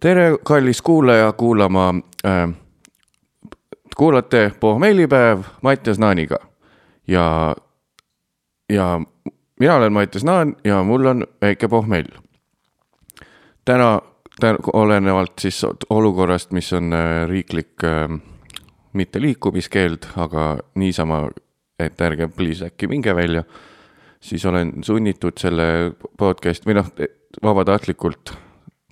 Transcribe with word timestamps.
tere, 0.00 0.38
kallis 0.44 0.82
kuulaja, 0.82 1.32
kuulama 1.32 1.94
äh,. 2.24 2.48
kuulate 3.96 4.52
pohmellipäev 4.60 5.42
Mattias 5.62 5.98
Naaniga 5.98 6.36
ja, 7.08 7.56
ja 8.72 9.00
mina 9.60 9.74
olen 9.74 9.92
Mattias 9.92 10.24
Naan 10.24 10.56
ja 10.64 10.82
mul 10.84 11.04
on 11.04 11.26
väike 11.40 11.68
pohmell. 11.68 12.06
täna, 13.64 14.00
täna 14.40 14.58
olenevalt 14.72 15.38
siis 15.38 15.66
olukorrast, 15.90 16.52
mis 16.52 16.72
on 16.72 16.92
äh, 16.92 17.28
riiklik 17.28 17.84
äh, 17.84 18.20
mitte 18.92 19.20
liikumiskeeld, 19.20 20.06
aga 20.16 20.58
niisama, 20.74 21.28
et 21.78 22.00
ärge 22.00 22.28
please 22.28 22.66
äkki 22.66 22.88
minge 22.88 23.16
välja, 23.16 23.44
siis 24.20 24.46
olen 24.46 24.72
sunnitud 24.84 25.38
selle 25.38 25.92
podcast 26.18 26.66
või 26.66 26.80
noh, 26.80 26.88
vabatahtlikult 27.42 28.32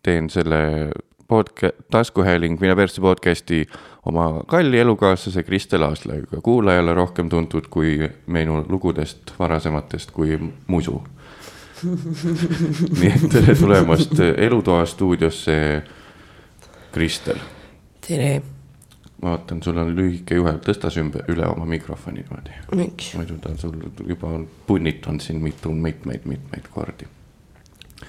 teen 0.09 0.31
selle 0.31 0.91
podca-, 1.29 1.73
taskuhääling 1.91 2.61
Mine 2.61 2.77
persse 2.77 3.01
podcast'i 3.01 3.67
oma 4.07 4.45
kalli 4.49 4.81
elukaaslase 4.81 5.43
Kristel 5.43 5.83
Aaslaiga, 5.83 6.41
kuulajale 6.43 6.95
rohkem 6.95 7.29
tuntud 7.29 7.69
kui 7.71 7.99
minu 8.27 8.63
lugudest 8.69 9.35
varasematest 9.39 10.11
kui 10.17 10.39
Musu. 10.67 11.03
nii 12.99 13.11
et 13.15 13.27
tere 13.31 13.55
tulemast 13.55 14.19
elutoa 14.37 14.87
stuudiosse, 14.87 15.83
Kristel. 16.93 17.39
tere. 18.07 18.43
ma 19.23 19.31
vaatan, 19.37 19.63
sul 19.63 19.77
on 19.79 19.93
lühike 19.95 20.39
juhe, 20.41 20.57
tõsta 20.65 20.91
see 20.91 21.05
ümber, 21.05 21.27
üle 21.31 21.47
oma 21.47 21.67
mikrofoni 21.69 22.25
niimoodi. 22.25 22.57
muidu 23.21 23.37
ta 23.45 23.55
sul 23.61 23.77
juba 24.07 24.33
on 24.41 24.49
punnitanud 24.67 25.21
siin 25.21 25.43
mitu, 25.45 25.75
mitmeid-mitmeid 25.75 26.73
kordi. 26.75 27.07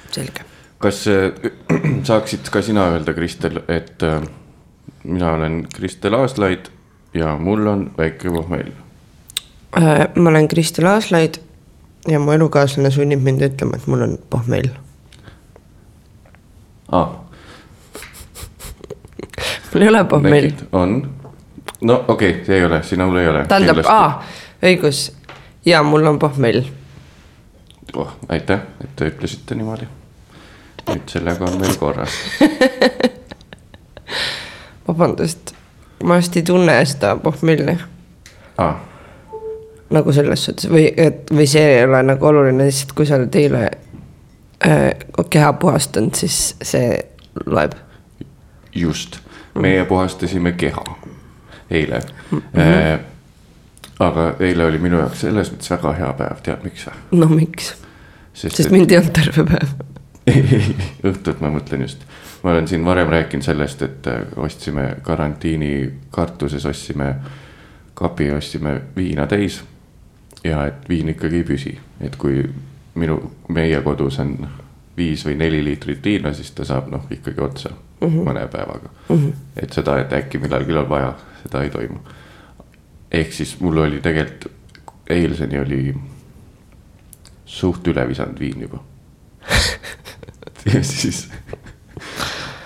selge 0.10 0.48
kas 0.80 1.08
äh, 1.08 1.32
saaksid 2.08 2.50
ka 2.52 2.62
sina 2.62 2.88
öelda, 2.94 3.14
Kristel, 3.14 3.62
et 3.68 4.04
äh, 4.04 4.22
mina 5.04 5.34
olen 5.34 5.68
Kristel 5.76 6.14
Aaslaid 6.14 6.66
ja 7.14 7.38
mul 7.38 7.68
on 7.68 7.92
väike 7.98 8.32
pohmell 8.32 8.72
äh,? 9.78 10.08
ma 10.16 10.30
olen 10.30 10.48
Kristel 10.48 10.86
Aaslaid 10.86 11.34
ja 12.08 12.20
mu 12.20 12.32
elukaaslane 12.32 12.92
sunnib 12.92 13.24
mind 13.24 13.42
ütlema, 13.42 13.76
et 13.76 13.88
mul 13.88 14.02
on 14.08 14.18
pohmell 14.30 14.68
ah.. 16.92 17.10
mul 19.74 19.82
ei 19.82 19.90
ole 19.90 20.04
pohmell. 20.04 20.52
on, 20.72 21.12
no 21.82 22.06
okei 22.08 22.32
okay,, 22.32 22.46
see 22.46 22.56
ei 22.56 22.66
ole, 22.66 22.84
sinul 22.84 23.18
ei 23.20 23.28
ole. 23.28 23.46
tähendab, 23.52 23.84
aa, 23.86 24.24
õigus 24.64 25.12
ja 25.66 25.84
mul 25.84 26.08
on 26.08 26.20
pohmell. 26.20 26.64
oh, 27.96 28.18
aitäh, 28.30 28.60
et 28.84 28.96
te 28.96 29.06
ütlesite 29.12 29.56
niimoodi 29.60 29.99
nüüd 30.90 31.12
sellega 31.12 31.46
on 31.46 31.60
meil 31.62 31.76
korras 31.80 32.16
vabandust, 34.88 35.54
ma 36.04 36.20
hästi 36.20 36.40
ei 36.40 36.44
tunne 36.44 36.86
seda 36.86 37.16
pohmelli 37.22 37.78
ah.. 38.58 38.76
nagu 39.90 40.14
selles 40.16 40.46
suhtes 40.46 40.70
või, 40.72 40.88
et 40.98 41.30
või 41.34 41.48
see 41.50 41.66
ei 41.76 41.84
ole 41.86 42.02
nagu 42.12 42.32
oluline, 42.32 42.68
lihtsalt 42.70 42.96
kui 42.98 43.10
sa 43.10 43.20
oled 43.20 43.36
eile 43.40 43.66
äh, 44.66 44.90
keha 45.30 45.54
puhastanud, 45.62 46.16
siis 46.18 46.56
see 46.62 46.98
loeb. 47.46 47.78
just, 48.76 49.20
meie 49.54 49.86
puhastasime 49.86 50.56
keha 50.58 50.86
eile 51.70 52.02
mm. 52.32 52.38
-hmm. 52.38 52.60
Äh, 52.60 53.00
aga 54.00 54.34
eile 54.40 54.66
oli 54.66 54.78
minu 54.78 55.00
jaoks 55.00 55.22
selles 55.22 55.54
mõttes 55.54 55.72
väga 55.72 55.94
hea 55.94 56.14
päev, 56.14 56.42
tead 56.44 56.64
miks 56.64 56.88
või? 56.88 57.20
no 57.20 57.30
miks? 57.36 57.76
sest, 58.34 58.56
sest 58.56 58.68
et... 58.68 58.72
mind 58.72 58.92
ei 58.92 58.98
olnud 58.98 59.14
terve 59.14 59.46
päev 59.54 59.70
õhtut 61.10 61.42
ma 61.42 61.52
mõtlen 61.54 61.82
just. 61.82 62.04
ma 62.44 62.52
olen 62.52 62.68
siin 62.68 62.86
varem 62.86 63.10
rääkinud 63.10 63.46
sellest, 63.46 63.82
et 63.82 64.08
äh, 64.08 64.22
ostsime 64.38 64.96
karantiini 65.04 65.92
kartuses, 66.12 66.66
ostsime 66.66 67.16
kapi, 67.94 68.32
ostsime 68.32 68.82
viina 68.96 69.28
täis. 69.28 69.64
ja 70.44 70.66
et 70.68 70.90
viin 70.90 71.10
ikkagi 71.10 71.36
ei 71.36 71.44
püsi, 71.44 71.78
et 72.02 72.16
kui 72.16 72.44
minu, 72.96 73.20
meie 73.50 73.82
kodus 73.82 74.20
on 74.20 74.48
viis 74.98 75.26
või 75.26 75.36
neli 75.40 75.64
liitrit 75.64 76.04
viina, 76.04 76.34
siis 76.34 76.52
ta 76.52 76.66
saab 76.68 76.90
noh 76.92 77.08
ikkagi 77.12 77.42
otsa 77.42 77.70
mm 77.70 78.08
-hmm. 78.08 78.24
mõne 78.28 78.48
päevaga 78.48 78.90
mm. 79.10 79.16
-hmm. 79.16 79.34
et 79.56 79.74
seda, 79.74 80.00
et 80.00 80.14
äkki 80.14 80.38
millalgi 80.38 80.78
on 80.78 80.90
vaja, 80.90 81.14
seda 81.44 81.64
ei 81.64 81.70
toimu. 81.70 82.00
ehk 83.12 83.34
siis 83.34 83.60
mul 83.60 83.78
oli 83.78 84.02
tegelikult 84.02 84.52
eilseni 85.10 85.60
oli 85.60 85.96
suht 87.46 87.88
üle 87.88 88.08
visanud 88.08 88.40
viin 88.40 88.62
juba 88.62 88.84
ja 90.74 90.84
siis 90.84 91.28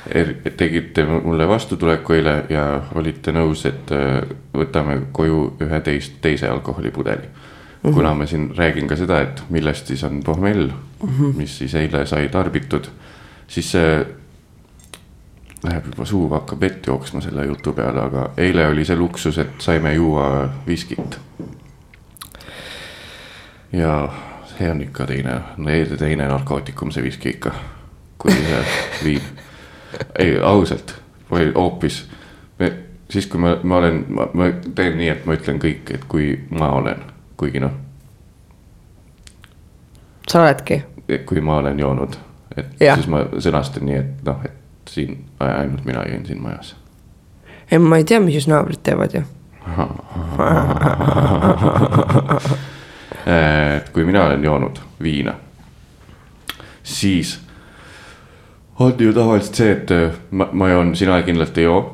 er, 0.09 0.33
tegite 0.57 1.05
mulle 1.05 1.47
vastutuleku 1.47 2.13
eile 2.17 2.35
ja 2.49 2.65
olite 2.95 3.31
nõus, 3.35 3.65
et 3.69 3.91
äh, 3.95 4.21
võtame 4.53 4.99
koju 5.11 5.45
ühe 5.63 5.81
teist, 5.85 6.19
teise 6.21 6.49
alkoholipudeli 6.49 7.27
mm. 7.27 7.89
-hmm. 7.89 7.93
kuna 7.93 8.13
ma 8.13 8.25
siin 8.25 8.51
räägin 8.57 8.87
ka 8.87 8.95
seda, 8.95 9.21
et 9.21 9.43
millest 9.49 9.87
siis 9.87 10.03
on 10.03 10.23
pohmell 10.23 10.67
mm, 10.67 11.09
-hmm. 11.09 11.37
mis 11.37 11.57
siis 11.57 11.75
eile 11.75 12.05
sai 12.05 12.29
tarbitud, 12.29 12.89
siis 13.47 13.71
see 13.71 14.05
läheb 15.63 15.85
juba 15.85 16.05
suu 16.05 16.29
hakkab 16.29 16.61
vett 16.61 16.87
jooksma 16.87 17.21
selle 17.21 17.45
jutu 17.45 17.73
peale, 17.73 18.01
aga 18.01 18.29
eile 18.37 18.67
oli 18.67 18.85
see 18.85 18.95
luksus, 18.95 19.37
et 19.37 19.61
saime 19.63 19.93
juua 19.93 20.49
viskit. 20.67 21.19
ja 23.71 24.09
see 24.57 24.71
on 24.71 24.81
ikka 24.81 25.07
teine, 25.09 25.39
teine 25.99 26.27
narkootikum, 26.27 26.91
see 26.91 27.03
viski 27.03 27.37
ikka 27.37 27.53
kui 28.23 28.31
see 28.31 28.65
viin. 29.03 29.21
ei, 30.19 30.41
ausalt, 30.41 30.95
või 31.31 31.51
hoopis, 31.55 32.09
siis 33.09 33.27
kui 33.27 33.39
ma, 33.39 33.57
ma 33.63 33.77
olen, 33.77 34.05
ma 34.33 34.43
teen 34.75 34.97
nii, 34.97 35.09
et 35.11 35.25
ma 35.25 35.33
ütlen 35.37 35.59
kõik, 35.61 35.91
et 35.93 36.03
kui 36.09 36.39
ma 36.49 36.71
olen, 36.79 37.03
kuigi 37.37 37.59
noh. 37.61 37.71
sa 40.27 40.41
oledki. 40.41 40.83
kui 41.25 41.41
ma 41.41 41.57
olen 41.61 41.79
joonud, 41.79 42.15
et 42.57 42.65
ja. 42.79 42.95
siis 42.95 43.07
ma 43.11 43.17
sõnastan 43.37 43.85
nii, 43.89 43.97
et 43.99 44.25
noh, 44.25 44.45
et 44.45 44.89
siin 44.89 45.25
ainult 45.39 45.85
mina 45.85 46.01
jõin 46.07 46.25
siin 46.25 46.41
majas. 46.41 46.75
ei, 47.71 47.79
ma 47.79 47.97
ei 47.99 48.03
tea, 48.07 48.19
mis 48.23 48.35
just 48.39 48.51
naabrid 48.51 48.79
teevad 48.83 49.19
ju 49.19 49.23
et 53.25 53.89
kui 53.89 54.05
mina 54.05 54.25
olen 54.25 54.43
joonud 54.43 54.79
viina, 55.01 55.33
siis 56.83 57.39
on 58.79 58.93
ju 58.99 59.13
tavaliselt 59.13 59.55
see, 59.55 59.71
et 59.71 59.91
äh, 59.91 60.11
ma, 60.31 60.49
ma 60.51 60.69
joon, 60.69 60.95
sina 60.95 61.21
kindlasti 61.23 61.61
ei 61.61 61.65
joo, 61.65 61.93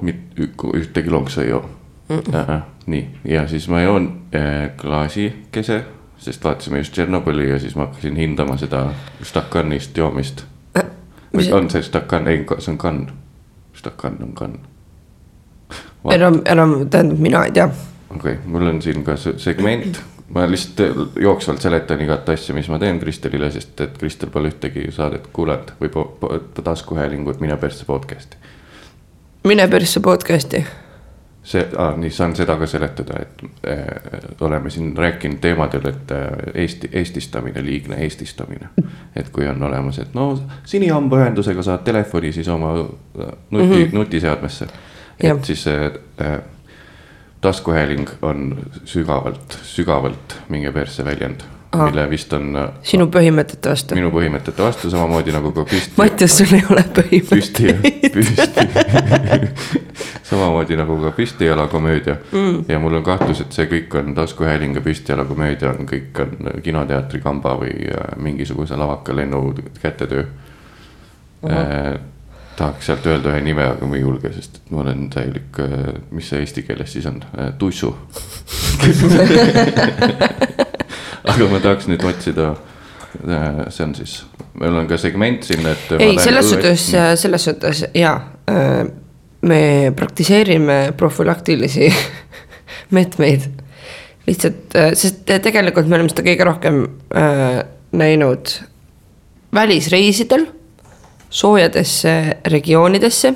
ühtegi 0.73 1.11
lonksu 1.11 1.41
ei 1.41 1.49
joo 1.49 1.69
mm. 2.09 2.17
-mm. 2.17 2.61
Nii, 2.85 3.09
ja 3.25 3.47
siis 3.47 3.69
ma 3.69 3.81
joon 3.81 4.21
äh, 4.35 4.71
klaasikese, 4.77 5.83
sest 6.17 6.43
vaatasime 6.43 6.77
just 6.77 6.93
Tšernobõli 6.93 7.49
ja 7.49 7.59
siis 7.59 7.75
ma 7.75 7.85
hakkasin 7.85 8.15
hindama 8.15 8.57
seda 8.57 8.89
stakannist 9.23 9.97
joomist 9.97 10.43
äh,. 10.77 10.85
või 11.37 11.53
on 11.53 11.69
see 11.69 11.81
stakann, 11.81 12.27
ei, 12.27 12.45
see 12.59 12.71
on 12.71 12.77
kann, 12.77 13.11
stakann 13.73 14.23
on 14.23 14.33
kann. 14.33 14.59
enam, 16.11 16.41
enam, 16.45 16.89
tähendab, 16.89 17.19
mina 17.19 17.43
ei 17.45 17.51
tea. 17.51 17.69
okei 18.09 18.33
okay,, 18.33 18.45
mul 18.45 18.67
on 18.67 18.81
siin 18.81 19.03
ka 19.03 19.15
segment 19.37 20.01
ma 20.33 20.51
lihtsalt 20.51 21.17
jooksvalt 21.19 21.61
seletan 21.61 22.01
igat 22.01 22.29
asja, 22.29 22.55
mis 22.55 22.69
ma 22.69 22.79
teen 22.79 22.99
Kristelile, 22.99 23.51
sest 23.51 23.81
et 23.81 23.97
Kristel 23.97 24.29
pole 24.29 24.51
ühtegi 24.51 24.89
saadet 24.93 25.27
kuulanud 25.33 25.73
või 25.81 26.41
taskuhäälingut 26.63 27.39
Mine 27.39 27.57
persse 27.57 27.85
podcast'i. 27.85 28.37
mine 29.43 29.67
persse 29.67 29.99
podcast'i. 29.99 30.65
see 31.43 31.65
ah,, 31.77 31.97
nii 31.97 32.11
saan 32.11 32.35
seda 32.35 32.57
ka 32.57 32.67
seletada, 32.67 33.21
et 33.21 33.41
äh, 33.67 33.87
oleme 34.41 34.69
siin 34.69 34.97
rääkinud 34.97 35.39
teemadel, 35.41 35.87
et 35.89 36.11
äh, 36.11 36.27
Eesti, 36.53 36.89
eestistamine, 36.93 37.65
liigne 37.65 37.95
eestistamine. 37.95 38.69
et 39.15 39.29
kui 39.29 39.47
on 39.47 39.63
olemas, 39.63 39.99
et 39.99 40.13
no 40.13 40.43
sinihambaühendusega 40.65 41.63
saad 41.63 41.83
telefoni 41.83 42.31
siis 42.31 42.47
oma 42.47 42.73
nuti 42.75 43.65
mm, 43.65 43.71
-hmm. 43.71 43.93
nutiseadmesse. 43.93 44.65
et 45.19 45.27
ja. 45.27 45.37
siis 45.43 45.67
äh, 45.67 46.41
taskuhääling 47.41 48.09
on 48.21 48.57
sügavalt, 48.85 49.59
sügavalt 49.63 50.35
minge 50.49 50.71
persse 50.75 51.05
väljend 51.05 51.45
Aha. 51.71 51.85
mille 51.85 52.09
vist 52.09 52.33
on. 52.33 52.55
Äh, 52.57 52.69
sinu 52.83 53.05
põhimõtete 53.13 53.69
vastu. 53.69 53.95
minu 53.95 54.09
põhimõtete 54.13 54.63
vastu, 54.63 54.89
samamoodi 54.89 55.33
nagu 55.35 55.51
ka 55.53 55.65
püsti. 55.69 55.93
Mattias, 55.99 56.37
sul 56.39 56.55
ei 56.57 56.65
ole 56.65 56.83
põhimõtteid. 56.97 57.29
püsti, 57.29 58.09
püsti 58.15 58.59
samamoodi 60.29 60.77
nagu 60.77 60.97
ka 61.03 61.11
püstijalakomöödia 61.17 62.15
mm. 62.31 62.63
ja 62.69 62.79
mul 62.81 62.99
on 62.99 63.05
kahtlus, 63.05 63.41
et 63.45 63.53
see 63.55 63.69
kõik 63.69 63.95
on 64.01 64.13
taskuhääling 64.17 64.77
ja 64.77 64.83
püstijalakomöödia 64.85 65.73
on, 65.73 65.89
kõik 65.89 66.21
on 66.25 66.61
kinoteatri 66.65 67.21
kamba 67.21 67.55
või 67.61 67.73
äh, 67.89 68.13
mingisuguse 68.17 68.77
lavakalennu 68.77 69.43
kätetöö 69.81 70.25
tahaks 72.59 72.89
sealt 72.89 73.05
öelda 73.07 73.31
ühe 73.33 73.41
nime, 73.43 73.63
aga 73.73 73.87
ma 73.87 73.95
ei 73.97 74.03
julge, 74.03 74.29
sest 74.35 74.53
ma 74.73 74.77
olen 74.83 74.99
täielik, 75.13 75.59
äh, 75.63 75.69
mis 76.15 76.27
see 76.31 76.39
eesti 76.43 76.61
keeles 76.67 76.89
siis 76.95 77.05
on, 77.09 77.17
äh, 77.37 77.47
tussu 77.59 77.89
aga 81.33 81.43
ma 81.51 81.57
tahaks 81.63 81.85
nüüd 81.91 82.03
otsida, 82.09 82.45
äh, 83.23 83.45
see 83.71 83.83
on 83.87 83.93
siis 83.97 84.13
meil 84.59 84.73
on 84.81 84.87
ka 84.89 84.95
segment 84.99 85.41
siin, 85.47 85.63
et. 85.69 85.85
ei, 85.99 86.13
selles 86.19 86.47
suhtes, 86.51 86.81
selles 87.21 87.43
suhtes 87.47 87.77
ja 87.95 88.13
me 89.39 89.61
praktiseerime 89.95 90.79
profülaktilisi 90.99 91.87
meetmeid. 92.95 93.41
lihtsalt, 94.27 94.75
sest 94.99 95.17
tegelikult 95.41 95.87
me 95.87 95.95
oleme 95.95 96.11
seda 96.11 96.27
kõige 96.27 96.43
rohkem 96.49 96.75
äh, 97.15 97.61
näinud 97.95 98.43
välisreisidel, 99.55 100.43
soojadesse 101.29 102.37
regioonidesse. 102.45 103.33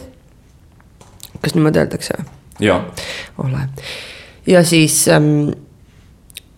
kas 1.41 1.55
niimoodi 1.55 1.79
öeldakse 1.79 2.17
või? 2.17 2.25
jaa. 2.59 2.79
ole, 3.37 3.67
ja 4.47 4.63
siis 4.63 5.07
ähm, 5.07 5.49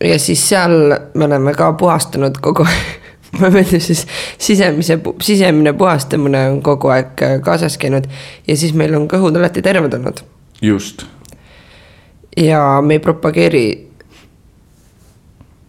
ja 0.03 0.19
siis 0.19 0.49
seal 0.49 0.71
me 1.13 1.25
oleme 1.25 1.53
ka 1.53 1.73
puhastanud 1.73 2.37
kogu 2.41 2.67
ma 3.39 3.49
mõtlen 3.51 3.81
siis 3.81 4.05
sisemise, 4.37 4.99
sisemine 5.21 5.73
puhastamine 5.73 6.45
on 6.51 6.61
kogu 6.63 6.91
aeg 6.93 7.23
äh, 7.25 7.35
kaasas 7.43 7.77
käinud 7.81 8.07
ja 8.47 8.57
siis 8.57 8.73
meil 8.73 8.95
on 8.95 9.09
kõhud 9.11 9.37
alati 9.39 9.63
terved 9.65 9.93
olnud. 9.93 10.23
just. 10.61 11.05
ja 12.37 12.81
me 12.81 12.99
ei 12.99 13.03
propageeri 13.03 13.65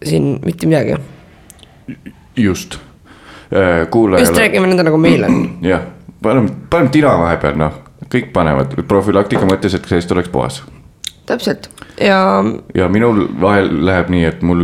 siin 0.05 0.37
mitte 0.45 0.67
midagi. 0.67 0.97
just, 2.37 2.79
kuulajale. 3.91 4.25
just 4.25 4.39
räägime 4.39 4.67
nõnda 4.67 4.83
nagu 4.87 4.97
meil 5.01 5.23
on. 5.23 5.37
jah, 5.63 5.85
paneme, 6.23 6.51
paneme 6.69 6.91
tina 6.91 7.13
vahepeal, 7.19 7.57
noh, 7.59 7.81
kõik 8.11 8.31
panevad 8.35 8.75
profülaktika 8.87 9.47
mõttes, 9.49 9.75
et 9.77 9.87
seest 9.89 10.11
oleks 10.11 10.29
puhas. 10.33 10.61
täpselt 11.25 11.69
ja. 12.01 12.43
ja 12.75 12.89
minul 12.89 13.25
vahel 13.41 13.71
läheb 13.85 14.11
nii, 14.13 14.23
et 14.29 14.41
mul 14.45 14.63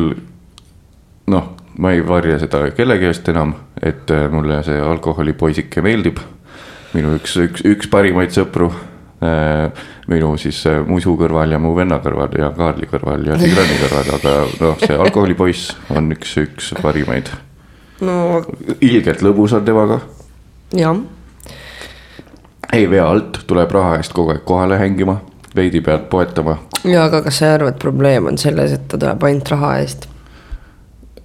noh, 1.31 1.51
ma 1.79 1.93
ei 1.93 2.03
varja 2.07 2.39
seda 2.41 2.65
kellegi 2.75 3.09
eest 3.09 3.29
enam, 3.33 3.55
et 3.81 4.11
äh, 4.13 4.27
mulle 4.31 4.61
see 4.65 4.79
alkoholipoisike 4.79 5.83
meeldib. 5.85 6.21
minu 6.93 7.15
üks, 7.17 7.37
üks, 7.41 7.63
üks 7.65 7.89
parimaid 7.89 8.35
sõpru 8.35 8.67
äh, 8.69 9.85
minu 10.11 10.35
siis 10.37 10.59
äh, 10.69 10.83
musu 10.85 11.15
kõrval 11.17 11.55
ja 11.55 11.61
mu 11.61 11.73
venna 11.75 11.97
kõrval 12.03 12.35
ja 12.37 12.51
Kaarli 12.53 12.89
kõrval 12.91 13.25
ja 13.25 13.39
Tigrani 13.39 13.79
kõrval, 13.81 14.13
aga 14.19 14.35
noh, 14.61 14.77
see 14.83 14.99
alkoholipoiss 15.07 15.73
on 15.95 16.13
üks, 16.13 16.37
üks 16.43 16.73
parimaid 16.83 17.31
no.. 18.05 18.43
ilgelt 18.81 19.23
lõbus 19.25 19.55
on 19.57 19.65
temaga. 19.65 19.99
jah. 20.77 21.01
ei 22.73 22.89
vea 22.89 23.07
alt, 23.09 23.43
tuleb 23.47 23.71
raha 23.71 23.97
eest 24.01 24.15
kogu 24.15 24.33
aeg 24.35 24.43
kohale 24.47 24.79
hängima, 24.81 25.19
veidi 25.55 25.81
pealt 25.81 26.09
poetama. 26.09 26.57
ja, 26.83 27.05
aga 27.05 27.23
kas 27.25 27.41
sa 27.41 27.51
ei 27.51 27.59
arva, 27.59 27.73
et 27.73 27.81
probleem 27.81 28.31
on 28.31 28.37
selles, 28.41 28.75
et 28.75 28.87
ta 28.87 28.97
tuleb 28.97 29.29
ainult 29.29 29.53
raha 29.55 29.77
eest? 29.83 30.07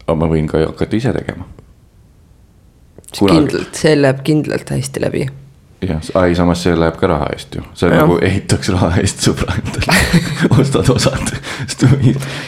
aga 0.04 0.16
ma 0.22 0.30
võin 0.30 0.48
ka 0.50 0.62
hakata 0.64 0.96
ise 0.96 1.12
tegema. 1.16 1.48
kindlalt, 3.19 3.74
see 3.76 3.94
läheb 3.98 4.24
kindlalt 4.24 4.74
hästi 4.76 5.04
läbi. 5.04 5.28
Jah, 5.82 6.00
ei 6.26 6.34
samas 6.34 6.62
see 6.62 6.75
läheb 6.78 6.96
ka 6.98 7.10
raha 7.10 7.28
eest 7.34 7.54
ju, 7.54 7.62
see 7.75 7.88
on 7.88 7.94
ja. 7.94 8.00
nagu 8.02 8.19
ehitaks 8.28 8.72
raha 8.75 8.90
eest 9.02 9.22
sõbra 9.26 9.54
endale 9.58 9.98
ostad 10.60 10.90
osad. 10.94 11.30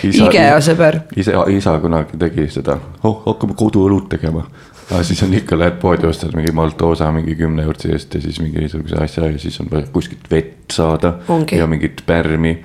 IKEA 0.06 0.58
sõber. 0.64 1.02
isa, 1.16 1.44
isa 1.52 1.76
kunagi 1.82 2.18
tegi 2.20 2.48
seda, 2.50 2.78
oh 3.04 3.22
hakkame 3.26 3.54
koduõlut 3.58 4.10
tegema. 4.10 4.44
aga 4.90 5.02
siis 5.06 5.22
on 5.22 5.34
ikka, 5.38 5.58
lähed 5.58 5.78
poodi, 5.82 6.08
ostad 6.10 6.34
mingi 6.34 6.52
Maltosa 6.52 7.12
mingi 7.14 7.36
kümne 7.38 7.62
eurtsi 7.62 7.92
eest 7.94 8.14
ja 8.14 8.20
siis 8.24 8.40
mingisuguse 8.42 8.98
asja 8.98 9.30
ja 9.30 9.38
siis 9.38 9.60
on 9.62 9.70
vaja 9.70 9.86
kuskilt 9.92 10.30
vett 10.30 10.72
saada 10.72 11.18
Ongi. 11.28 11.56
ja 11.56 11.66
mingit 11.70 12.02
pärmi 12.06 12.58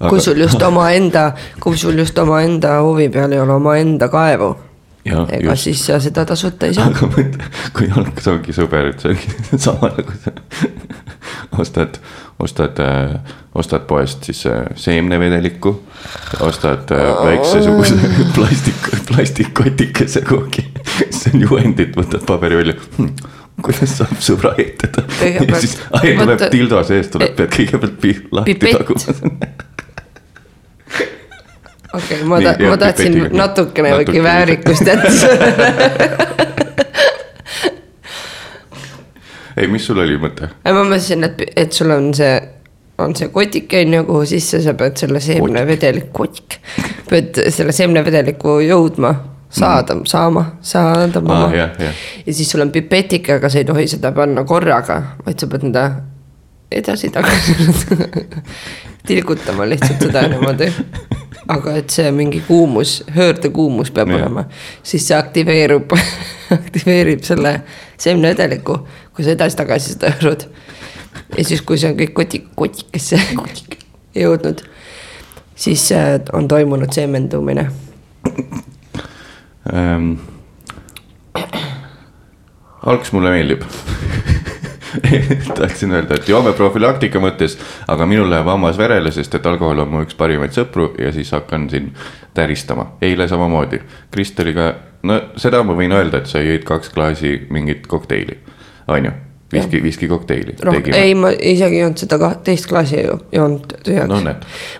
aga... 0.00 0.08
kui 0.08 0.20
sul 0.20 0.40
just 0.40 0.62
omaenda, 0.62 1.32
kui 1.60 1.76
sul 1.76 1.98
just 1.98 2.18
omaenda 2.18 2.80
huvi 2.82 3.08
peal 3.08 3.32
ei 3.32 3.40
ole 3.40 3.52
omaenda 3.52 4.08
kaevu. 4.08 4.56
Ega 5.04 5.50
just. 5.50 5.62
siis 5.64 5.84
sa 5.86 6.00
seda 6.00 6.24
tasuta 6.28 6.68
ei 6.68 6.76
saa. 6.76 6.90
aga 6.90 7.08
mõtle, 7.10 7.50
kui 7.76 7.90
algas 7.90 8.30
ongi 8.32 8.56
sõber, 8.56 8.92
et 8.92 9.04
see 9.04 9.14
ongi 9.14 9.60
sama 9.66 9.92
nagu 9.96 10.16
sa 10.24 10.34
ostad, 11.60 12.00
ostad 12.40 12.82
ostad 13.54 13.86
poest 13.90 14.24
siis 14.24 14.46
äh, 14.46 14.66
seemnevedelikku. 14.74 15.74
ostad 16.40 16.92
äh, 16.94 17.24
väiksesuguse 17.24 17.94
plastik, 18.36 18.88
plastikkotikese 19.08 20.22
kuhugi, 20.28 20.66
siis 21.10 21.34
on 21.34 21.46
juhendid, 21.48 21.94
võtad 21.96 22.26
paberi 22.26 22.62
välja 22.62 22.78
hm 22.96 23.38
kuidas 23.60 23.92
saab 23.92 24.20
sõbra 24.24 24.54
ehitada 24.56 25.02
ja 25.20 25.58
siis, 25.60 25.74
ai 25.98 26.14
tuleb 26.16 26.44
tildo 26.52 26.78
sees, 26.88 27.10
tuleb, 27.12 27.34
pead 27.36 27.50
kõigepealt 27.52 28.30
lahti 28.38 28.54
taguma 28.72 29.50
okei 31.94 32.16
okay,, 32.16 32.28
ma 32.28 32.40
ta-, 32.40 32.56
ma 32.68 32.76
tahtsin 32.76 33.18
natukene 33.32 33.96
väike 33.96 34.22
väärikust 34.22 34.86
jätta 34.86 35.10
ei, 39.60 39.68
mis 39.68 39.86
sul 39.86 39.98
oli 40.00 40.16
mõte? 40.20 40.50
ma 40.64 40.78
mõtlesin, 40.78 41.26
et, 41.26 41.42
et 41.58 41.74
sul 41.76 41.90
on 41.94 42.12
see, 42.16 42.36
on 43.02 43.16
see 43.18 43.30
kotik 43.34 43.74
on 43.80 43.98
ju, 43.98 44.04
kuhu 44.08 44.28
sisse 44.28 44.62
sa 44.64 44.74
pead 44.78 45.00
selle 45.00 45.22
seemnevedelik, 45.24 46.10
kotik. 46.16 46.60
pead 47.10 47.42
selle 47.52 47.74
seemnevedeliku 47.76 48.60
jõudma, 48.64 49.12
saada 49.50 49.96
mm., 49.96 50.06
saama, 50.10 50.46
saadama 50.62 51.42
ah,. 51.48 51.58
ja 51.58 52.32
siis 52.32 52.50
sul 52.50 52.64
on 52.64 52.72
pipetik, 52.74 53.32
aga 53.36 53.50
sa 53.50 53.60
ei 53.60 53.68
tohi 53.68 53.88
seda 53.90 54.14
panna 54.16 54.46
korraga, 54.48 55.02
vaid 55.26 55.42
sa 55.42 55.50
pead 55.50 55.68
nõnda 55.68 55.84
edasi-tagasi 56.70 57.56
tilgutama 59.08 59.66
lihtsalt 59.68 60.06
seda 60.06 60.26
niimoodi 60.28 60.70
aga 61.50 61.74
et 61.80 61.90
see 61.90 62.10
mingi 62.14 62.40
kuumus, 62.46 63.00
höördekuumus 63.14 63.90
peab 63.94 64.12
ja. 64.12 64.20
olema, 64.20 64.44
siis 64.82 65.06
see 65.08 65.16
aktiveerub 65.16 65.94
aktiveerib 66.58 67.24
selle 67.26 67.54
seemnevedeliku, 68.00 68.78
kui 69.14 69.26
sa 69.26 69.34
edasi-tagasi 69.34 69.94
seda 69.94 70.12
hõõrud. 70.14 70.46
ja 71.36 71.44
siis, 71.44 71.62
kui 71.66 71.78
see 71.80 71.90
on 71.90 71.98
kõik 71.98 72.14
kotik, 72.16 72.50
kotikesse 72.58 73.20
jõudnud, 74.22 74.62
siis 75.54 75.88
äh, 75.96 76.16
on 76.32 76.48
toimunud 76.48 76.92
seemendumine 76.94 77.70
ähm,. 79.72 80.12
algs 82.80 83.12
mulle 83.12 83.34
meeldib 83.34 83.66
tahtsin 85.58 85.92
öelda, 85.92 86.18
et 86.18 86.28
joome 86.28 86.52
profülaktika 86.56 87.22
mõttes, 87.22 87.56
aga 87.88 88.06
minul 88.06 88.30
läheb 88.30 88.50
hammas 88.50 88.78
verele, 88.78 89.12
sest 89.14 89.34
et 89.38 89.46
alkohol 89.46 89.84
on 89.84 89.90
mu 89.92 90.04
üks 90.04 90.18
parimaid 90.18 90.54
sõpru 90.56 90.90
ja 90.98 91.12
siis 91.14 91.32
hakkan 91.36 91.68
siin 91.70 91.90
täristama. 92.34 92.92
eile 93.02 93.28
samamoodi, 93.28 93.80
Kristeliga, 94.10 94.72
no 95.02 95.20
seda 95.40 95.62
ma 95.66 95.76
võin 95.78 95.94
öelda, 95.96 96.22
et 96.22 96.30
sa 96.30 96.42
jõid 96.44 96.64
kaks 96.68 96.94
klaasi 96.94 97.36
mingit 97.50 97.86
kokteili, 97.90 98.38
on 98.88 99.04
ju 99.10 99.16
viski, 99.52 99.82
viskikokteili. 99.82 100.54
ei, 100.94 101.14
ma 101.14 101.30
isegi 101.30 101.74
ei 101.74 101.80
joonud 101.80 101.98
seda 101.98 102.18
kahtteist 102.18 102.68
klaasi 102.70 103.02
ju, 103.02 103.16
joonud 103.32 103.74
tühjaks 103.86 104.10
no,. 104.10 104.34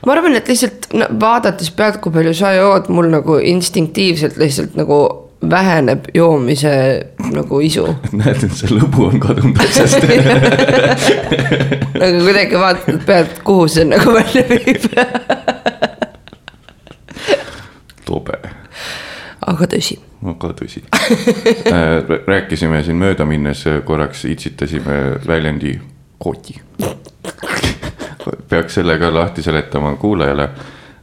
ma 0.07 0.15
arvan, 0.15 0.37
et 0.39 0.49
lihtsalt 0.49 0.91
vaadates 1.21 1.73
pealt, 1.75 2.01
kui 2.03 2.15
palju 2.15 2.35
sa 2.37 2.53
jood, 2.55 2.91
mul 2.95 3.11
nagu 3.11 3.39
instinktiivselt 3.43 4.39
lihtsalt 4.41 4.79
nagu 4.79 5.01
väheneb 5.51 6.05
joomise 6.15 7.07
nagu 7.33 7.61
isu. 7.61 7.87
näed, 8.21 8.45
et 8.45 8.57
see 8.57 8.71
lõbu 8.75 9.07
on 9.09 9.21
kadunud 9.23 9.61
asjast 9.65 10.05
nagu 12.01 12.23
kuidagi 12.27 12.61
vaatad 12.61 13.01
pealt, 13.07 13.41
kuhu 13.47 13.69
see 13.69 13.85
nagu 13.89 14.15
välja 14.15 14.45
viib 14.51 14.83
tobe. 18.09 18.37
aga 19.47 19.65
tõsi. 19.75 19.97
aga 20.35 20.53
tõsi 20.59 20.81
äh, 21.73 22.19
rääkisime 22.27 22.83
siin 22.85 22.99
mööda 23.01 23.25
minnes 23.29 23.65
korraks 23.85 24.25
itsitasime 24.29 24.97
väljendi 25.27 25.79
koti. 26.21 26.61
peaks 28.49 28.75
selle 28.77 28.99
ka 29.01 29.09
lahti 29.15 29.43
seletama 29.43 29.97
kuulajale 29.97 30.49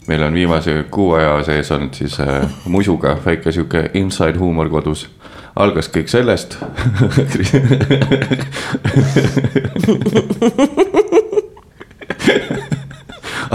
meil 0.07 0.23
on 0.23 0.33
viimase 0.33 0.85
kuu 0.91 1.13
aja 1.13 1.43
sees 1.43 1.71
olnud 1.71 1.93
siis 1.93 2.19
äh, 2.19 2.49
musuga 2.65 3.17
väike 3.25 3.51
sihuke 3.51 3.89
inside 3.93 4.37
huumor 4.39 4.69
kodus. 4.69 5.09
algas 5.55 5.89
kõik 5.89 6.07
sellest 6.07 6.57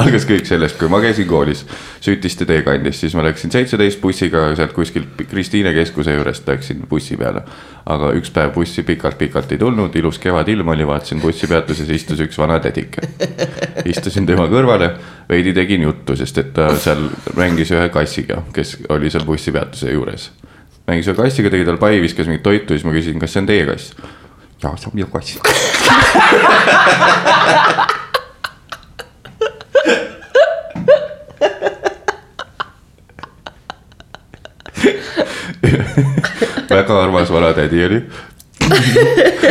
algas 0.03 0.25
kõik 0.27 0.47
sellest, 0.49 0.77
kui 0.81 0.91
ma 0.91 1.01
käisin 1.03 1.27
koolis 1.29 1.65
Sütiste 2.03 2.47
teekandis, 2.49 2.99
siis 3.03 3.15
ma 3.15 3.23
läksin 3.27 3.53
seitseteist 3.55 4.01
bussiga 4.03 4.49
sealt 4.59 4.73
kuskilt 4.75 5.23
Kristiine 5.31 5.73
keskuse 5.77 6.15
juurest 6.17 6.49
läksin 6.49 6.83
bussi 6.91 7.17
peale. 7.17 7.43
aga 7.87 8.13
üks 8.19 8.31
päev 8.31 8.53
bussi 8.55 8.83
pikalt-pikalt 8.87 9.53
ei 9.53 9.59
tulnud, 9.59 9.97
ilus 9.99 10.19
kevadilm 10.23 10.69
oli, 10.75 10.87
vaatasin 10.87 11.21
bussipeatuses 11.21 11.89
istus 11.91 12.21
üks 12.21 12.39
vana 12.39 12.61
tädike. 12.61 13.01
istusin 13.85 14.27
tema 14.27 14.47
kõrvale, 14.51 14.91
veidi 15.29 15.55
tegin 15.55 15.83
juttu, 15.83 16.17
sest 16.17 16.39
et 16.39 16.53
ta 16.55 16.77
seal 16.77 17.09
mängis 17.37 17.71
ühe 17.75 17.89
kassiga, 17.95 18.43
kes 18.53 18.77
oli 18.89 19.11
seal 19.11 19.25
bussipeatuse 19.29 19.93
juures. 19.93 20.31
mängis 20.87 21.09
ühe 21.09 21.17
kassiga, 21.19 21.51
tegi 21.51 21.65
tal 21.69 21.79
pai, 21.79 22.01
viskas 22.03 22.27
mingit 22.27 22.43
toitu, 22.43 22.75
siis 22.75 22.85
ma 22.85 22.93
küsisin, 22.95 23.21
kas 23.23 23.33
see 23.33 23.43
on 23.45 23.51
teie 23.51 23.67
kass? 23.71 23.95
jaa, 24.63 24.77
see 24.77 24.91
on 24.91 24.95
minu 24.95 25.09
kass 25.11 25.39
väga 36.71 37.03
armas 37.03 37.33
vanatädi 37.33 37.85
oli. 37.85 38.03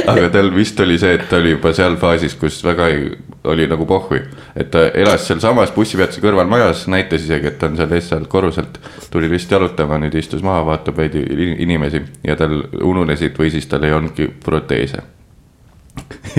aga 0.07 0.29
tal 0.33 0.50
vist 0.55 0.79
oli 0.79 0.98
see, 1.00 1.13
et 1.17 1.27
ta 1.29 1.38
oli 1.41 1.51
juba 1.55 1.74
seal 1.75 1.98
faasis, 2.00 2.36
kus 2.39 2.62
väga 2.63 2.88
ei, 2.93 3.12
oli 3.51 3.67
nagu 3.69 3.86
pohhui. 3.86 4.21
et 4.55 4.71
ta 4.71 4.86
elas 4.98 5.25
sealsamas 5.27 5.74
bussipeatuse 5.75 6.21
kõrval 6.24 6.50
majas, 6.50 6.86
näitas 6.91 7.25
isegi, 7.25 7.51
et 7.51 7.60
ta 7.60 7.69
on 7.69 7.77
seal 7.79 7.91
ees 7.98 8.10
seal 8.10 8.25
korruselt. 8.31 8.79
tuli 9.12 9.29
lihtsalt 9.31 9.57
jalutama, 9.57 10.00
nüüd 10.01 10.15
istus 10.19 10.43
maha, 10.45 10.63
vaatab 10.65 10.98
veidi 10.98 11.24
in- 11.36 11.57
inimesi 11.67 12.03
ja 12.27 12.36
tal 12.39 12.63
ununesid 12.81 13.38
või 13.38 13.51
siis 13.53 13.67
tal 13.71 13.83
ei 13.88 13.93
olnudki 13.93 14.31
proteese. 14.43 15.03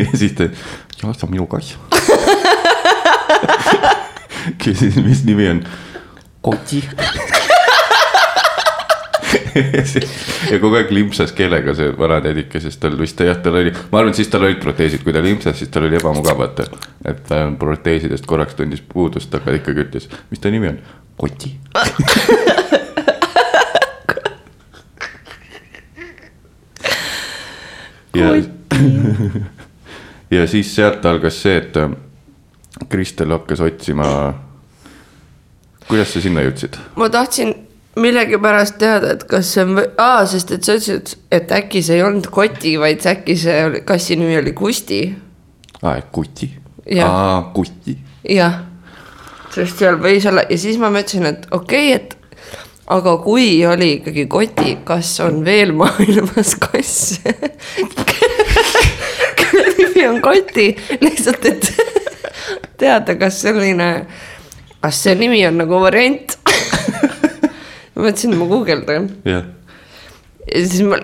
ja 0.00 0.08
siis 0.14 0.32
ta, 0.38 0.48
jah, 1.02 1.12
see 1.12 1.28
on 1.28 1.34
minu 1.36 1.46
kass. 1.46 1.76
küsisin, 4.62 5.04
mis 5.06 5.24
nimi 5.28 5.48
on. 5.48 5.64
Koti. 6.42 6.82
ja 10.52 10.58
kogu 10.60 10.76
aeg 10.78 10.90
limpsas 10.94 11.32
keelega 11.36 11.74
see 11.78 11.92
vanatädike, 11.98 12.60
sest 12.62 12.80
tal 12.82 12.96
vist 13.00 13.20
jah, 13.20 13.38
tal 13.44 13.58
oli, 13.60 13.72
ma 13.92 14.00
arvan, 14.00 14.12
et 14.12 14.20
siis 14.20 14.30
tal 14.32 14.46
olid 14.48 14.60
proteesid, 14.62 15.02
kui 15.04 15.14
ta 15.14 15.22
limpsas, 15.24 15.58
siis 15.58 15.70
tal 15.72 15.86
oli 15.88 15.98
ebamugav 16.00 16.38
vaata. 16.40 16.68
et 17.04 17.24
ta 17.28 17.44
proteesidest 17.58 18.26
korraks 18.26 18.54
tundis 18.58 18.82
puudust, 18.86 19.34
aga 19.34 19.56
ikkagi 19.58 19.86
ütles, 19.86 20.08
mis 20.30 20.40
ta 20.42 20.48
nimi 20.52 20.72
on, 20.72 20.78
Koti. 21.22 21.50
ja, 28.14 28.32
ja 30.36 30.46
siis 30.46 30.74
sealt 30.74 31.06
algas 31.06 31.42
see, 31.42 31.56
et 31.60 31.76
äh, 31.76 31.90
Kristel 32.88 33.30
hakkas 33.30 33.60
otsima. 33.60 34.06
kuidas 35.88 36.12
sa 36.14 36.20
sinna 36.24 36.40
jõudsid? 36.46 36.78
ma 36.96 37.08
tahtsin 37.12 37.54
millegipärast 37.96 38.78
teada, 38.80 39.12
et 39.16 39.24
kas 39.28 39.52
see 39.54 39.64
on, 39.66 39.82
aa, 40.00 40.24
sest 40.28 40.54
et 40.56 40.64
sa 40.64 40.76
ütlesid, 40.78 41.14
et 41.32 41.52
äkki 41.52 41.82
see 41.84 41.98
ei 41.98 42.06
olnud 42.06 42.30
Koti, 42.32 42.76
vaid 42.80 43.04
äkki 43.06 43.36
see 43.38 43.58
oli, 43.66 43.82
kassi 43.88 44.16
nimi 44.16 44.38
oli 44.40 44.54
Kusti. 44.56 45.02
aa, 45.82 46.00
kuti. 46.12 46.50
Aa, 47.04 47.42
kuti. 47.54 47.98
jah, 48.28 48.62
sest 49.52 49.82
seal 49.82 50.00
võis 50.00 50.26
olla 50.28 50.46
ja 50.48 50.58
siis 50.58 50.80
ma 50.80 50.90
mõtlesin, 50.94 51.28
et 51.28 51.46
okei 51.50 51.92
okay,, 51.92 52.00
et 52.00 52.18
aga 52.92 53.16
kui 53.22 53.60
oli 53.66 53.92
ikkagi 53.98 54.26
Koti, 54.30 54.76
kas 54.88 55.14
on 55.24 55.44
veel 55.44 55.74
maailmas 55.76 56.56
kasse, 56.60 57.36
kelle 59.38 59.66
nimi 59.78 60.06
on 60.08 60.20
Koti, 60.24 60.70
lihtsalt, 61.00 61.44
et 61.52 61.72
teada, 62.80 63.16
kas 63.20 63.42
selline, 63.44 63.88
kas 64.82 65.02
see 65.04 65.14
nimi 65.18 65.44
on 65.46 65.60
nagu 65.62 65.80
variant. 65.84 66.38
Ma 68.02 68.08
mõtlesin, 68.08 68.32
ma 68.34 68.46
guugeldan 68.50 69.04
jah, 69.22 69.44
ja 70.50 70.62
siis 70.66 70.82
ma. 70.82 70.98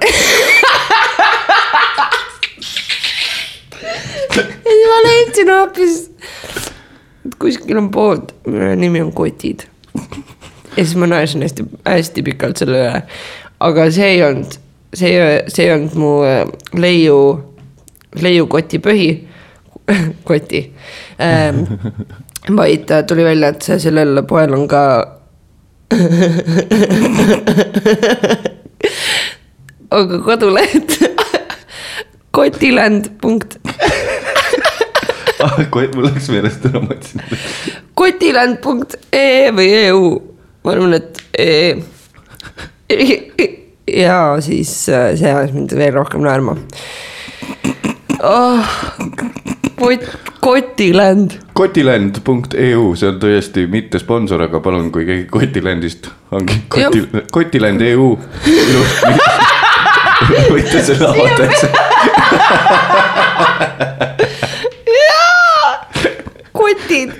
ja 4.34 4.42
siis 4.66 4.86
ma 4.90 4.96
leidsin 5.04 5.52
hoopis, 5.52 5.98
et 7.28 7.36
kuskil 7.38 7.78
on 7.78 7.90
pood, 7.94 8.32
mille 8.46 8.74
nimi 8.80 9.02
on 9.04 9.12
Kotid. 9.14 9.68
ja 9.94 10.82
siis 10.82 10.96
ma 10.98 11.06
naersin 11.06 11.42
hästi, 11.46 11.68
hästi 11.86 12.24
pikalt 12.26 12.56
selle 12.64 12.80
üle. 12.82 13.02
aga 13.60 13.86
see 13.94 14.08
ei 14.16 14.24
olnud, 14.26 14.58
see, 14.94 15.12
see 15.46 15.68
ei 15.68 15.74
olnud 15.76 15.94
mu 16.02 16.10
äh, 16.26 16.42
leiu, 16.74 17.20
leiukotipõhi, 18.18 19.10
koti 20.28 20.64
ähm,. 21.22 21.62
vaid 22.58 22.90
äh, 22.90 23.06
tuli 23.06 23.22
välja, 23.24 23.54
et 23.54 23.70
sellel 23.86 24.24
poel 24.26 24.54
on 24.58 24.66
ka 24.66 24.82
aga 29.90 30.18
koduleht 30.25 30.90
kotiland 32.37 33.09
punkt, 33.23 33.57
kohe 35.73 35.88
mul 35.95 36.04
läks 36.11 36.28
meelest 36.33 36.66
ära, 36.68 36.83
ma 36.83 36.88
mõtlesin. 36.92 37.21
kotiland 37.99 38.57
punkt 38.64 38.99
ee 39.16 39.49
või 39.54 39.68
EU, 39.87 40.04
ma 40.64 40.68
arvan, 40.75 40.92
et 40.99 41.12
ee. 41.38 41.71
ja 44.04 44.18
siis 44.45 44.73
äh, 44.92 45.16
see 45.16 45.33
ajas 45.33 45.52
mind 45.57 45.73
veel 45.76 45.95
rohkem 45.97 46.21
naerma 46.25 46.52
oh,. 48.21 48.64
kot, 49.78 50.04
kotiland, 50.40 51.37
kotiland.eu, 51.56 52.94
see 52.99 53.08
on 53.11 53.18
tõesti 53.23 53.66
mitte 53.70 54.00
sponsor, 54.02 54.42
aga 54.49 54.61
palun, 54.64 54.90
kui 54.94 55.06
keegi 55.08 55.26
Kotilandist 55.30 56.11
ongi 56.35 56.56
koti, 56.73 57.04
Kotiland 57.35 57.82
EU. 57.87 58.08
võite 60.52 60.82
selle 60.82 61.06
avada, 61.08 61.47
eks. 61.47 61.62
kotid, 66.58 67.11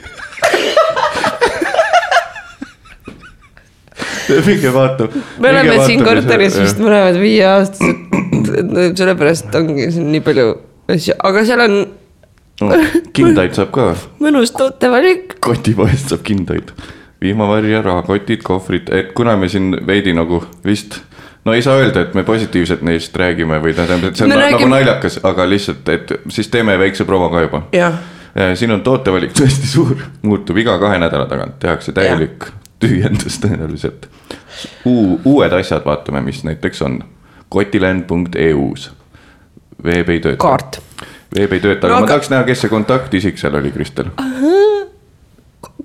minge 4.49 4.71
vaatame. 4.75 5.23
me 5.39 5.53
oleme 5.55 5.77
siin 5.87 6.03
korteris 6.05 6.59
vist 6.61 6.79
mõlemad 6.83 7.17
viieaastased, 7.23 7.97
sellepärast 8.99 9.55
ongi 9.61 9.89
siin 9.95 10.11
nii 10.13 10.23
palju 10.27 10.47
asju, 10.91 11.17
aga 11.31 11.47
seal 11.49 11.63
on 11.65 11.75
kindaid 13.13 13.55
saab 13.55 13.71
ka, 13.75 13.89
mõnus 14.23 14.53
tootevalik. 14.57 15.37
kotipoest 15.41 16.09
saab 16.15 16.23
kindaid. 16.27 16.73
vihmavarja, 17.21 17.83
rahakotid, 17.83 18.43
kohvrid, 18.47 18.91
et 18.95 19.13
kuna 19.13 19.37
me 19.37 19.49
siin 19.49 19.73
veidi 19.87 20.13
nagu 20.15 20.45
vist 20.65 21.01
no 21.45 21.55
ei 21.55 21.63
saa 21.63 21.79
öelda, 21.81 22.01
et 22.01 22.15
me 22.15 22.23
positiivselt 22.25 22.83
neist 22.87 23.17
räägime 23.17 23.59
või 23.63 23.75
tähendab, 23.75 24.05
et 24.11 24.17
see 24.17 24.25
on 24.27 24.31
na- 24.31 24.37
räägime- 24.37 24.59
nagu 24.61 24.69
naljakas, 24.69 25.21
aga 25.23 25.49
lihtsalt, 25.49 25.89
et 25.89 26.13
siis 26.29 26.49
teeme 26.49 26.79
väikse 26.79 27.05
promo 27.05 27.29
ka 27.31 27.41
juba. 27.41 27.63
siin 28.55 28.71
on 28.71 28.81
tootevalik 28.83 29.33
tõesti 29.33 29.67
suur, 29.67 29.97
muutub 30.23 30.57
iga 30.57 30.79
kahe 30.79 30.99
nädala 30.99 31.27
tagant, 31.27 31.59
tehakse 31.59 31.93
täielik 31.93 32.45
tühjendus 32.79 33.39
tõenäoliselt. 33.43 34.07
Uu-, 34.87 35.21
uued 35.25 35.53
asjad 35.53 35.85
vaatame, 35.85 36.21
mis 36.21 36.45
näiteks 36.45 36.83
on 36.83 37.01
kotiland.eu-s. 37.49 38.91
veeb 39.85 40.09
ei 40.09 40.21
tööta. 40.21 40.37
kaart. 40.37 40.81
Veeb 41.37 41.53
ei 41.53 41.61
tööta, 41.61 41.87
aga 41.87 41.95
No 41.95 42.01
ma 42.05 42.11
tahaks 42.11 42.31
näha, 42.33 42.47
kes 42.49 42.65
see 42.65 42.73
kontaktisik 42.73 43.39
seal 43.41 43.59
oli, 43.59 43.73
Kristel. 43.75 44.11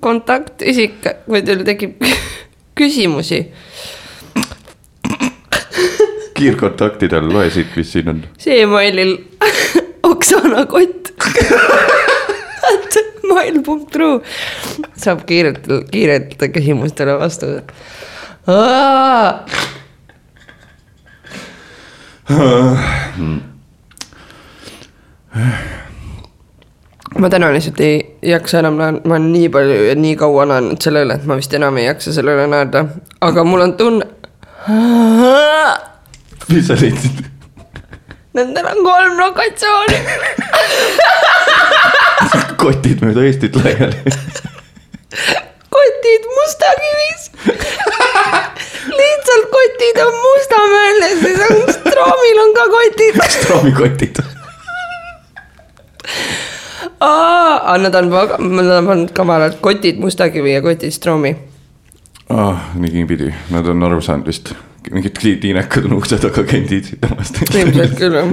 kontaktisik, 0.00 1.04
kui 1.26 1.42
teil 1.42 1.64
tekib 1.66 2.04
küsimusi, 2.78 3.40
kiirkontaktidel 6.34 7.28
loe 7.32 7.50
siit, 7.54 7.76
mis 7.76 7.92
siin 7.94 8.10
on. 8.10 8.24
see 8.38 8.62
emailil 8.64 9.16
Oksana 10.10 10.66
kott. 10.68 11.12
mail.ru 13.24 14.08
saab 15.00 15.24
kiirelt, 15.28 15.66
kiirelt 15.90 16.36
küsimustele 16.54 17.16
vastused. 17.18 17.72
Ma 27.18 27.30
täna 27.30 27.52
lihtsalt 27.54 27.80
ei 27.80 28.16
jaksa 28.22 28.58
enam, 28.58 28.78
ma 28.78 29.14
olen 29.16 29.32
nii 29.32 29.48
palju 29.54 29.84
ja 29.88 29.94
nii 29.98 30.16
kaua 30.18 30.46
naernud 30.50 30.82
selle 30.82 31.04
üle, 31.06 31.18
et 31.18 31.26
ma 31.28 31.38
vist 31.38 31.54
enam 31.54 31.76
ei 31.78 31.86
jaksa 31.88 32.14
selle 32.16 32.34
üle 32.36 32.46
naerda, 32.50 32.86
aga 33.20 33.44
mul 33.46 33.66
on 33.66 33.76
tunne. 33.78 34.06
mis 36.48 36.66
sa 36.68 36.78
leidsid? 36.80 37.24
Nendel 38.34 38.66
on 38.66 38.80
kolm 38.82 39.18
lokatsiooni. 39.20 39.98
kotid 42.64 43.02
mööda 43.04 43.22
Eestit 43.28 43.54
laiali. 43.60 44.14
kotid 45.76 46.26
Mustakivis. 46.38 47.28
lihtsalt 48.98 49.50
kotid 49.54 50.00
on 50.06 50.14
Mustamäel 50.26 51.02
ja 51.04 51.12
siis 51.20 51.44
on 51.48 51.62
Stroomil 51.78 52.42
on 52.46 52.56
ka 52.58 52.70
kotid. 52.74 53.20
troomikotid. 53.46 54.24
aa, 57.00 57.78
nad 57.78 57.94
on, 57.94 58.10
nad 58.56 58.70
on 58.78 58.86
pannud 58.86 59.12
kavalalt 59.16 59.58
kotid 59.60 59.98
Mustakivi 59.98 60.54
ja 60.54 60.62
kotid 60.62 60.90
Stroomi. 60.90 61.36
ah,. 62.28 62.70
niipidi, 62.74 63.34
nad 63.50 63.66
on 63.66 63.82
aru 63.82 64.00
saanud 64.00 64.26
vist, 64.26 64.54
mingid 64.90 65.18
tiinekad 65.40 65.84
on 65.84 65.98
ukse 65.98 66.18
taga 66.18 66.44
itsitamast. 66.52 67.42
ilmselt 67.54 67.98
küll 67.98 68.18
jah. 68.18 68.32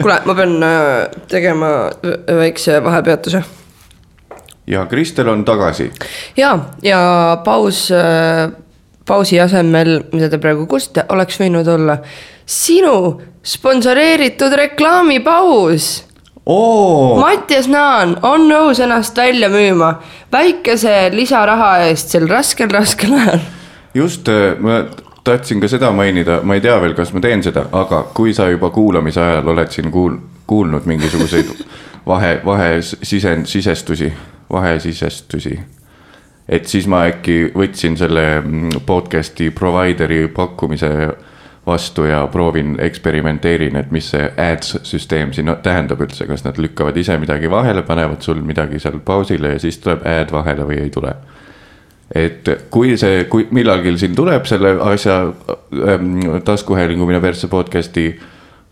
kuule, 0.00 0.20
ma 0.26 0.34
pean 0.34 0.62
äh, 0.62 1.08
tegema 1.28 1.70
vä- 2.04 2.36
väikse 2.36 2.82
vahepeatuse. 2.84 3.42
ja 4.66 4.86
Kristel 4.86 5.28
on 5.28 5.44
tagasi. 5.44 5.90
ja, 6.36 6.58
ja 6.82 7.00
paus, 7.44 7.88
pausi 9.06 9.40
asemel, 9.40 10.02
mida 10.12 10.28
te 10.28 10.38
praegu 10.38 10.66
kuulsite, 10.66 11.04
oleks 11.08 11.40
võinud 11.40 11.68
olla 11.68 11.98
sinu 12.46 13.20
sponsoreeritud 13.42 14.52
reklaamipaus 14.52 16.09
oo, 16.50 17.20
Mattias 17.20 17.68
Naan 17.70 18.16
on 18.22 18.48
nõus 18.50 18.80
ennast 18.82 19.16
välja 19.16 19.48
müüma 19.52 19.94
väikese 20.32 21.10
lisaraha 21.14 21.76
eest 21.86 22.14
sel 22.14 22.26
raskel, 22.30 22.70
raskel 22.74 23.14
ajal. 23.18 23.46
just, 23.94 24.28
ma 24.58 24.82
tahtsin 25.24 25.60
ka 25.60 25.68
seda 25.68 25.92
mainida, 25.92 26.40
ma 26.42 26.56
ei 26.56 26.64
tea 26.64 26.76
veel, 26.82 26.94
kas 26.98 27.12
ma 27.14 27.22
teen 27.22 27.44
seda, 27.44 27.66
aga 27.72 28.02
kui 28.14 28.34
sa 28.34 28.48
juba 28.50 28.70
kuulamise 28.74 29.22
ajal 29.22 29.52
oled 29.54 29.70
siin 29.74 29.90
kuul-, 29.94 30.18
kuulnud 30.50 30.88
mingisuguseid 30.90 31.52
vahe, 32.10 32.40
vahe 32.44 32.70
sisend, 32.82 33.46
sisestusi, 33.46 34.12
vahesisestusi. 34.52 35.58
et 36.48 36.66
siis 36.66 36.86
ma 36.90 37.04
äkki 37.06 37.52
võtsin 37.54 37.96
selle 37.96 38.40
mm, 38.40 38.80
podcast'i 38.86 39.50
provider'i 39.54 40.26
pakkumise 40.34 40.90
vastu 41.66 42.04
ja 42.08 42.26
proovin, 42.32 42.76
eksperimenteerin, 42.80 43.76
et 43.76 43.90
mis 43.92 44.10
see 44.10 44.30
ads 44.40 44.78
süsteem 44.82 45.34
siin 45.36 45.52
tähendab 45.62 46.00
üldse, 46.00 46.26
kas 46.26 46.44
nad 46.44 46.58
lükkavad 46.58 46.96
ise 46.96 47.18
midagi 47.20 47.50
vahele, 47.50 47.82
panevad 47.82 48.24
sul 48.24 48.40
midagi 48.44 48.80
seal 48.80 48.98
pausile 49.04 49.54
ja 49.54 49.60
siis 49.60 49.78
tuleb 49.78 50.06
ad 50.08 50.32
vahele 50.32 50.66
või 50.66 50.80
ei 50.86 50.90
tule 50.94 51.14
et 52.14 52.48
kui 52.70 52.96
see, 52.98 53.24
kui 53.30 53.46
millalgi 53.54 53.92
siin 54.00 54.16
tuleb 54.18 54.48
selle 54.50 54.74
asja 54.82 55.20
ähm, 55.30 56.16
taskuhäälingu 56.44 57.06
mine 57.06 57.20
persse 57.22 57.48
podcast'i 57.48 58.08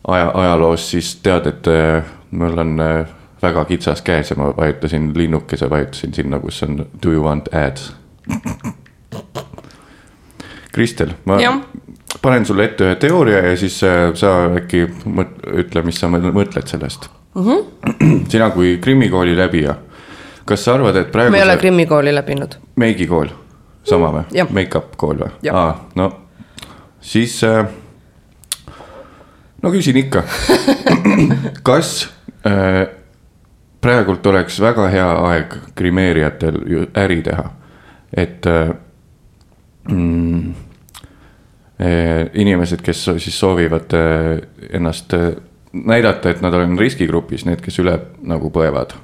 aja, 0.09 0.30
ajaloos, 0.35 0.90
siis 0.90 1.16
tead, 1.23 1.47
et 1.47 1.71
äh, 1.71 2.04
mul 2.30 2.59
on 2.59 2.80
äh, 2.83 3.07
väga 3.42 3.64
kitsas 3.64 4.02
käes 4.02 4.30
ja 4.30 4.37
ma 4.37 4.50
vajutasin 4.57 5.12
linnukese, 5.14 5.71
vajutasin 5.71 6.14
sinna, 6.14 6.40
kus 6.42 6.62
on 6.62 6.87
do 7.02 7.12
you 7.12 7.25
want 7.25 7.54
ads. 7.54 7.92
Kristel, 10.73 11.14
ma. 11.25 11.38
Panen 12.23 12.47
sulle 12.47 12.65
ette 12.65 12.85
ühe 12.87 12.97
teooria 13.00 13.43
ja 13.50 13.57
siis 13.57 13.83
äh, 13.85 14.11
sa 14.19 14.35
äkki 14.59 14.85
ütle, 15.62 15.83
mis 15.87 16.00
sa 16.00 16.11
mõ- 16.11 16.33
mõtled 16.33 16.67
sellest 16.71 17.09
mm. 17.35 17.43
-hmm. 17.45 18.25
sina 18.33 18.50
kui 18.50 18.79
Krimmi 18.83 19.09
kooli 19.09 19.37
läbija, 19.37 19.75
kas 20.45 20.65
sa 20.65 20.75
arvad, 20.75 20.97
et 20.97 21.12
praegu 21.12 21.31
ma 21.31 21.43
ei 21.43 21.45
ole 21.49 21.57
Krimmi 21.57 21.87
kooli 21.87 22.15
läbinud. 22.15 22.59
meigikool, 22.77 23.29
sama 23.85 24.12
või 24.12 24.25
Jah. 24.33 24.50
Make-up 24.50 24.97
kool 24.97 25.21
või 25.25 25.53
aa, 25.53 25.88
no 25.95 26.12
siis 27.00 27.43
äh,. 27.45 27.67
no 29.62 29.71
küsin 29.71 29.97
ikka, 29.97 30.23
kas 31.69 32.09
äh, 32.47 32.87
praegult 33.81 34.27
oleks 34.27 34.61
väga 34.61 34.88
hea 34.88 35.11
aeg 35.31 35.55
grimeerijatel 35.77 36.61
äri 36.97 37.23
teha, 37.23 37.50
et 38.12 38.47
äh, 38.47 38.73
mm, 39.91 40.55
inimesed, 42.35 42.82
kes 42.82 43.04
siis 43.18 43.38
soovivad 43.38 43.94
äh, 43.94 44.40
ennast 44.75 45.14
äh, 45.14 45.30
näidata, 45.73 46.30
et 46.30 46.40
nad 46.42 46.54
on 46.54 46.78
riskigrupis, 46.78 47.44
need, 47.47 47.62
kes 47.62 47.78
üle 47.85 47.99
nagu 48.26 48.50
põevad 48.54 48.97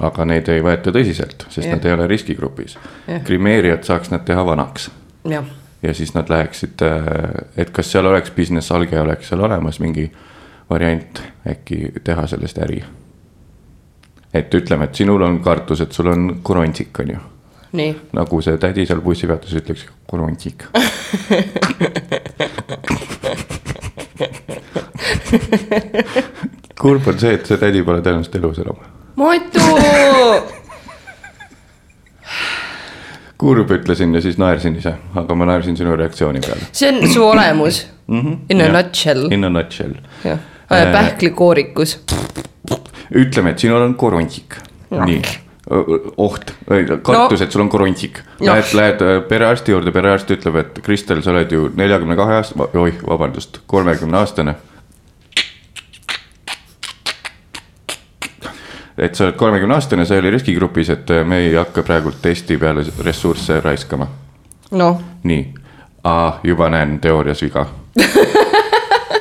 aga 0.00 0.24
neid 0.30 0.48
ei 0.48 0.62
võeta 0.62 0.92
tõsiselt, 0.94 1.44
sest 1.48 1.66
yeah. 1.66 1.76
nad 1.76 1.86
ei 1.86 1.94
ole 1.96 2.06
riskigrupis 2.06 2.76
Jah.. 3.08 3.22
grimeerijad 3.26 3.82
saaks 3.84 4.12
nad 4.12 4.22
teha 4.24 4.44
vanaks 4.46 4.90
ja 5.82 5.94
siis 5.94 6.14
nad 6.14 6.30
läheksid, 6.30 6.82
et 7.56 7.70
kas 7.74 7.90
seal 7.92 8.06
oleks 8.06 8.30
business 8.36 8.72
alge, 8.72 9.00
oleks 9.00 9.28
seal 9.32 9.42
olemas 9.42 9.80
mingi 9.80 10.06
variant 10.70 11.22
äkki 11.48 11.92
teha 12.04 12.26
sellest 12.26 12.58
äri. 12.58 12.82
et 14.34 14.54
ütleme, 14.54 14.84
et 14.84 14.94
sinul 14.94 15.22
on 15.22 15.40
kartus, 15.42 15.80
et 15.80 15.92
sul 15.92 16.06
on 16.06 16.40
korontik, 16.42 17.00
on 17.00 17.10
ju. 17.10 17.18
Nagu 18.12 18.40
see 18.42 18.56
tädi 18.58 18.86
seal 18.86 19.00
bussipeatuses 19.04 19.60
ütleks, 19.62 19.84
korontik. 20.10 20.66
kurb 26.80 27.06
on 27.08 27.18
see, 27.20 27.34
et 27.36 27.46
see 27.48 27.58
tädi 27.60 27.82
pole 27.86 28.00
tõenäoliselt 28.04 28.36
elus 28.40 28.60
enam. 28.62 28.78
Matu, 29.20 29.64
kurb 33.40 33.72
ütlesin 33.76 34.14
ja 34.16 34.22
siis 34.24 34.38
naersin 34.40 34.76
ise, 34.80 34.94
aga 35.22 35.36
ma 35.36 35.48
naersin 35.50 35.76
sinu 35.78 35.96
reaktsiooni 35.98 36.40
peale. 36.44 36.68
see 36.72 36.90
on 36.92 37.02
su 37.12 37.24
olemus. 37.26 37.82
In 38.10 38.60
a 38.64 38.68
nutshell, 38.74 39.28
In 39.32 39.44
a 39.46 39.50
nutshell. 39.52 39.94
jah, 40.24 40.38
Äh, 40.70 40.92
pähklikoorikus. 40.94 41.96
ütleme, 43.10 43.50
et 43.50 43.58
sinul 43.58 43.82
on 43.82 43.94
korontik, 43.98 44.54
nii, 44.90 45.20
oht, 46.16 46.52
kartus 47.02 47.40
no., 47.40 47.44
et 47.44 47.52
sul 47.52 47.62
on 47.62 47.68
korontik. 47.70 48.22
Jah. 48.40 48.56
Lähed, 48.56 48.74
lähed 48.74 49.04
äh, 49.04 49.20
perearsti 49.28 49.72
juurde, 49.72 49.92
perearst 49.94 50.30
ütleb, 50.34 50.58
et 50.60 50.80
Kristel, 50.82 51.22
sa 51.22 51.30
oled 51.30 51.52
ju 51.52 51.68
neljakümne 51.76 52.16
kahe 52.18 52.40
aasta, 52.40 52.66
oih, 52.80 52.98
vabandust, 53.06 53.62
kolmekümne 53.70 54.18
aastane. 54.18 54.56
et 59.00 59.14
sa 59.16 59.24
oled 59.24 59.36
kolmekümne 59.40 59.74
aastane, 59.74 60.04
sa 60.04 60.14
ei 60.14 60.20
ole 60.20 60.34
riskigrupis, 60.34 60.90
et 60.92 61.10
äh, 61.14 61.24
me 61.24 61.38
ei 61.46 61.54
hakka 61.54 61.86
praegult 61.86 62.20
testi 62.22 62.58
peale 62.58 62.84
ressursse 63.04 63.60
raiskama. 63.64 64.08
noh, 64.70 65.00
nii, 65.22 65.42
juba 66.44 66.70
näen 66.70 66.98
teoorias 67.00 67.42
viga. 67.42 67.66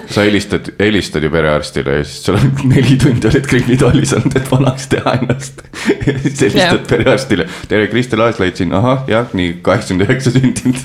sa 0.09 0.23
helistad, 0.25 0.71
helistad 0.79 1.23
ju 1.23 1.29
perearstile 1.29 1.99
ja 1.99 2.03
siis 2.03 2.25
sul 2.25 2.35
on 2.39 2.51
neli 2.73 2.97
tundi 3.01 3.29
oled 3.29 3.45
kriminaalis 3.49 4.13
olnud, 4.17 4.37
et 4.39 4.51
vanaks 4.51 4.87
teha 4.93 5.09
ennast. 5.19 5.61
ja 6.07 6.13
siis 6.23 6.41
helistad 6.47 6.87
perearstile, 6.89 7.45
tere, 7.69 7.87
Kristel 7.91 8.21
Aaslaid 8.25 8.55
siin, 8.57 8.73
ahah, 8.73 9.03
jah, 9.07 9.25
nii 9.33 9.59
kaheksakümmend 9.65 10.09
üheksa 10.09 10.29
sündinud. 10.33 10.79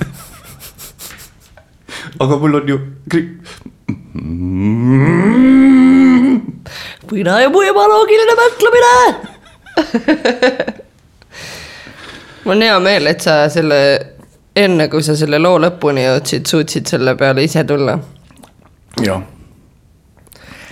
aga 2.24 2.34
mul 2.42 2.60
on 2.60 2.74
ju 2.74 2.78
kri-. 3.10 3.28
pina 7.10 7.40
ja 7.40 7.48
mu 7.52 7.62
ebaloogiline 7.64 8.34
mõtlemine. 8.40 8.94
mul 12.44 12.56
on 12.56 12.62
hea 12.66 12.78
meel, 12.84 13.04
et 13.08 13.20
sa 13.24 13.32
selle, 13.52 13.78
enne 14.56 14.88
kui 14.92 15.02
sa 15.04 15.16
selle 15.16 15.38
loo 15.40 15.56
lõpuni 15.64 16.02
jõudsid, 16.04 16.44
suutsid 16.50 16.84
selle 16.92 17.12
peale 17.20 17.40
ise 17.46 17.62
tulla. 17.68 17.94
jah. 19.02 19.22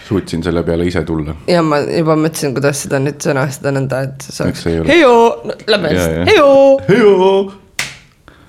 suutsin 0.08 0.42
selle 0.42 0.62
peale 0.62 0.86
ise 0.86 1.04
tulla. 1.08 1.34
ja 1.48 1.62
ma 1.62 1.80
juba 1.86 2.16
mõtlesin, 2.18 2.54
kuidas 2.54 2.84
seda 2.86 3.00
nüüd 3.02 3.22
sõnastada 3.24 3.74
nõnda, 3.74 4.04
et 4.08 4.28
saaks 4.28 4.64
heiu, 4.68 5.18
lähme 5.66 5.92
siis 5.96 6.30
heiu, 6.30 6.54
Hejo. 6.88 7.52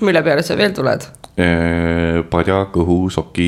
mille 0.02 0.24
peale 0.24 0.44
sa 0.46 0.58
veel 0.60 0.74
tuled? 0.76 1.12
padja 1.34 2.60
kõhusoki, 2.70 3.48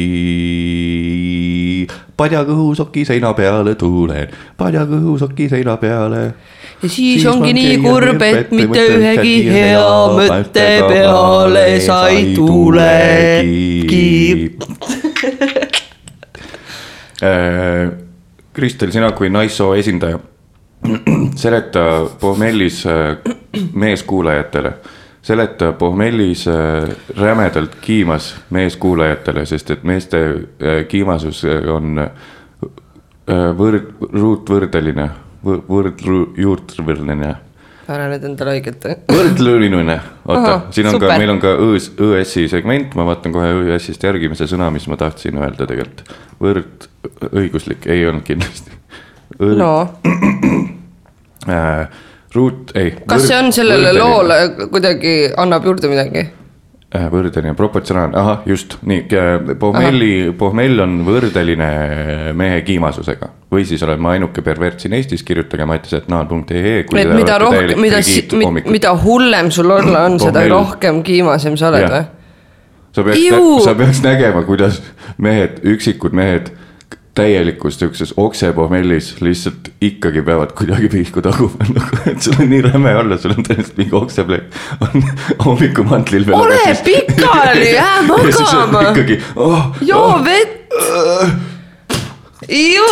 padja 2.17 2.41
kõhusoki 2.47 3.05
seina 3.05 3.33
peale 3.37 3.75
tulen, 3.77 4.27
padja 4.57 4.87
kõhusoki 4.89 5.49
seina 5.49 5.77
peale. 5.77 6.33
ja 6.81 6.89
siis, 6.89 7.21
siis 7.21 7.25
ongi 7.29 7.53
nii 7.53 7.77
kurb, 7.83 8.21
et 8.25 8.51
mitte 8.51 8.87
ühegi 8.95 9.49
hea 9.51 9.85
mõtte 10.17 10.65
peale 10.89 11.79
sa 11.85 12.07
ei 12.09 12.33
tulegi. 12.33 14.05
Äh, 17.23 17.91
Kristel, 18.53 18.91
sina 18.91 19.11
kui 19.15 19.29
naissoo 19.29 19.73
esindaja, 19.75 20.19
seleta 21.43 22.09
pohmellis 22.19 22.81
äh, 22.87 23.17
meeskuulajatele, 23.73 24.73
seleta 25.21 25.71
pohmellis 25.79 26.47
äh, 26.47 26.89
rämedalt 27.17 27.75
kiimas 27.81 28.35
meeskuulajatele, 28.49 29.45
sest 29.45 29.71
et 29.71 29.83
meeste 29.83 30.21
kiimasus 30.91 31.43
on 31.71 32.03
võrd, 33.57 33.87
ruutvõrdeline, 34.11 35.09
võrdjuurtvõrdeline 35.45 37.35
ära 37.91 38.07
nüüd 38.09 38.23
endale 38.29 38.55
õiget. 38.57 38.87
võrdlõõline, 39.11 39.97
oota 40.25 40.55
siin 40.75 40.89
on 40.89 40.97
super. 40.97 41.11
ka, 41.11 41.17
meil 41.21 41.33
on 41.35 41.41
ka 41.43 41.53
õõs, 41.61 41.89
õõsi 42.01 42.47
segment, 42.51 42.95
ma 42.97 43.05
vaatan 43.09 43.35
kohe 43.35 43.51
õõsist 43.61 44.05
järgi, 44.05 44.29
mis 44.31 44.41
see 44.41 44.49
sõna, 44.51 44.71
mis 44.73 44.87
ma 44.91 44.97
tahtsin 44.99 45.37
öelda 45.41 45.67
tegelikult. 45.69 46.05
võrd, 46.41 46.87
õiguslik, 47.31 47.85
ei 47.91 48.05
olnud 48.09 48.25
kindlasti. 48.27 48.73
no 49.61 49.71
äh,. 51.51 52.01
ruut, 52.35 52.73
ei. 52.75 52.95
kas 53.07 53.29
see 53.29 53.37
on 53.37 53.53
sellele 53.55 53.93
loole 53.95 54.39
kuidagi 54.71 55.15
annab 55.37 55.69
juurde 55.69 55.91
midagi? 55.91 56.25
äh,? 56.95 57.07
võrdeline, 57.11 57.53
proportsionaalne, 57.57 58.17
ahah, 58.19 58.43
just 58.49 58.77
nii, 58.87 59.05
pohmelli, 59.59 60.11
pohmell 60.37 60.83
on 60.85 60.99
võrdeline 61.07 61.69
mehe 62.37 62.61
kiimasusega 62.67 63.31
või 63.55 63.65
siis 63.67 63.83
olen 63.85 64.01
ma 64.01 64.15
ainuke 64.15 64.43
pervert 64.45 64.83
siin 64.83 64.95
Eestis, 64.97 65.23
kirjutage 65.23 65.67
mattisetnaan.ee. 65.69 66.81
et 66.81 67.13
mida 67.13 67.37
rohkem, 67.41 67.79
mida, 67.81 68.01
mida 68.65 68.93
hullem 69.05 69.51
sul 69.53 69.71
olla 69.77 70.05
on, 70.09 70.19
seda 70.21 70.45
rohkem 70.51 71.01
kiimasem 71.05 71.57
sa 71.59 71.71
oled 71.71 71.89
või? 71.91 72.03
sa 72.95 73.03
peaks 73.03 73.65
sa 73.65 73.75
peaks 73.77 74.03
nägema, 74.05 74.43
kuidas 74.47 74.81
mehed, 75.21 75.59
üksikud 75.75 76.15
mehed 76.15 76.51
täielikus 77.15 77.79
siukses 77.79 78.13
oksepohmellis 78.17 79.21
lihtsalt 79.21 79.69
ikkagi 79.81 80.21
peavad 80.21 80.51
kuidagi 80.57 80.89
pihku 80.89 81.21
taguma, 81.23 81.67
nagu, 81.75 82.01
et 82.11 82.21
sul 82.21 82.35
on 82.39 82.49
nii 82.51 82.61
räme 82.67 82.95
olla, 82.99 83.17
sul 83.17 83.31
on 83.37 83.45
tõenäoliselt 83.47 83.79
mingi 83.79 83.95
okseplekk 83.95 84.45
on 84.83 85.03
hommikumantlil 85.45 86.27
ole 86.35 86.59
pikali, 86.83 87.71
jää 87.79 88.01
magama, 88.09 88.83
ikkagi 88.89 89.19
oh,, 89.35 89.71
joo 89.81 90.19
vett, 90.25 90.75
ju, 92.51 92.89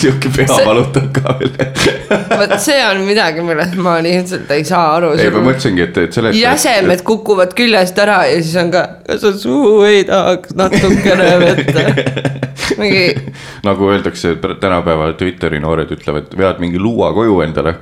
sihuke 0.00 0.30
pea 0.36 0.58
valutab 0.66 1.10
ka 1.16 1.34
veel. 1.40 1.54
vot 2.40 2.54
see 2.62 2.78
on 2.86 3.02
midagi, 3.06 3.44
millest 3.44 3.76
ma 3.82 3.98
lihtsalt 4.04 4.50
ei 4.56 4.64
saa 4.68 4.96
aru. 4.96 5.12
ei, 5.18 5.30
ma 5.34 5.44
mõtlesingi, 5.50 5.84
et, 5.88 6.02
et 6.08 6.18
sellest. 6.18 6.38
jäsemed 6.40 7.04
kukuvad 7.06 7.54
küljest 7.58 7.98
ära 8.02 8.20
ja 8.30 8.40
siis 8.42 8.56
on 8.62 8.72
ka, 8.74 8.84
kas 9.06 9.22
sa 9.24 9.32
suu 9.38 9.78
ei 9.88 10.02
tahaks 10.08 10.56
natukene 10.58 11.30
võtta. 11.44 11.86
mingi, 12.82 13.06
nagu 13.66 13.88
öeldakse, 13.92 14.36
tänapäeval 14.60 15.16
Twitteri 15.18 15.60
noored 15.62 15.90
ütlevad, 15.94 16.34
vead 16.38 16.60
mingi 16.62 16.80
luua 16.82 17.12
koju 17.16 17.40
endale 17.46 17.78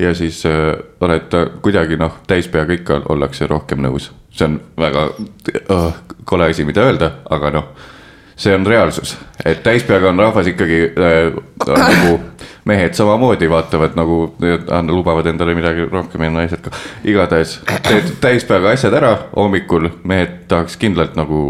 ja 0.00 0.14
siis 0.14 0.42
äh, 0.46 0.74
oled 1.00 1.34
äh, 1.34 1.46
kuidagi 1.62 1.98
noh, 2.00 2.20
täispeaga 2.26 2.74
ikka 2.76 3.02
ollakse 3.12 3.46
rohkem 3.50 3.82
nõus. 3.84 4.10
see 4.30 4.46
on 4.46 4.60
väga 4.78 5.08
uh, 5.10 5.86
kole 6.24 6.46
asi, 6.52 6.64
mida 6.64 6.84
öelda, 6.86 7.10
aga 7.30 7.50
noh, 7.50 7.72
see 8.40 8.54
on 8.56 8.66
reaalsus, 8.66 9.16
et 9.44 9.62
täispeaga 9.62 10.08
on 10.08 10.18
rahvas 10.18 10.48
ikkagi 10.48 10.80
äh, 10.96 11.34
nagu 11.68 12.20
mehed 12.68 12.94
samamoodi 12.96 13.48
vaatavad 13.50 13.96
nagu, 13.96 14.18
lubavad 14.88 15.26
endale 15.26 15.54
midagi 15.56 15.84
rohkem 15.90 16.24
ja 16.24 16.30
naised 16.34 16.62
ka. 16.64 16.72
igatahes 17.04 17.58
teed 17.86 18.12
täispeaga 18.20 18.72
asjad 18.74 18.96
ära 18.96 19.12
hommikul, 19.34 19.88
mehed 20.04 20.44
tahaks 20.48 20.76
kindlalt 20.80 21.16
nagu 21.18 21.40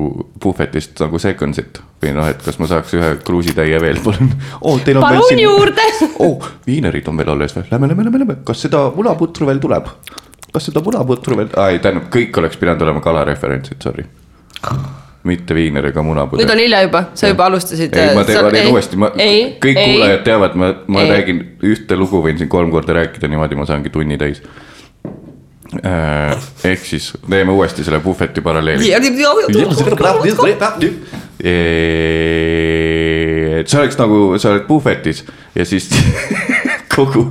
puhvetist 0.42 1.02
nagu 1.02 1.20
second'it 1.22 1.82
või 2.02 2.14
noh, 2.16 2.30
et 2.30 2.42
kas 2.44 2.58
ma 2.62 2.70
saaks 2.70 2.94
ühe 2.98 3.10
kruusitäie 3.26 3.80
veel, 3.82 4.00
palun 4.06 4.32
oh,. 4.60 4.80
palun 5.02 5.44
juurde. 5.44 5.86
oh, 6.18 6.48
viinerid 6.66 7.10
on 7.10 7.20
veel 7.20 7.34
alles 7.36 7.54
või, 7.58 7.68
lähme, 7.70 7.92
lähme, 7.92 8.08
lähme, 8.08 8.24
lähme, 8.24 8.40
kas 8.46 8.66
seda 8.66 8.86
munaputru 8.96 9.50
veel 9.50 9.62
tuleb? 9.62 9.92
kas 10.50 10.66
seda 10.66 10.82
munaputru 10.82 11.38
veel, 11.38 11.52
ei 11.68 11.78
tähendab, 11.78 12.10
kõik 12.10 12.42
oleks 12.42 12.58
pidanud 12.58 12.82
olema 12.86 13.02
kalareferentsid, 13.04 13.78
sorry. 13.86 14.08
Mitte 15.28 15.54
viiner 15.54 15.84
ega 15.90 16.02
munapuder. 16.04 16.44
nüüd 16.44 16.52
on 16.54 16.62
hilja 16.62 16.80
juba, 16.86 17.02
sa 17.18 17.28
juba 17.28 17.46
alustasid. 17.50 17.92
ei, 17.92 18.14
ma 18.16 18.24
teen, 18.24 18.40
ma 18.44 18.52
teen 18.54 18.72
uuesti, 18.72 19.00
ma, 19.00 19.10
kõik 19.12 19.76
ei. 19.76 19.92
kuulajad 19.92 20.24
teavad, 20.24 20.56
ma, 20.56 20.72
ma 20.88 21.04
Ei. 21.04 21.12
räägin 21.12 21.42
ühte 21.68 21.98
lugu, 22.00 22.22
võin 22.24 22.40
siin 22.40 22.48
kolm 22.52 22.72
korda 22.72 22.96
rääkida, 22.96 23.28
niimoodi 23.28 23.58
ma 23.58 23.68
saangi 23.68 23.92
tunni 23.92 24.16
täis. 24.20 24.40
ehk 26.66 26.86
siis 26.88 27.12
teeme 27.28 27.52
uuesti 27.52 27.84
selle 27.86 28.00
puhveti 28.02 28.40
paralleeli. 28.42 28.88
et 33.60 33.68
see 33.68 33.78
oleks 33.78 34.00
nagu, 34.00 34.22
sa 34.40 34.54
oled 34.54 34.66
puhvetis 34.66 35.24
ja 35.54 35.64
siis 35.68 35.90
kogu, 36.96 37.28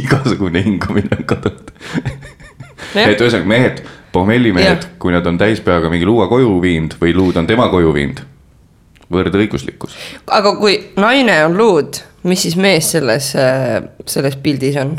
igasugune 0.00 0.64
hingamine 0.64 1.12
on 1.18 1.24
kadunud. 1.28 1.70
Et 2.92 3.20
ühesõnaga 3.20 3.48
mehed, 3.48 3.84
pohmellimehed 4.12 4.68
Jah., 4.68 4.90
kui 4.98 5.12
nad 5.14 5.26
on 5.26 5.38
täispeaga 5.40 5.90
mingi 5.92 6.06
luua 6.06 6.28
koju 6.30 6.56
viinud 6.62 6.96
või 7.00 7.14
luud 7.16 7.38
on 7.40 7.48
tema 7.48 7.68
koju 7.72 7.92
viinud, 7.94 8.20
võrdõiguslikkus. 9.12 9.96
aga 10.30 10.54
kui 10.58 10.78
naine 11.00 11.38
on 11.46 11.56
luud, 11.58 12.02
mis 12.28 12.44
siis 12.46 12.56
mees 12.60 12.92
selles, 12.96 13.32
selles 14.06 14.36
pildis 14.42 14.78
on? 14.82 14.96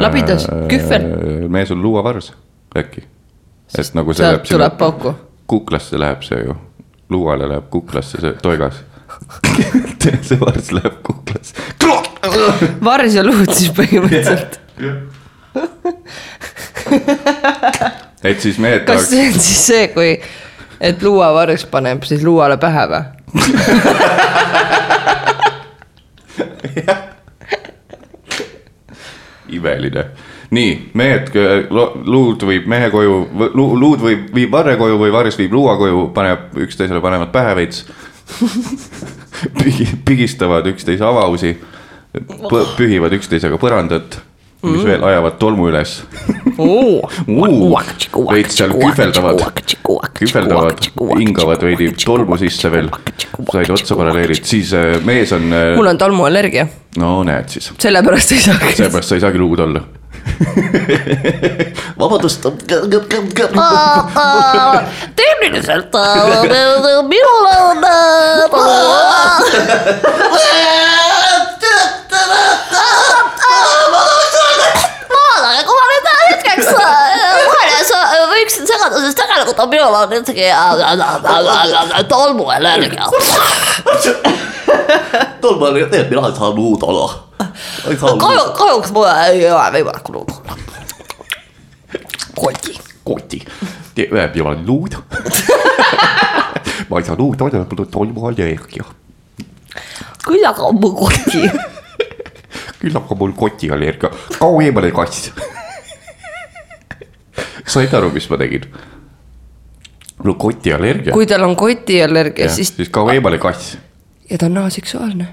Labidas, 0.00 0.48
kühvel.. 0.70 1.04
Äh, 1.04 1.44
mees 1.52 1.70
on 1.70 1.82
luuavars 1.82 2.32
äkki, 2.74 3.04
et 3.78 3.94
nagu 3.94 4.14
see 4.16 4.26
läheb 4.26 4.48
tuleb 4.48 4.78
pauku. 4.80 5.14
kuklasse 5.46 6.00
läheb 6.00 6.24
see 6.26 6.40
ju, 6.42 6.56
luuale 7.14 7.46
läheb 7.52 7.68
kuklasse 7.70 8.20
see 8.24 8.34
toigas. 8.42 8.82
see 10.26 10.40
vars 10.40 10.72
läheb 10.74 10.98
kuklasse. 11.06 11.54
vars 12.82 13.14
ja 13.14 13.22
luud 13.26 13.52
siis 13.52 13.70
põhimõtteliselt. 13.76 14.58
et 18.28 18.40
siis 18.40 18.58
mehed 18.58 18.84
kas 18.88 19.08
see 19.10 19.26
on 19.28 19.32
siis 19.38 19.66
see, 19.66 19.88
kui, 19.94 20.10
et 20.80 21.02
luuavars 21.02 21.64
paneb 21.70 22.02
siis 22.08 22.22
luuale 22.26 22.56
pähe 22.60 22.84
või? 22.92 23.02
imeline. 29.54 30.04
nii, 30.54 30.90
mehed, 30.94 31.30
luud 32.06 32.42
viib 32.46 32.66
mehe 32.70 32.90
koju, 32.92 33.14
luud 33.54 34.00
võib, 34.02 34.28
viib 34.34 34.52
varre 34.52 34.76
koju 34.78 34.98
või 35.00 35.12
varrs 35.14 35.38
viib 35.40 35.52
luua 35.54 35.76
koju, 35.80 36.08
paneb 36.14 36.54
üksteisele 36.66 37.00
panevad 37.02 37.32
pähe 37.34 37.54
veits. 37.58 37.84
pigistavad 40.08 40.66
üksteise 40.70 41.04
avausi, 41.04 41.56
pühivad 42.78 43.12
üksteisega 43.18 43.58
põrandat, 43.60 44.20
mis 44.62 44.80
Mm. 44.80 44.86
veel 44.86 45.04
ajavad 45.04 45.34
tolmu 45.38 45.68
üles. 45.68 46.02
Veits 48.30 48.58
seal 48.60 48.74
kühveldavad, 48.76 49.74
kühveldavad, 50.18 50.86
hingavad 51.18 51.66
veidi 51.66 51.90
tolmu 52.04 52.38
sisse 52.40 52.70
veel, 52.72 52.90
said 53.50 53.74
otsa 53.74 53.98
paralleelid, 53.98 54.44
siis 54.46 54.72
äh, 54.76 54.96
mees 55.06 55.34
on, 55.36 55.50
mul 55.50 55.92
on 55.94 56.00
tolmuallergia, 56.00 56.68
no 57.00 57.18
näed 57.26 57.52
siis, 57.56 57.72
sellepärast 57.80 58.36
ei 58.36 58.46
saa. 58.46 58.58
seepärast 58.70 59.12
sa 59.12 59.20
ei 59.20 59.24
saagi 59.26 59.42
luud 59.42 59.60
olla. 59.66 59.84
vabandust. 62.00 62.46
tehniliselt 65.16 65.92
minul 67.08 67.46
on. 67.58 67.84
võiksin 78.64 78.78
segada, 78.78 79.00
sest 79.00 79.18
tegelikult 79.18 79.58
on 79.58 79.68
minul 79.68 79.94
on 79.94 80.12
üldsegi 80.12 80.48
tolmuallergia. 82.08 83.08
tolmuallergia, 85.40 86.04
mina 86.10 86.28
ei 86.28 86.36
saa 86.36 86.50
luud 86.54 86.82
olla. 86.82 87.08
kahju, 87.84 88.44
kahjuks 88.56 88.92
mul 88.92 89.08
ei 89.28 89.50
ole 89.50 89.70
võimalik 89.76 90.08
luud 90.08 90.32
olla. 90.38 90.56
koti. 92.40 92.78
koti, 93.04 93.44
jääb 93.96 94.36
ju 94.36 94.44
luud. 94.66 94.96
ma 96.88 96.98
ei 96.98 97.04
saa 97.04 97.16
luud 97.18 97.40
olla, 97.40 97.64
mul 97.70 97.84
on 97.86 97.90
tolmuallergia. 97.90 98.84
küll 100.24 100.46
aga 100.46 100.62
on 100.62 100.80
mul 100.80 100.96
koti. 100.96 101.50
küll 102.80 102.96
aga 102.96 103.14
mul 103.18 103.36
kotiallergia, 103.36 104.10
kao 104.38 104.60
eemale 104.60 104.92
kass. 104.92 105.30
Said 107.74 107.94
aru, 107.94 108.12
mis 108.14 108.28
ma 108.30 108.38
tegin? 108.40 108.68
mul 110.18 110.34
on 110.34 110.38
kotiallergia. 110.38 111.12
kui 111.12 111.26
tal 111.26 111.42
on 111.46 111.56
kotiallergia, 111.58 112.48
siis 112.48 112.74
siis 112.76 112.92
kao 112.94 113.10
eemale 113.12 113.38
kass 113.42 113.76
ja 114.30 114.38
ta 114.38 114.46
on 114.46 114.58
aseksuaalne. 114.58 115.26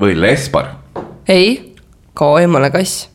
või 0.00 0.20
lesbar. 0.20 0.66
ei, 1.28 1.74
kao 2.14 2.38
eemale 2.38 2.70
kass. 2.70 3.08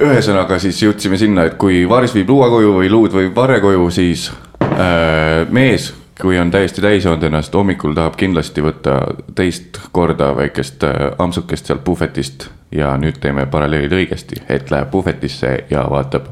ühesõnaga 0.00 0.58
siis 0.58 0.82
jõudsime 0.82 1.18
sinna, 1.20 1.44
et 1.44 1.56
kui 1.60 1.88
vars 1.88 2.14
viib 2.16 2.28
luua 2.32 2.48
koju 2.48 2.72
või 2.78 2.90
luud 2.90 3.12
viib 3.14 3.36
varre 3.36 3.60
koju, 3.60 3.90
siis 3.92 4.30
äh, 4.64 5.44
mees, 5.50 5.92
kui 6.20 6.38
on 6.38 6.50
täiesti 6.50 6.82
täis 6.82 7.06
olnud 7.06 7.22
ennast, 7.22 7.54
hommikul 7.54 7.94
tahab 7.96 8.16
kindlasti 8.20 8.62
võtta 8.64 8.96
teist 9.34 9.78
korda 9.92 10.30
väikest 10.36 10.84
äh, 10.84 10.96
ampsukest 11.18 11.70
sealt 11.70 11.84
puhvetist 11.84 12.48
ja 12.72 12.92
nüüd 13.00 13.18
teeme 13.22 13.46
paralleelid 13.50 13.92
õigesti, 13.96 14.42
et 14.48 14.70
läheb 14.70 14.90
puhvetisse 14.90 15.52
ja 15.70 15.84
vaatab. 15.90 16.28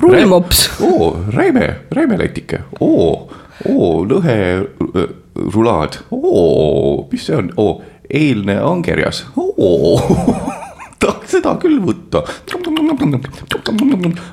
Rullmops. 0.00 0.70
oo, 0.86 1.10
räime, 1.34 1.68
räimeletike, 1.92 2.62
oo, 2.80 3.30
oo, 3.68 3.90
lõhe 4.08 4.36
äh, 4.60 5.10
rulaad, 5.54 6.00
oo, 6.10 7.08
mis 7.12 7.26
see 7.28 7.36
on, 7.36 7.52
oo, 7.56 7.82
eilne 8.10 8.56
angerjas, 8.64 9.26
oo 9.36 9.98
tahaks 11.00 11.36
seda 11.36 11.54
küll 11.60 11.80
võtta. 11.84 12.24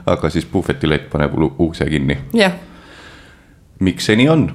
aga 0.06 0.30
siis 0.30 0.45
puhvetilett 0.45 1.12
paneb 1.12 1.36
ukse 1.60 1.89
kinni. 1.91 2.17
jah, 2.34 2.56
miks 3.80 4.08
see 4.08 4.15
nii 4.19 4.32
on? 4.32 4.47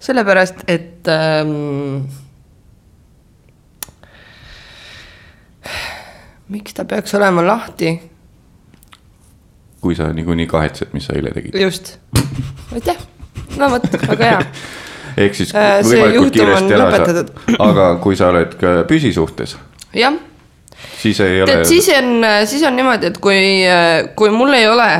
sellepärast, 0.00 0.64
et 0.68 1.08
ähm,. 1.08 2.06
miks 6.48 6.74
ta 6.74 6.84
peaks 6.88 7.14
olema 7.14 7.44
lahti, 7.46 7.92
kui 9.80 9.94
sa 9.94 10.12
niikuinii 10.12 10.46
kahetsed, 10.48 10.94
mis 10.96 11.06
sa 11.06 11.16
eile 11.18 11.32
tegid. 11.34 11.58
just, 11.60 11.96
aitäh, 12.74 12.96
no 13.56 13.70
vot, 13.70 13.90
väga 14.08 14.30
hea 14.32 14.40
ehk 15.24 15.34
siis 15.34 15.52
Äh, 15.54 15.80
võimalikult 15.82 16.32
kiiresti 16.36 16.74
ära 16.78 16.88
lõpetatud.. 16.88 17.30
aga 17.58 17.90
kui 18.02 18.16
sa 18.16 18.30
oled 18.32 18.54
ka 18.60 18.74
püsisuhtes, 18.88 19.56
jah, 19.96 20.16
siis 21.02 21.20
ei 21.24 21.42
ole 21.42 21.60
siis 21.68 21.90
on, 21.98 22.26
siis 22.46 22.64
on 22.66 22.76
niimoodi, 22.78 23.12
et 23.12 23.22
kui, 23.22 23.38
kui 24.18 24.34
mul 24.34 24.54
ei 24.56 24.68
ole 24.70 24.90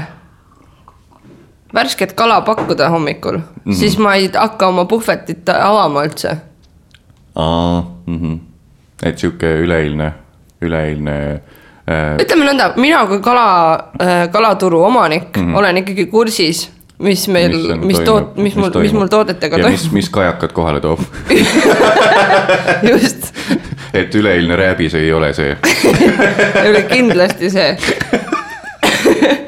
värsket 1.75 2.13
kala 2.13 2.41
pakkuda 2.41 2.89
hommikul 2.89 3.37
mm. 3.37 3.43
-hmm. 3.67 3.75
siis 3.75 3.99
ma 3.99 4.15
ei 4.15 4.31
hakka 4.35 4.67
oma 4.67 4.85
puhvetit 4.85 5.49
avama 5.49 6.05
üldse. 6.05 6.37
Aa, 7.35 7.85
mhm. 8.07 8.35
et 9.03 9.19
sihuke 9.19 9.47
üleeilne, 9.63 10.13
üleeilne 10.61 11.15
äh, 11.91 12.17
ütleme 12.21 12.49
nõnda, 12.49 12.73
mina 12.77 13.07
kui 13.07 13.21
kala, 13.21 13.91
kalaturu 14.33 14.83
omanik 14.85 15.37
mm 15.37 15.43
-hmm. 15.43 15.59
olen 15.59 15.77
ikkagi 15.77 16.07
kursis 16.07 16.71
mis 16.99 17.29
meil, 17.29 17.77
mis 17.79 17.99
toot-, 17.99 18.37
mis 18.37 18.57
mul, 18.59 18.71
mis 18.83 18.93
mul 18.93 19.07
toodetega 19.07 19.59
ja 19.59 19.69
mis, 19.69 19.81
toimub, 19.81 19.95
mis 19.95 20.11
kajakad 20.11 20.53
kohale 20.53 20.81
toob 20.81 21.01
just, 22.93 23.31
et 23.95 24.15
üleeilne 24.15 24.57
rääbis 24.57 24.95
ei 24.99 25.13
ole 25.13 25.33
see. 25.33 25.57
oli 26.69 26.83
kindlasti 26.91 27.51
see. 27.51 27.77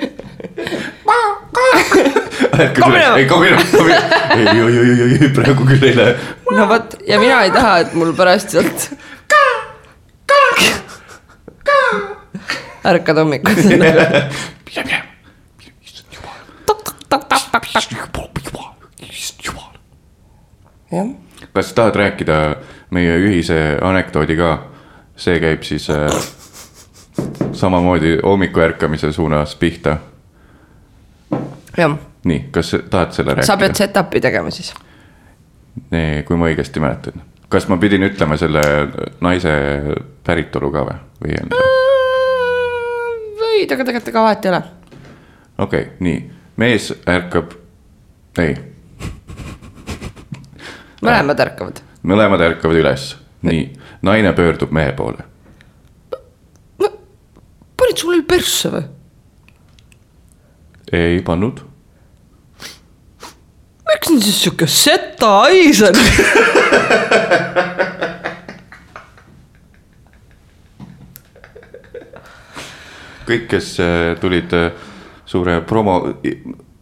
ei 2.60 2.68
come 2.74 2.98
minema, 2.98 3.16
come 3.28 3.46
minema, 3.46 3.62
ei, 4.34 4.46
ei, 4.48 4.78
ei, 4.78 5.00
ei, 5.02 5.18
ei, 5.22 5.28
praegu 5.34 5.66
küll 5.66 5.86
ei 5.88 5.96
lähe. 5.96 6.16
no 6.56 6.66
vot 6.70 6.96
ja 7.08 7.18
mina 7.20 7.42
ei 7.46 7.52
taha, 7.54 7.78
et 7.84 7.94
mul 7.94 8.12
pärast 8.16 8.54
sealt. 8.54 8.90
ärkad 12.90 13.16
hommikul. 13.20 13.54
mine, 13.68 13.92
mine, 14.74 15.02
issand 15.84 16.14
jumal, 16.16 16.36
issand 19.10 19.44
jumal. 19.44 19.78
jah, 20.92 21.14
kas 21.54 21.72
tahad 21.76 21.96
rääkida 21.96 22.42
meie 22.90 23.16
ühise 23.18 23.60
anekdoodi 23.82 24.38
ka? 24.38 24.58
see 25.20 25.36
käib 25.36 25.66
siis 25.68 25.90
äh, 25.92 26.08
samamoodi 27.52 28.18
hommiku 28.24 28.60
ärkamise 28.60 29.12
suunas 29.12 29.56
pihta. 29.56 29.96
nii, 32.24 32.40
kas 32.52 32.74
tahad 32.90 33.12
selle 33.16 33.36
sa 33.42 33.56
pead 33.56 33.70
rääkida? 33.70 33.86
setup'i 33.86 34.20
tegema 34.20 34.50
siis. 34.50 34.74
kui 36.26 36.36
ma 36.36 36.50
õigesti 36.50 36.82
mäletan. 36.82 37.22
kas 37.48 37.68
ma 37.68 37.76
pidin 37.80 38.04
ütlema 38.06 38.36
selle 38.40 38.62
naise 39.20 39.54
päritolu 40.26 40.72
ka 40.74 40.84
või, 40.88 40.98
või 41.22 41.34
ei 41.34 41.42
olnud? 41.44 41.88
ei, 43.60 43.64
aga 43.66 43.84
tegelikult 43.84 44.12
ega 44.12 44.26
vahet 44.26 44.44
ei 44.44 44.52
ole. 44.52 44.62
okei 45.58 45.86
okay,, 45.86 45.96
nii, 46.00 46.20
mees 46.60 46.90
ärkab, 47.08 47.56
ei, 48.38 48.54
mõlemad 51.00 51.42
ärkavad. 51.46 51.82
mõlemad 52.02 52.46
ärkavad 52.50 52.80
üles, 52.82 53.10
nii, 53.46 53.66
naine 54.06 54.32
pöördub 54.36 54.72
mehe 54.76 54.92
poole. 54.96 55.24
panid 57.80 57.96
sulle 57.96 58.22
persse 58.28 58.72
või? 58.72 58.86
ei 60.92 61.20
pannud, 61.22 61.62
miks 63.90 64.10
on 64.10 64.22
siis 64.22 64.38
sihuke 64.44 64.66
seta 64.70 65.30
hais 65.44 65.82
on? 65.86 65.94
kõik, 73.30 73.46
kes 73.50 73.74
äh, 73.82 74.16
tulid 74.20 74.52
äh, 74.58 74.72
suure 75.28 75.60
promo, 75.66 76.00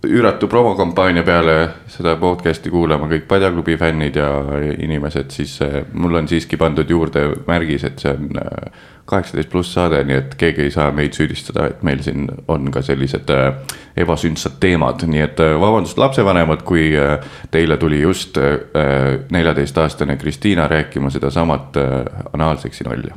üüratu 0.06 0.46
promokampaania 0.48 1.24
peale 1.26 1.56
seda 1.90 2.14
podcast'i 2.20 2.70
kuulama, 2.70 3.08
kõik 3.10 3.26
Padjaklubi 3.28 3.76
fännid 3.76 4.16
ja 4.16 4.28
inimesed, 4.78 5.32
siis 5.34 5.58
äh, 5.62 5.80
mul 5.92 6.20
on 6.20 6.28
siiski 6.28 6.56
pandud 6.56 6.90
juurde 6.90 7.26
märgis, 7.46 7.84
et 7.84 7.98
see 8.04 8.14
on 8.14 8.30
kaheksateist 9.08 9.48
pluss 9.50 9.72
saade, 9.72 10.00
nii 10.04 10.16
et 10.20 10.34
keegi 10.38 10.66
ei 10.66 10.72
saa 10.72 10.90
meid 10.94 11.16
süüdistada, 11.16 11.68
et 11.70 11.84
meil 11.86 12.02
siin 12.04 12.26
on 12.52 12.68
ka 12.72 12.82
sellised 12.84 13.30
äh, 13.32 13.76
ebasündsad 14.04 14.58
teemad, 14.60 15.04
nii 15.08 15.22
et 15.24 15.40
äh, 15.44 15.54
vabandust, 15.60 15.98
lapsevanemad, 16.00 16.64
kui 16.68 16.90
äh, 16.96 17.16
teile 17.50 17.78
tuli 17.80 18.02
just 18.02 18.36
neljateistaastane 19.30 20.16
Kristiina 20.16 20.68
rääkima 20.68 21.10
sedasamat 21.10 21.76
anaalseksi 22.32 22.84
nalja 22.84 23.16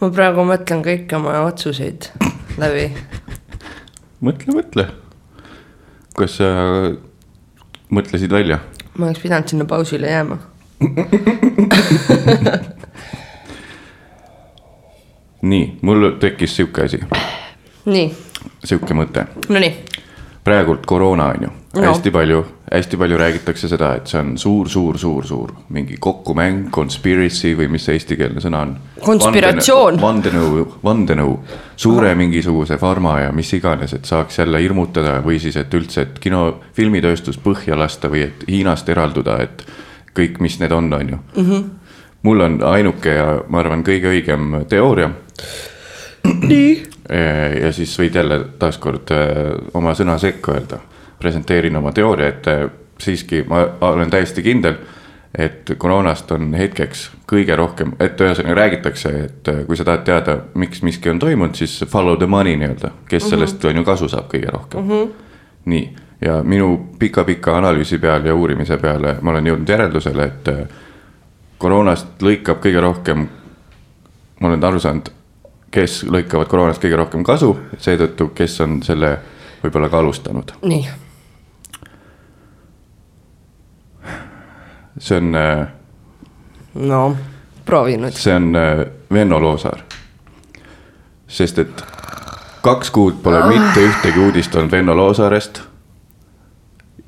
ma 0.00 0.10
praegu 0.10 0.44
mõtlen 0.46 0.82
kõiki 0.82 1.16
oma 1.16 1.36
otsuseid 1.46 2.10
läbi. 2.58 2.88
mõtle, 4.22 4.54
mõtle. 4.56 4.86
kas 6.16 6.36
sa 6.40 6.48
mõtlesid 7.92 8.30
välja? 8.32 8.58
ma 8.98 9.06
oleks 9.08 9.20
pidanud 9.22 9.48
sinna 9.48 9.64
pausile 9.64 10.06
jääma. 10.10 10.36
nii, 15.42 15.78
mul 15.82 16.10
tekkis 16.20 16.56
sihuke 16.56 16.84
asi, 16.86 17.00
nii, 17.90 18.08
sihuke 18.64 18.94
mõte. 18.94 19.24
nonii, 19.48 19.72
praegult 20.44 20.86
koroona 20.86 21.24
on 21.34 21.42
ju 21.48 21.50
No. 21.72 21.82
hästi 21.88 22.10
palju, 22.12 22.42
hästi 22.72 22.96
palju 22.96 23.18
räägitakse 23.18 23.68
seda, 23.68 23.92
et 23.98 24.08
see 24.10 24.20
on 24.20 24.32
suur, 24.38 24.68
suur, 24.68 24.98
suur, 24.98 25.26
suur 25.26 25.52
mingi 25.74 25.96
kokkumäng, 26.00 26.70
conspiracy 26.72 27.52
või 27.58 27.68
mis 27.72 27.84
see 27.86 27.98
eestikeelne 27.98 28.40
sõna 28.40 28.62
on? 28.66 28.74
Konspiratsioon. 29.02 30.00
vandenõu, 30.00 30.64
vandenõu, 30.84 31.34
suure 31.76 32.14
mingisuguse 32.18 32.78
farma 32.80 33.18
ja 33.24 33.32
mis 33.36 33.52
iganes, 33.58 33.92
et 33.96 34.08
saaks 34.08 34.38
jälle 34.38 34.62
hirmutada 34.62 35.18
või 35.24 35.40
siis, 35.42 35.58
et 35.60 35.74
üldse, 35.74 36.06
et 36.06 36.22
kino, 36.22 36.44
filmitööstus 36.76 37.40
põhja 37.42 37.78
lasta 37.78 38.10
või 38.12 38.26
et 38.28 38.46
Hiinast 38.48 38.88
eralduda, 38.88 39.40
et 39.42 39.66
kõik, 40.16 40.40
mis 40.44 40.58
need 40.60 40.72
on, 40.72 40.92
on 40.92 41.12
ju 41.14 41.18
mm. 41.18 41.50
-hmm. 41.50 41.68
mul 42.22 42.40
on 42.40 42.62
ainuke 42.62 43.14
ja 43.14 43.42
ma 43.48 43.60
arvan, 43.60 43.84
kõige 43.84 44.12
õigem 44.12 44.64
teooria 44.68 45.10
nii, 46.48 46.82
ja 47.62 47.72
siis 47.72 47.92
võid 47.98 48.16
jälle 48.16 48.38
taaskord 48.58 49.10
äh, 49.10 49.52
oma 49.74 49.94
sõna 49.98 50.18
sekka 50.18 50.52
öelda. 50.56 50.78
Presenteerin 51.22 51.76
oma 51.78 51.92
teooria, 51.94 52.32
et 52.32 52.50
äh, 52.50 52.66
siiski 53.02 53.44
ma 53.48 53.64
olen 53.88 54.10
täiesti 54.10 54.42
kindel, 54.42 54.76
et 55.38 55.72
koroonast 55.80 56.30
on 56.34 56.52
hetkeks 56.54 57.06
kõige 57.30 57.56
rohkem, 57.56 57.94
et 58.00 58.20
ühesõnaga 58.20 58.58
räägitakse, 58.58 59.12
et 59.24 59.48
äh, 59.48 59.64
kui 59.66 59.78
sa 59.78 59.86
tahad 59.88 60.04
teada, 60.08 60.38
miks 60.54 60.82
miski 60.84 61.10
on 61.10 61.22
toimunud, 61.22 61.56
siis 61.56 61.80
follow 61.88 62.18
the 62.18 62.28
money 62.28 62.56
nii-öelda, 62.60 62.92
kes 63.08 63.30
sellest 63.32 63.64
on 63.64 63.80
ju 63.80 63.84
kasu 63.88 64.10
saab 64.12 64.28
kõige 64.32 64.52
rohkem 64.52 64.84
mm. 64.84 64.90
-hmm. 64.90 65.12
nii, 65.72 65.84
ja 66.20 66.42
minu 66.42 66.72
pika-pika 66.98 67.56
analüüsi 67.58 67.98
peal 67.98 68.26
ja 68.26 68.34
uurimise 68.34 68.76
peale 68.76 69.16
ma 69.20 69.30
olen 69.30 69.46
jõudnud 69.46 69.68
järeldusele, 69.68 70.24
et 70.24 70.48
äh, 70.48 70.66
koroonast 71.58 72.22
lõikab 72.22 72.60
kõige 72.60 72.80
rohkem 72.80 73.28
ma 74.42 74.48
olen 74.48 74.64
aru 74.64 74.80
saanud, 74.82 75.08
kes 75.72 76.02
lõikavad 76.10 76.50
koroonast 76.50 76.82
kõige 76.82 76.98
rohkem 76.98 77.24
kasu, 77.24 77.54
seetõttu, 77.78 78.32
kes 78.36 78.60
on 78.64 78.80
selle 78.82 79.14
võib-olla 79.62 79.88
ka 79.88 80.02
alustanud. 80.02 80.52
nii, 80.66 80.82
see 84.98 85.16
on, 85.16 85.36
no 86.74 87.16
proovi 87.64 87.96
nüüd. 87.96 88.16
see 88.16 88.34
on 88.34 88.56
äh, 88.56 88.86
Venno 89.12 89.40
Loosaar. 89.40 89.78
sest 91.28 91.58
et 91.58 91.84
kaks 92.62 92.90
kuud 92.90 93.22
pole 93.22 93.46
mitte 93.46 93.80
ühtegi 93.80 94.18
uudist 94.18 94.54
olnud 94.54 94.72
Venno 94.72 94.96
Loosaarest. 94.96 95.62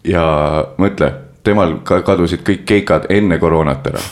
ja 0.05 0.25
mõtle, 0.79 1.13
temal 1.43 1.79
ka 1.85 2.03
kadusid 2.03 2.45
kõik 2.47 2.65
keikad 2.65 3.07
enne 3.09 3.39
koroonat 3.39 3.87
ära. 3.87 4.01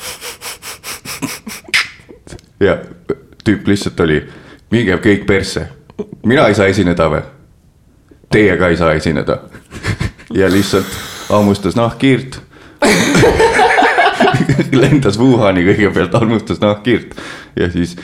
ja 2.66 2.78
tüüp 3.44 3.68
lihtsalt 3.68 4.00
oli, 4.00 4.22
minge 4.70 4.96
kõik 4.96 5.26
persse, 5.26 5.68
mina 6.26 6.46
ei 6.48 6.54
saa 6.54 6.66
esineda 6.66 7.08
või? 7.10 7.22
Teie 8.32 8.56
ka 8.56 8.68
ei 8.72 8.76
saa 8.76 8.94
esineda. 8.96 9.38
ja 10.40 10.48
lihtsalt 10.48 10.88
hammustas 11.28 11.76
nahkhiirt. 11.76 12.40
lendas 14.82 15.18
Wuhani 15.20 15.64
kõigepealt, 15.66 16.14
hammustas 16.20 16.62
nahkhiirt 16.62 17.16
ja 17.58 17.70
siis 17.72 17.96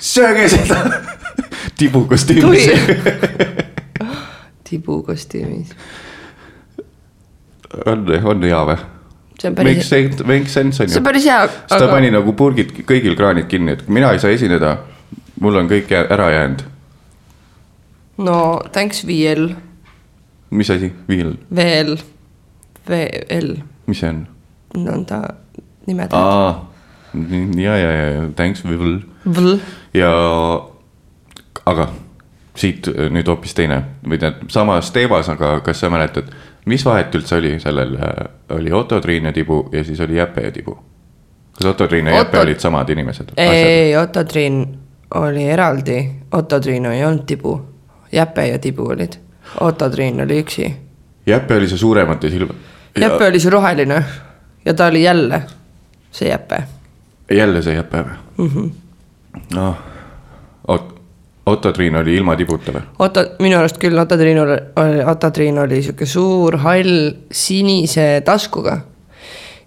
sööge 0.00 0.48
seda 0.52 0.80
tibukostüümis. 1.78 2.70
tibukostüümis, 4.70 5.74
on, 7.86 8.06
on 8.24 8.42
hea 8.46 8.64
või? 8.70 8.80
see 9.40 9.48
on 9.48 9.56
päris, 9.56 9.88
sense, 9.88 10.24
makes 10.28 10.54
sense 10.54 10.82
on 10.82 10.88
see 10.88 10.98
ju 10.98 11.00
on. 11.00 11.06
päris 11.08 11.24
hea, 11.24 11.46
siis 11.48 11.80
ta 11.80 11.88
pani 11.90 12.12
nagu 12.12 12.34
purgid, 12.36 12.74
kõigil 12.88 13.16
kraanid 13.18 13.48
kinni, 13.50 13.76
et 13.78 13.88
mina 13.88 14.12
ei 14.14 14.20
saa 14.22 14.34
esineda. 14.34 14.76
mul 15.40 15.56
on 15.56 15.70
kõik 15.70 15.92
ära 15.96 16.30
jäänud. 16.34 16.64
no 18.26 18.36
thanks 18.72 19.04
VL, 19.06 19.54
mis 20.50 20.70
asi, 20.70 20.92
VL, 21.08 21.96
VL, 22.90 23.56
mis 23.86 24.04
see 24.04 24.12
on? 24.12 24.26
Nõnda 24.76 25.22
nimed. 25.86 26.12
aa, 26.12 26.70
ja, 27.56 27.76
ja, 27.76 27.90
ja 27.90 28.28
thanks, 28.36 28.64
viil 28.64 29.00
VL, 29.26 29.56
ja 29.94 30.10
aga 31.66 31.88
siit 32.60 32.88
nüüd 33.10 33.28
hoopis 33.30 33.54
teine 33.56 33.82
või 34.04 34.18
tähendab 34.20 34.52
samas 34.52 34.90
teemas, 34.94 35.28
aga 35.32 35.58
kas 35.64 35.80
sa 35.80 35.90
mäletad, 35.92 36.30
mis 36.70 36.84
vahet 36.84 37.14
üldse 37.14 37.38
oli 37.38 37.56
sellel, 37.62 37.96
oli 38.56 38.72
Otto 38.72 39.00
Triin 39.00 39.30
ja 39.30 39.32
Tibu 39.32 39.68
ja 39.72 39.84
siis 39.84 40.00
oli 40.00 40.18
Jäpe 40.18 40.44
ja 40.46 40.52
Tibu? 40.52 40.76
kas 41.56 41.70
Otto 41.72 41.88
Triin 41.88 42.06
ja 42.06 42.20
Jäpe 42.20 42.38
Otto- 42.38 42.46
olid 42.46 42.60
samad 42.60 42.88
inimesed? 42.90 43.34
ei, 43.36 43.48
ei 43.48 43.96
Otto 43.96 44.24
Triin 44.24 44.62
oli 45.14 45.44
eraldi, 45.50 46.10
Otto 46.32 46.60
Triin 46.60 46.86
ei 46.86 47.04
olnud 47.04 47.26
tibu, 47.26 47.56
Jäpe 48.12 48.46
ja 48.46 48.58
Tibu 48.58 48.86
olid, 48.88 49.18
Otto 49.60 49.90
Triin 49.90 50.20
oli 50.20 50.42
üksi. 50.42 50.68
Jäpe 51.26 51.56
oli 51.56 51.68
see 51.68 51.78
suuremate 51.78 52.30
silm-. 52.30 52.54
Jäpe 52.98 53.26
oli 53.26 53.40
see 53.40 53.50
roheline 53.50 54.04
ja 54.64 54.74
ta 54.74 54.86
oli 54.86 55.02
jälle 55.02 55.42
see 56.10 56.28
Jäpe. 56.28 56.62
jälle 57.30 57.62
see 57.62 57.74
Jäpe 57.74 58.04
või 58.04 58.16
mm 58.36 58.50
-hmm.? 58.54 58.70
noh, 59.54 59.76
oot, 60.68 61.00
Otto 61.46 61.72
Triin 61.72 61.96
oli 61.96 62.14
ilma 62.16 62.36
tibuta 62.36 62.72
või? 62.72 62.82
Otto, 62.98 63.24
minu 63.42 63.58
arust 63.58 63.78
küll 63.78 63.98
Otto 63.98 64.16
Triinul 64.16 64.50
oli, 64.50 65.04
Otto 65.06 65.30
Triin 65.30 65.58
oli 65.58 65.82
sihuke 65.82 66.06
suur 66.06 66.56
hall 66.62 67.10
sinise 67.32 68.20
taskuga. 68.24 68.76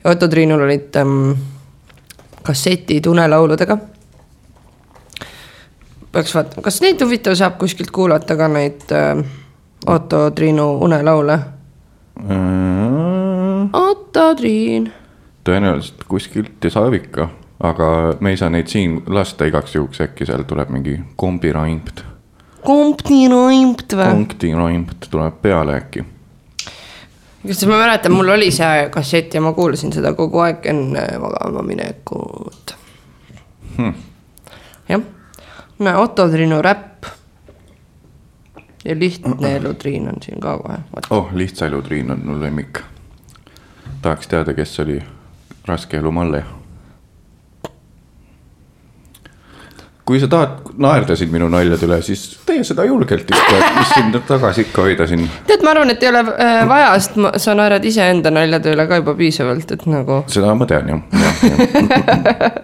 Otto 0.04 0.28
Triinul 0.28 0.62
olid 0.62 0.96
ähm, 0.96 1.32
kassetid 2.44 3.06
unelauludega. 3.06 3.78
peaks 6.12 6.36
vaatama, 6.36 6.62
kas 6.62 6.82
neid 6.82 7.02
huvitav 7.02 7.36
saab 7.36 7.58
kuskilt 7.58 7.92
kuulata 7.92 8.38
ka 8.38 8.48
neid 8.48 8.92
äh, 8.92 9.24
Otto 9.86 10.30
Triinu 10.32 10.78
unelaule. 10.86 11.40
Otto 13.74 14.36
Triin. 14.36 14.92
tõenäoliselt 15.44 16.04
kuskilt 16.08 16.64
ja 16.64 16.70
saab 16.72 16.94
ikka, 16.94 17.30
aga 17.60 17.88
me 18.20 18.30
ei 18.34 18.38
saa 18.38 18.50
neid 18.50 18.68
siin 18.72 19.02
lasta 19.08 19.46
igaks 19.46 19.76
juhuks, 19.76 20.02
äkki 20.02 20.26
seal 20.26 20.44
tuleb 20.48 20.70
mingi 20.70 21.00
kombiraimt, 21.16 22.04
Kompni 22.64 23.28
Roimt 23.28 23.92
või? 23.94 24.06
punktiraimt 24.08 25.08
tuleb 25.12 25.42
peale 25.42 25.76
äkki. 25.82 26.06
kas 27.48 27.66
ma 27.68 27.78
mäletan, 27.82 28.12
mul 28.16 28.30
oli 28.30 28.52
see 28.56 28.88
kassett 28.90 29.34
ja 29.36 29.42
ma 29.42 29.52
kuulasin 29.54 29.92
seda 29.94 30.14
kogu 30.14 30.40
aeg 30.40 30.66
enne 30.66 31.08
magama 31.20 31.62
minekut 31.62 32.76
Hmm. 33.78 33.94
jah, 34.90 35.02
Otto 36.00 36.30
Triinu 36.30 36.62
räpp. 36.62 37.06
ja 38.86 38.96
Lihtne 39.00 39.56
elu 39.56 39.74
Triin 39.74 40.08
on 40.08 40.22
siin 40.22 40.40
ka 40.40 40.58
kohe. 40.58 40.78
oh, 41.10 41.28
Lihtsa 41.34 41.66
elu 41.66 41.82
Triin 41.82 42.12
on 42.12 42.22
mu 42.26 42.40
lemmik. 42.42 42.80
Tahaks 44.04 44.28
teada, 44.32 44.54
kes 44.58 44.80
oli 44.84 44.98
Raske 45.68 45.98
elu 45.98 46.12
Malle. 46.12 46.44
kui 50.06 50.20
sa 50.20 50.28
tahad 50.28 50.50
naerda 50.84 51.16
siin 51.16 51.30
minu 51.32 51.48
naljade 51.48 51.86
üle, 51.88 52.02
siis 52.04 52.26
tee 52.46 52.60
seda 52.68 52.84
julgelt 52.84 53.30
ikka, 53.32 53.70
mis 53.78 53.94
sind 53.96 54.18
tagasi 54.28 54.62
ikka 54.68 54.82
hoida 54.84 55.06
siin. 55.08 55.24
tead, 55.48 55.64
ma 55.64 55.72
arvan, 55.72 55.90
et 55.96 56.04
ei 56.04 56.10
ole 56.12 56.20
äh, 56.34 56.68
vaja, 56.68 56.90
sest 57.00 57.16
sa 57.46 57.56
naerad 57.56 57.86
iseenda 57.88 58.28
naljade 58.36 58.74
üle 58.76 58.84
ka 58.90 58.96
juba 59.00 59.14
piisavalt, 59.16 59.72
et 59.72 59.86
nagu 59.88 60.20
seda 60.28 60.52
ma 60.60 60.66
tean 60.68 60.92
jah, 60.92 61.00
jah, 61.24 61.36
jah. 61.48 61.64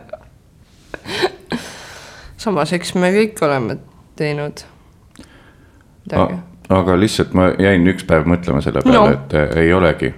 samas, 2.43 2.75
eks 2.75 2.91
me 2.99 3.07
kõik 3.15 3.39
oleme 3.47 3.79
teinud 4.19 4.65
midagi. 6.03 6.35
aga 6.75 6.95
lihtsalt 6.99 7.31
ma 7.39 7.43
jäin 7.59 7.87
üks 7.91 8.03
päev 8.07 8.27
mõtlema 8.29 8.59
selle 8.65 8.83
peale 8.83 8.97
No. 8.97 9.05
no., 9.07 9.13
et 9.15 9.31
äh, 9.39 9.47
ei 9.63 9.71
olegi. 9.73 10.09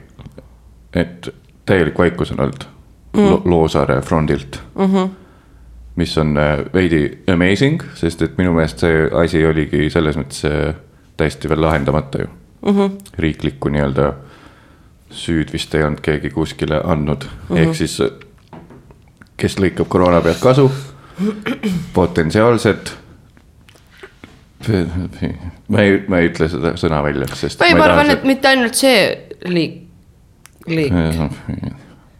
Et 0.94 1.30
täielik 1.66 1.98
vaikus 1.98 2.32
on 2.32 2.40
olnud 2.40 2.64
mm. 3.14 3.30
Lo 3.30 3.42
Loosaare 3.46 4.02
frondilt 4.02 4.62
mm. 4.76 4.86
-hmm. 4.86 5.10
mis 5.96 6.18
on 6.18 6.38
äh, 6.38 6.60
veidi 6.74 7.20
amazing, 7.34 7.84
sest 7.96 8.22
et 8.22 8.38
minu 8.38 8.54
meelest 8.54 8.80
see 8.80 9.10
asi 9.24 9.46
oligi 9.46 9.90
selles 9.90 10.18
mõttes 10.18 10.46
äh, 10.46 10.76
täiesti 11.18 11.50
veel 11.50 11.62
lahendamata 11.62 12.22
ju 12.22 12.28
mm. 12.28 12.78
-hmm. 12.78 12.92
riiklikku 13.18 13.70
nii-öelda 13.70 14.14
süüd 15.12 15.54
vist 15.54 15.76
ei 15.76 15.84
olnud 15.84 16.02
keegi 16.02 16.30
kuskile 16.30 16.82
andnud 16.84 17.24
mm, 17.24 17.56
-hmm. 17.56 17.58
ehk 17.58 17.76
siis 17.76 18.02
äh, 18.02 18.12
kes 19.38 19.58
lõikab 19.60 19.90
koroona 19.90 20.22
pealt 20.22 20.40
kasu, 20.42 20.72
potentsiaalsed 21.94 22.92
ma 25.68 25.82
ei, 25.82 26.04
ma 26.08 26.20
ei 26.22 26.30
ütle 26.30 26.48
seda 26.52 26.76
sõna 26.80 27.02
välja, 27.04 27.28
sest. 27.36 27.62
ei, 27.66 27.74
ma 27.78 27.88
arvan, 27.88 28.14
et 28.14 28.28
mitte 28.28 28.52
ainult 28.52 28.78
see 28.78 29.00
liik. 29.50 29.88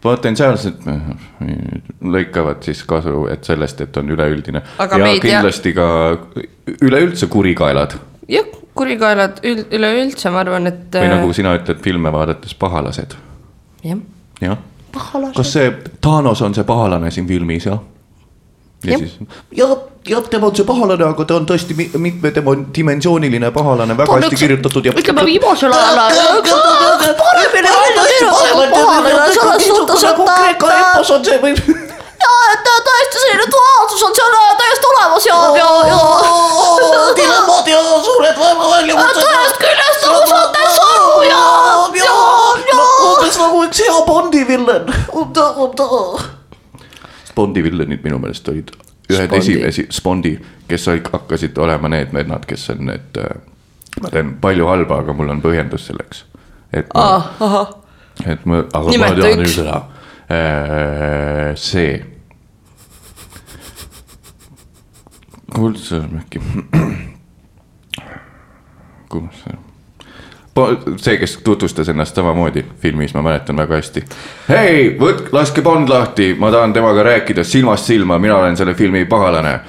Potentsiaalselt 0.02 0.80
lõikavad 2.02 2.62
siis 2.66 2.82
kasu, 2.88 3.26
et 3.30 3.44
sellest, 3.46 3.80
et 3.84 3.96
on 4.00 4.10
üleüldine 4.10 4.62
Aga 4.82 4.98
ja 4.98 5.06
ei 5.06 5.20
tea- 5.20 5.36
kindlasti 5.38 5.72
ka 5.76 5.86
üleüldse 6.82 7.28
kurikaelad 7.30 7.94
jah, 8.32 8.48
kurikaelad 8.74 9.42
üld, 9.46 9.66
üleüldse 9.74 10.30
ma 10.34 10.42
arvan, 10.42 10.66
et. 10.72 10.90
või 10.96 11.12
nagu 11.12 11.32
sina 11.36 11.54
ütled 11.58 11.80
filme 11.84 12.12
vaadates, 12.12 12.54
pahalased, 12.58 13.14
jah, 13.84 14.02
jah. 14.42 14.58
kas 15.36 15.52
see 15.54 15.70
Thanos 16.00 16.42
on 16.42 16.54
see 16.54 16.64
pahalane 16.68 17.10
siin 17.14 17.28
filmis, 17.30 17.66
jah? 17.70 17.80
Ja 18.84 18.98
siis 18.98 19.12
jah, 19.56 19.76
jah, 20.08 20.22
tema 20.30 20.46
on 20.50 20.56
see 20.56 20.66
pahalane, 20.66 21.04
aga 21.06 21.24
ta 21.24 21.36
on 21.38 21.46
tõesti 21.46 21.76
mi- 21.78 21.90
mitmedimensiooniline 22.06 23.50
pahalane, 23.54 23.96
väga 23.98 24.18
hästi 24.18 24.40
kirjutatud 24.42 24.88
ja. 24.88 24.94
ütleme 24.98 25.24
viimasel 25.28 25.72
ajal 25.72 25.98
paremini 27.22 27.68
on 31.16 31.24
see 31.30 31.38
või? 31.44 31.54
ja, 32.24 32.32
et 32.54 32.72
tõesti 32.88 33.22
selline 33.24 33.46
duaalsus 33.54 34.02
on 34.08 34.18
seal 34.18 34.36
täiesti 34.60 34.90
olemas 34.92 35.26
ja, 35.30 35.38
ja, 35.62 35.70
ja 35.92 36.02
dilemmad 37.16 37.66
ja 37.70 37.80
suured 38.04 38.38
vaevaväljakutsed. 38.38 39.24
ühest 39.30 39.58
küljest 39.64 40.06
nagu 40.06 40.28
saate 40.34 40.68
aru 40.82 41.22
ja, 41.30 41.42
ja, 42.02 42.14
ja 42.72 42.84
umbes 43.10 43.38
nagu 43.38 43.64
üks 43.66 43.82
hea 43.86 43.98
Bondi 44.06 44.46
villen. 44.48 44.94
Bondi 47.34 47.62
villanid 47.64 48.02
minu 48.04 48.18
meelest 48.18 48.48
olid 48.48 48.72
ühed 49.12 49.26
Spondi. 49.26 49.38
esimesi, 49.38 49.86
Spondi, 49.90 50.32
kes 50.68 50.86
hakkasid 51.12 51.58
olema 51.58 51.88
need 51.88 52.12
vennad, 52.14 52.46
kes 52.46 52.70
on 52.70 52.86
need. 52.86 53.18
ma 54.02 54.10
teen 54.10 54.34
palju 54.40 54.66
halba, 54.66 54.98
aga 55.04 55.12
mul 55.12 55.28
on 55.28 55.42
põhjendus 55.42 55.86
selleks. 55.90 56.24
et 56.72 56.86
ma, 56.94 57.00
ah, 57.00 57.34
ahah, 57.40 57.74
et 58.26 58.46
ma, 58.46 58.64
aga 58.72 58.90
Nimeta 58.90 59.14
ma 59.14 59.20
tean 59.22 59.38
nüüd 59.38 59.54
seda. 59.56 59.82
see. 61.56 62.04
kuldsõrm 65.52 66.16
äkki. 66.22 66.40
kus 69.12 69.44
see 69.44 69.71
see, 70.96 71.16
kes 71.16 71.38
tutvustas 71.44 71.88
ennast 71.88 72.16
samamoodi 72.16 72.64
filmis, 72.80 73.14
ma 73.14 73.22
mäletan 73.22 73.56
väga 73.56 73.78
hästi. 73.80 74.04
hei, 74.48 74.96
võtke, 75.00 75.32
laske 75.32 75.62
Bond 75.62 75.88
lahti, 75.88 76.34
ma 76.38 76.50
tahan 76.52 76.72
temaga 76.72 77.02
rääkida 77.02 77.44
silmast 77.44 77.88
silma, 77.88 78.18
mina 78.18 78.36
olen 78.36 78.56
selle 78.56 78.74
filmi 78.74 79.04
pahalane. 79.04 79.60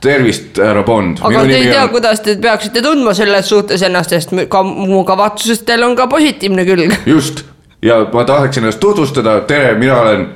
tervist, 0.00 0.58
härra 0.58 0.82
Bond. 0.82 1.18
aga 1.20 1.44
te 1.44 1.56
ei 1.56 1.66
tea, 1.66 1.88
kuidas 1.88 2.20
te 2.20 2.36
peaksite 2.40 2.82
tundma 2.82 3.14
selles 3.14 3.48
suhtes 3.48 3.82
ennast, 3.82 4.10
sest 4.10 4.32
ka 4.48 4.62
mu 4.62 5.04
kavatsustel 5.04 5.82
on 5.82 5.96
ka 5.96 6.06
positiivne 6.06 6.64
külg. 6.64 6.96
just 7.16 7.44
ja 7.82 8.06
ma 8.12 8.24
tahaksin 8.24 8.64
ennast 8.64 8.80
tutvustada, 8.80 9.40
tere, 9.40 9.74
mina 9.78 10.00
olen 10.00 10.28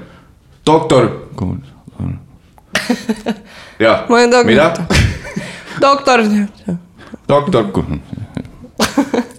doktor. 0.66 1.08
jah 3.78 4.04
mida? 4.44 4.72
doktor, 5.80 6.20
doktor, 7.28 7.64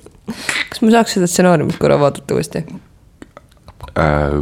kas 0.82 0.88
ma 0.88 0.96
saaks 0.98 1.13
seda 1.13 1.28
stsenaariumit 1.30 1.78
korra 1.78 2.00
vaadata 2.02 2.34
uuesti? 2.34 2.63
äh, 4.00 4.34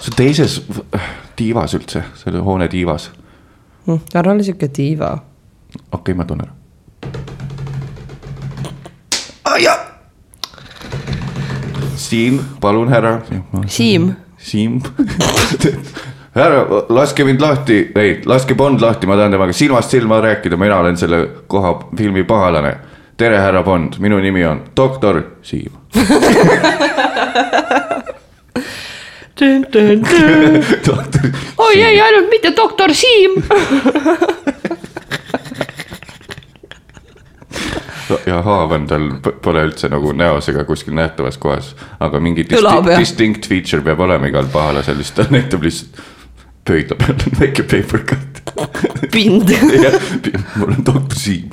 see 0.00 0.16
teises 0.16 0.58
tiivas 1.38 1.74
üldse, 1.78 2.02
selle 2.18 2.42
hoone 2.42 2.66
tiivas, 2.68 3.10
Tarmo 4.12 4.32
oli 4.32 4.44
siuke 4.44 4.66
diiva. 4.76 5.12
okei 5.12 5.82
okay,, 5.92 6.14
ma 6.14 6.24
tunnen. 6.24 6.50
Siim, 11.96 12.40
palun 12.60 12.88
härra. 12.88 13.20
Siim, 13.66 14.12
Siim. 14.38 14.80
härra, 16.34 16.66
laske 16.88 17.24
mind 17.24 17.40
lahti, 17.40 17.92
ei, 17.94 18.20
laske 18.26 18.54
Bond 18.54 18.82
lahti, 18.82 19.06
ma 19.06 19.16
tahan 19.16 19.32
temaga 19.32 19.54
silmast 19.54 19.94
silma 19.94 20.20
rääkida, 20.20 20.58
mina 20.58 20.76
olen 20.82 20.96
selle 20.96 21.28
koha 21.46 21.78
filmi 21.96 22.24
pahalane. 22.24 22.76
tere, 23.16 23.36
härra 23.38 23.62
Bond, 23.62 23.94
minu 23.98 24.18
nimi 24.20 24.46
on 24.46 24.62
doktor 24.76 25.22
Siim. 25.42 25.72
doktor 30.86 31.30
oi 31.56 31.82
ei, 31.82 32.00
ainult 32.00 32.30
mitte 32.30 32.52
doktor 32.56 32.94
Siim. 32.94 33.42
ja 38.26 38.42
haav 38.42 38.72
on 38.72 38.86
tal, 38.88 39.08
pole 39.42 39.64
üldse 39.66 39.88
nagu 39.92 40.12
näos 40.16 40.48
ega 40.52 40.64
kuskil 40.68 40.94
nähtavas 40.96 41.38
kohas, 41.42 41.74
aga 42.00 42.20
mingi 42.22 42.44
Õla 42.48 42.52
disti 42.52 42.84
peal. 42.88 43.00
distinct 43.00 43.48
feature 43.50 43.82
peab 43.84 44.00
olema 44.06 44.26
igal 44.30 44.46
pahalasel, 44.52 44.96
siis 45.02 45.12
ta 45.16 45.26
näitab 45.34 45.62
lihtsalt 45.66 46.00
pöidla 46.66 46.96
peal 46.98 47.16
on 47.16 47.32
väike 47.42 47.62
paper 47.62 48.00
cut. 48.08 48.32
pind. 49.12 49.48
mul 50.56 50.70
on 50.70 50.84
doktor 50.86 51.18
Siim, 51.18 51.50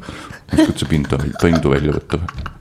oskad 0.58 0.84
sa 0.84 0.89
pinda, 0.89 1.20
pindu 1.41 1.74
välja 1.74 1.95
võtta 1.95 2.22
või? 2.22 2.51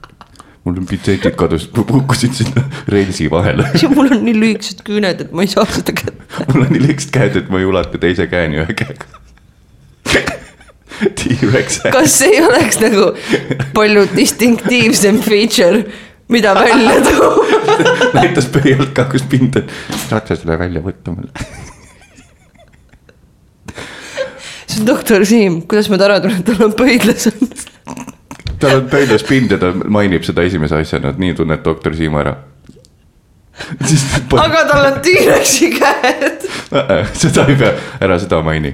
mul 0.63 0.77
on 0.79 0.85
pitsetid 0.87 1.35
kadus, 1.35 1.65
kukkusid 1.75 2.37
sinna 2.37 2.63
relsi 2.87 3.27
vahele. 3.31 3.65
mul 3.95 4.11
on 4.15 4.23
nii 4.23 4.35
lühikesed 4.37 4.83
küüned, 4.87 5.25
et 5.25 5.33
ma 5.35 5.43
ei 5.43 5.51
saa 5.51 5.65
seda 5.69 5.95
kätte. 5.95 6.45
mul 6.53 6.65
on 6.67 6.71
nii 6.71 6.85
lühikesed 6.85 7.11
käed, 7.15 7.41
et 7.41 7.51
ma 7.51 7.59
ei 7.59 7.67
ulata 7.67 7.99
teise 7.99 8.27
käeni 8.31 8.61
ühe 8.63 8.77
käega. 8.79 9.11
T-Rex. 11.03 11.81
kas 11.91 12.15
ei 12.23 12.39
oleks 12.45 12.79
nagu 12.79 13.11
palju 13.75 14.05
distinktiivsem 14.13 15.19
feature, 15.25 15.83
mida 16.31 16.53
välja 16.55 16.99
tuua? 17.09 17.59
näitas 18.19 18.47
pöialt 18.53 18.93
ka, 18.95 19.07
kus 19.11 19.25
pind 19.27 19.57
on. 19.59 19.69
saad 20.07 20.29
sa 20.29 20.37
selle 20.37 20.57
välja 20.61 20.83
võtta 20.85 21.15
mulle? 21.15 21.33
see 24.73 24.81
on 24.81 24.87
doktor 24.87 25.25
Siim, 25.27 25.61
kuidas 25.69 25.89
ma 25.91 25.99
ära 26.01 26.21
tunnen, 26.23 26.43
tal 26.47 26.69
on 26.69 26.75
pöidlas 26.77 27.27
on. 27.33 27.51
Tal 28.63 28.79
on 28.79 28.89
pöidlas 28.91 29.27
pind 29.27 29.53
ja 29.53 29.59
ta 29.61 29.73
mainib 29.73 30.25
seda 30.25 30.47
esimese 30.47 30.79
asjana, 30.79 31.13
et 31.13 31.21
nii 31.21 31.37
tunned 31.37 31.63
doktor 31.65 31.95
Siimu 31.97 32.23
ära. 32.23 32.35
aga 34.47 34.65
tal 34.71 34.89
on 34.89 34.99
T-Rexi 35.05 35.69
käed. 35.77 36.49
seda 37.21 37.47
ei 37.51 37.59
pea, 37.59 37.73
ära 38.01 38.19
seda 38.21 38.41
maini. 38.45 38.73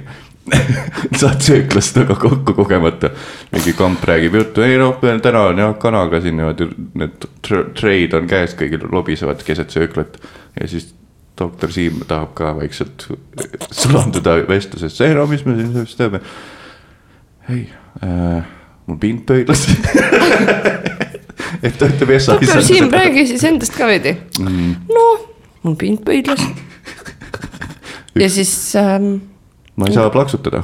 saad 1.20 1.42
sööklas 1.46 1.92
temaga 1.94 2.16
kokku 2.22 2.56
kogemata, 2.58 3.12
mingi 3.54 3.74
kamp 3.78 4.04
räägib 4.08 4.38
juttu, 4.40 4.64
ei 4.66 4.78
noh, 4.82 5.02
täna 5.22 5.44
on 5.52 5.62
jah 5.62 5.76
kanaga 5.82 6.22
siin 6.24 6.40
niimoodi, 6.40 6.70
need 6.98 7.28
tr- 7.46 7.68
treid 7.78 8.16
on 8.18 8.30
käes, 8.30 8.56
kõigil 8.58 8.88
lobisevad 8.92 9.44
keset 9.46 9.76
sööklat 9.76 10.18
ja 10.60 10.70
siis 10.72 10.90
doktor 11.40 11.72
Siim 11.72 12.02
tahab 12.08 12.34
ka 12.38 12.54
vaikselt 12.58 13.08
sulanduda 13.72 14.40
vestlusesse, 14.50 15.08
ei 15.08 15.18
no 15.18 15.28
mis 15.30 15.46
me 15.48 15.56
siin 15.60 15.74
siis 15.78 16.00
teeme. 16.00 16.22
ei 17.50 17.68
äh,, 18.04 18.50
mul 18.90 18.98
pind 18.98 19.22
pöidlas. 19.30 19.68
et 21.64 21.78
ta 21.78 21.86
ütleb 21.86 22.10
yes, 22.16 22.28
doktor 22.30 22.64
Siim, 22.66 22.90
räägi 22.94 23.28
siis 23.30 23.44
endast 23.46 23.76
ka 23.78 23.88
veidi 23.90 24.16
Mm.. 24.40 24.76
noh, 24.90 25.28
mul 25.64 25.76
pind 25.78 26.02
pöidlas. 26.06 26.42
ja 28.16 28.30
siis 28.30 28.54
ähm, 28.80 29.14
ma 29.76 29.88
ei 29.88 29.94
saa 29.94 30.10
plaksutada. 30.10 30.64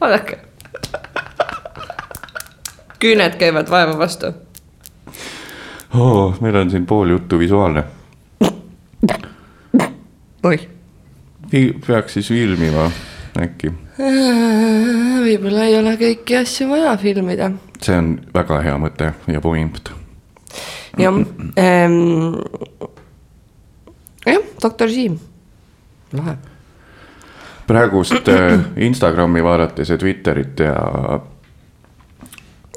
vaadake. 0.00 0.38
küüned 3.00 3.36
käivad 3.40 3.70
vaeva 3.72 3.98
vastu. 3.98 4.26
Oh, 5.96 6.36
meil 6.40 6.56
on 6.56 6.70
siin 6.70 6.86
pool 6.86 7.08
juttu 7.10 7.38
visuaalne. 7.38 7.84
oih. 10.42 10.68
peaks 11.86 12.12
siis 12.12 12.28
filmima 12.28 12.90
äkki, 13.38 13.72
võib-olla 15.24 15.64
ei 15.68 15.78
ole 15.78 15.94
kõiki 16.00 16.38
asju 16.40 16.68
vaja 16.70 16.96
filmida. 16.98 17.50
see 17.80 17.96
on 17.96 18.12
väga 18.34 18.60
hea 18.64 18.76
mõte 18.78 19.12
ja 19.28 19.40
point. 19.40 19.92
jah 20.98 21.18
ähm,, 21.58 22.38
jah, 24.26 24.46
doktor 24.62 24.90
Siim, 24.90 25.18
lahe. 26.12 26.36
praegust 27.66 28.28
äh, 28.28 28.58
Instagrami 28.76 29.44
vaadates 29.44 29.90
ja 29.90 29.98
Twitterit 29.98 30.60
ja 30.60 30.74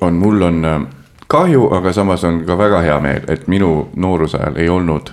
on, 0.02 0.14
mul 0.14 0.42
on 0.42 0.66
äh, 0.66 0.82
kahju, 1.28 1.70
aga 1.74 1.94
samas 1.94 2.24
on 2.24 2.44
ka 2.46 2.58
väga 2.58 2.82
hea 2.82 3.00
meel, 3.00 3.26
et 3.28 3.48
minu 3.48 3.90
nooruse 3.96 4.38
ajal 4.38 4.62
ei 4.62 4.70
olnud 4.70 5.10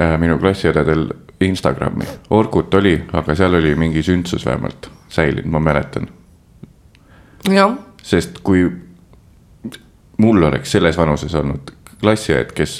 äh, 0.00 0.18
minu 0.20 0.38
klassiõdedel 0.38 1.08
Instagrami. 1.40 2.04
Orkut 2.30 2.74
oli, 2.74 2.94
aga 3.12 3.34
seal 3.34 3.54
oli 3.54 3.74
mingi 3.74 4.02
sündsus 4.02 4.46
vähemalt 4.46 4.90
säilinud, 5.08 5.50
ma 5.50 5.60
mäletan. 5.60 6.08
sest 8.02 8.38
kui 8.42 8.70
mul 10.18 10.42
oleks 10.42 10.72
selles 10.72 10.98
vanuses 10.98 11.34
olnud 11.34 11.72
klassiõed, 12.00 12.52
kes 12.56 12.78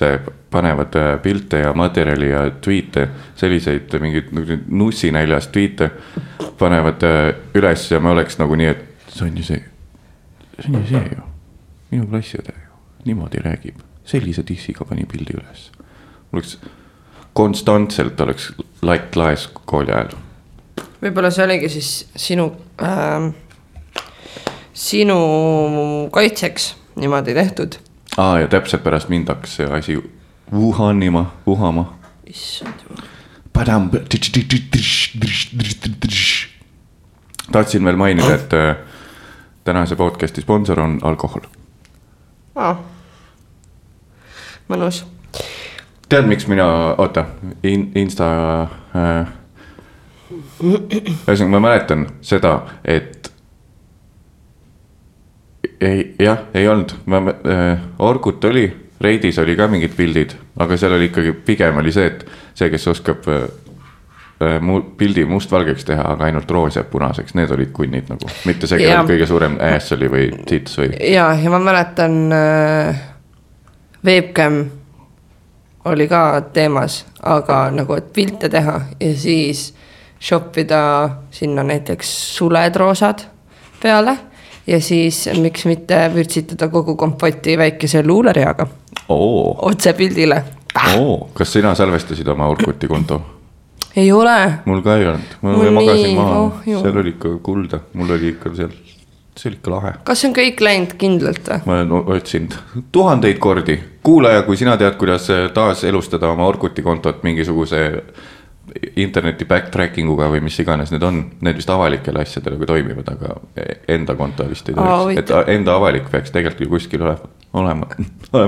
panevad 0.51 0.97
pilte 1.23 1.61
ja 1.65 1.73
materjali 1.77 2.31
ja 2.31 2.45
tweet'e, 2.51 3.09
selliseid 3.37 3.93
mingeid 4.01 4.33
nussinäljas 4.69 5.49
tweet'e 5.49 5.91
panevad 6.59 7.05
äh, 7.09 7.35
üles 7.55 7.91
ja 7.91 8.01
ma 8.01 8.15
oleks 8.15 8.39
nagu 8.41 8.57
nii, 8.57 8.73
et 8.73 9.13
see 9.13 9.29
on 9.29 9.37
ju 9.37 9.45
see, 9.45 9.63
see 10.59 10.73
on 10.73 10.81
ju 10.81 10.89
see 10.89 11.15
ju, 11.15 11.29
minu 11.93 12.09
klassiõde 12.11 12.57
ju 12.57 12.71
niimoodi 13.05 13.41
räägib, 13.45 13.81
sellise 14.05 14.45
dissiga 14.49 14.85
pani 14.85 15.07
pildi 15.09 15.37
üles. 15.39 15.71
oleks 16.33 16.59
konstantselt 17.41 18.21
oleks 18.21 18.51
latt 18.85 19.17
laes 19.17 19.49
kooli 19.65 19.97
ajal 19.97 20.19
võib-olla 21.01 21.31
see 21.33 21.45
oligi 21.47 21.71
siis 21.73 21.91
sinu 22.17 22.51
ähm,, 22.85 23.33
sinu 24.77 25.19
kaitseks 26.13 26.75
niimoodi 27.01 27.35
tehtud. 27.35 27.79
aa, 28.17 28.41
ja 28.41 28.49
täpselt 28.49 28.85
pärast 28.85 29.09
mind 29.09 29.29
hakkas 29.33 29.57
see 29.57 29.67
asi 29.67 29.99
vuhanima, 30.53 31.27
vuhama. 31.47 31.87
issand 32.27 32.85
jumal. 32.89 33.07
tahtsin 37.53 37.85
veel 37.85 37.97
mainida, 37.97 38.35
et 38.35 38.53
äh, 38.53 38.77
tänase 39.65 39.97
podcast'i 39.97 40.43
sponsor 40.43 40.81
on 40.81 40.99
alkohol. 41.03 41.49
aa, 42.57 42.77
mõnus. 44.69 45.05
tead, 46.11 46.27
miks 46.27 46.47
mina, 46.51 46.67
oota 46.99 47.25
in,, 47.63 47.91
Insta 47.95 48.27
äh,. 48.97 49.29
ühesõnaga, 50.61 51.51
ma 51.55 51.63
mäletan 51.65 52.07
seda, 52.25 52.55
et. 52.85 53.31
ei, 55.81 56.15
jah, 56.21 56.47
ei 56.55 56.69
olnud, 56.69 56.97
ma 57.11 57.23
äh,, 57.31 57.89
Orgut 57.99 58.45
oli, 58.45 58.67
Reidis 59.01 59.39
oli 59.41 59.55
ka 59.57 59.69
mingid 59.73 59.95
pildid, 59.97 60.35
aga 60.61 60.77
seal 60.77 60.93
oli 60.93 61.09
ikkagi 61.09 61.33
pigem 61.47 61.79
oli 61.81 61.93
see, 61.95 62.11
et 62.11 62.27
see, 62.55 62.69
kes 62.73 62.89
oskab 62.93 63.29
äh, 63.33 63.47
äh, 64.45 64.59
mu 64.61 64.81
pildi 64.99 65.25
mustvalgeks 65.31 65.87
teha, 65.89 66.05
aga 66.15 66.27
ainult 66.29 66.51
roos 66.51 66.77
jääb 66.77 66.91
punaseks, 66.93 67.37
need 67.39 67.55
olid 67.55 67.73
kunnid 67.77 68.11
nagu, 68.13 68.29
mitte 68.49 68.69
see, 68.69 68.83
kellel 68.83 69.09
kõige 69.09 69.31
suurem 69.31 69.57
ass 69.71 69.97
oli 69.97 70.11
või 70.13 70.27
tits 70.49 70.77
või. 70.83 70.93
ja, 71.15 71.31
ja 71.39 71.55
ma 71.55 71.63
mäletan 71.71 72.21
äh,, 72.35 73.09
Webcam 74.05 74.63
oli 75.85 76.09
ka 76.09 76.41
teemas, 76.53 77.05
aga 77.23 77.71
nagu, 77.75 77.95
et 77.97 78.13
pilte 78.13 78.49
teha 78.49 78.81
ja 79.01 79.13
siis 79.17 79.71
shop 80.21 80.59
ida 80.59 81.11
sinna 81.31 81.63
näiteks 81.65 82.11
suled 82.37 82.77
roosad 82.77 83.25
peale 83.83 84.17
ja 84.67 84.81
siis 84.81 85.29
miks 85.41 85.65
mitte 85.65 86.11
vürtsitada 86.15 86.69
kogu 86.69 86.97
kompoti 86.97 87.59
väikese 87.59 88.03
luulereaga 88.07 88.67
oo, 89.09 89.57
otse 89.69 89.93
pildile. 89.93 90.45
oo, 90.97 91.31
kas 91.35 91.53
sina 91.53 91.75
salvestasid 91.75 92.29
oma 92.29 92.47
Orkuti 92.47 92.89
konto? 92.89 93.21
ei 93.97 94.13
ole, 94.13 94.53
mul 94.65 94.83
ka 94.85 94.97
ei 94.97 95.07
olnud, 95.07 95.37
ma 95.43 95.57
Mul 95.57 95.71
magasin 95.75 96.05
nii 96.07 96.15
maha 96.15 96.43
kahju., 96.51 96.83
seal 96.83 97.01
oli 97.03 97.15
ikka 97.17 97.35
kulda, 97.43 97.81
mul 97.95 98.13
oli 98.15 98.29
ikka 98.35 98.53
seal, 98.55 98.77
see 99.41 99.51
oli 99.51 99.57
ikka 99.57 99.71
lahe. 99.73 99.93
kas 100.05 100.21
see 100.23 100.31
on 100.31 100.35
kõik 100.37 100.61
läinud 100.65 100.97
kindlalt 101.01 101.49
või? 101.49 101.63
ma 101.67 101.79
olen 101.79 102.17
otsinud 102.17 102.57
tuhandeid 102.93 103.39
kordi, 103.43 103.79
kuulaja, 104.07 104.43
kui 104.49 104.59
sina 104.61 104.77
tead, 104.81 104.99
kuidas 105.01 105.29
taaselustada 105.55 106.29
oma 106.35 106.49
Orkuti 106.51 106.85
kontot 106.85 107.25
mingisuguse 107.27 107.87
interneti 108.97 109.45
backtracking 109.49 110.11
uga 110.11 110.29
või 110.31 110.43
mis 110.45 110.59
iganes 110.63 110.93
need 110.95 111.03
on, 111.03 111.21
need 111.43 111.59
vist 111.59 111.71
avalikele 111.73 112.23
asjadele 112.23 112.59
ka 112.61 112.69
toimivad, 112.71 113.09
aga 113.11 113.35
enda 113.91 114.15
konto 114.19 114.47
vist 114.49 114.69
ei 114.69 114.77
tohiks, 114.77 115.19
et 115.19 115.31
huvitav. 115.31 115.51
enda 115.57 115.75
avalik 115.81 116.11
peaks 116.13 116.35
tegelikult 116.35 116.67
ju 116.67 116.71
kuskil 116.75 117.03
olema, 117.03 117.31
olema, 117.53 117.89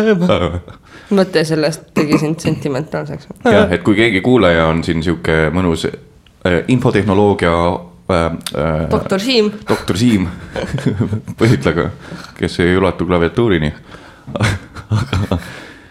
olema. 0.00 0.60
mõte 1.20 1.44
sellest 1.46 1.92
tegi 1.94 2.18
sind 2.18 2.42
sentimentaalseks. 2.42 3.30
jah, 3.44 3.70
et 3.70 3.84
kui 3.86 3.98
keegi 3.98 4.24
kuulaja 4.24 4.66
on 4.72 4.82
siin 4.86 5.04
sihuke 5.06 5.38
mõnus 5.54 5.86
äh, 5.86 6.60
infotehnoloogia 6.68 7.54
äh,. 8.10 8.26
Äh, 8.54 8.90
doktor 8.90 9.20
Siim, 9.20 9.52
doktor 9.68 9.96
Siim 9.96 10.28
Põhitlaga, 11.40 11.90
kes 12.38 12.60
ei 12.60 12.76
ulatu 12.76 13.06
klaviatuurini. 13.06 13.72
aga 15.00 15.38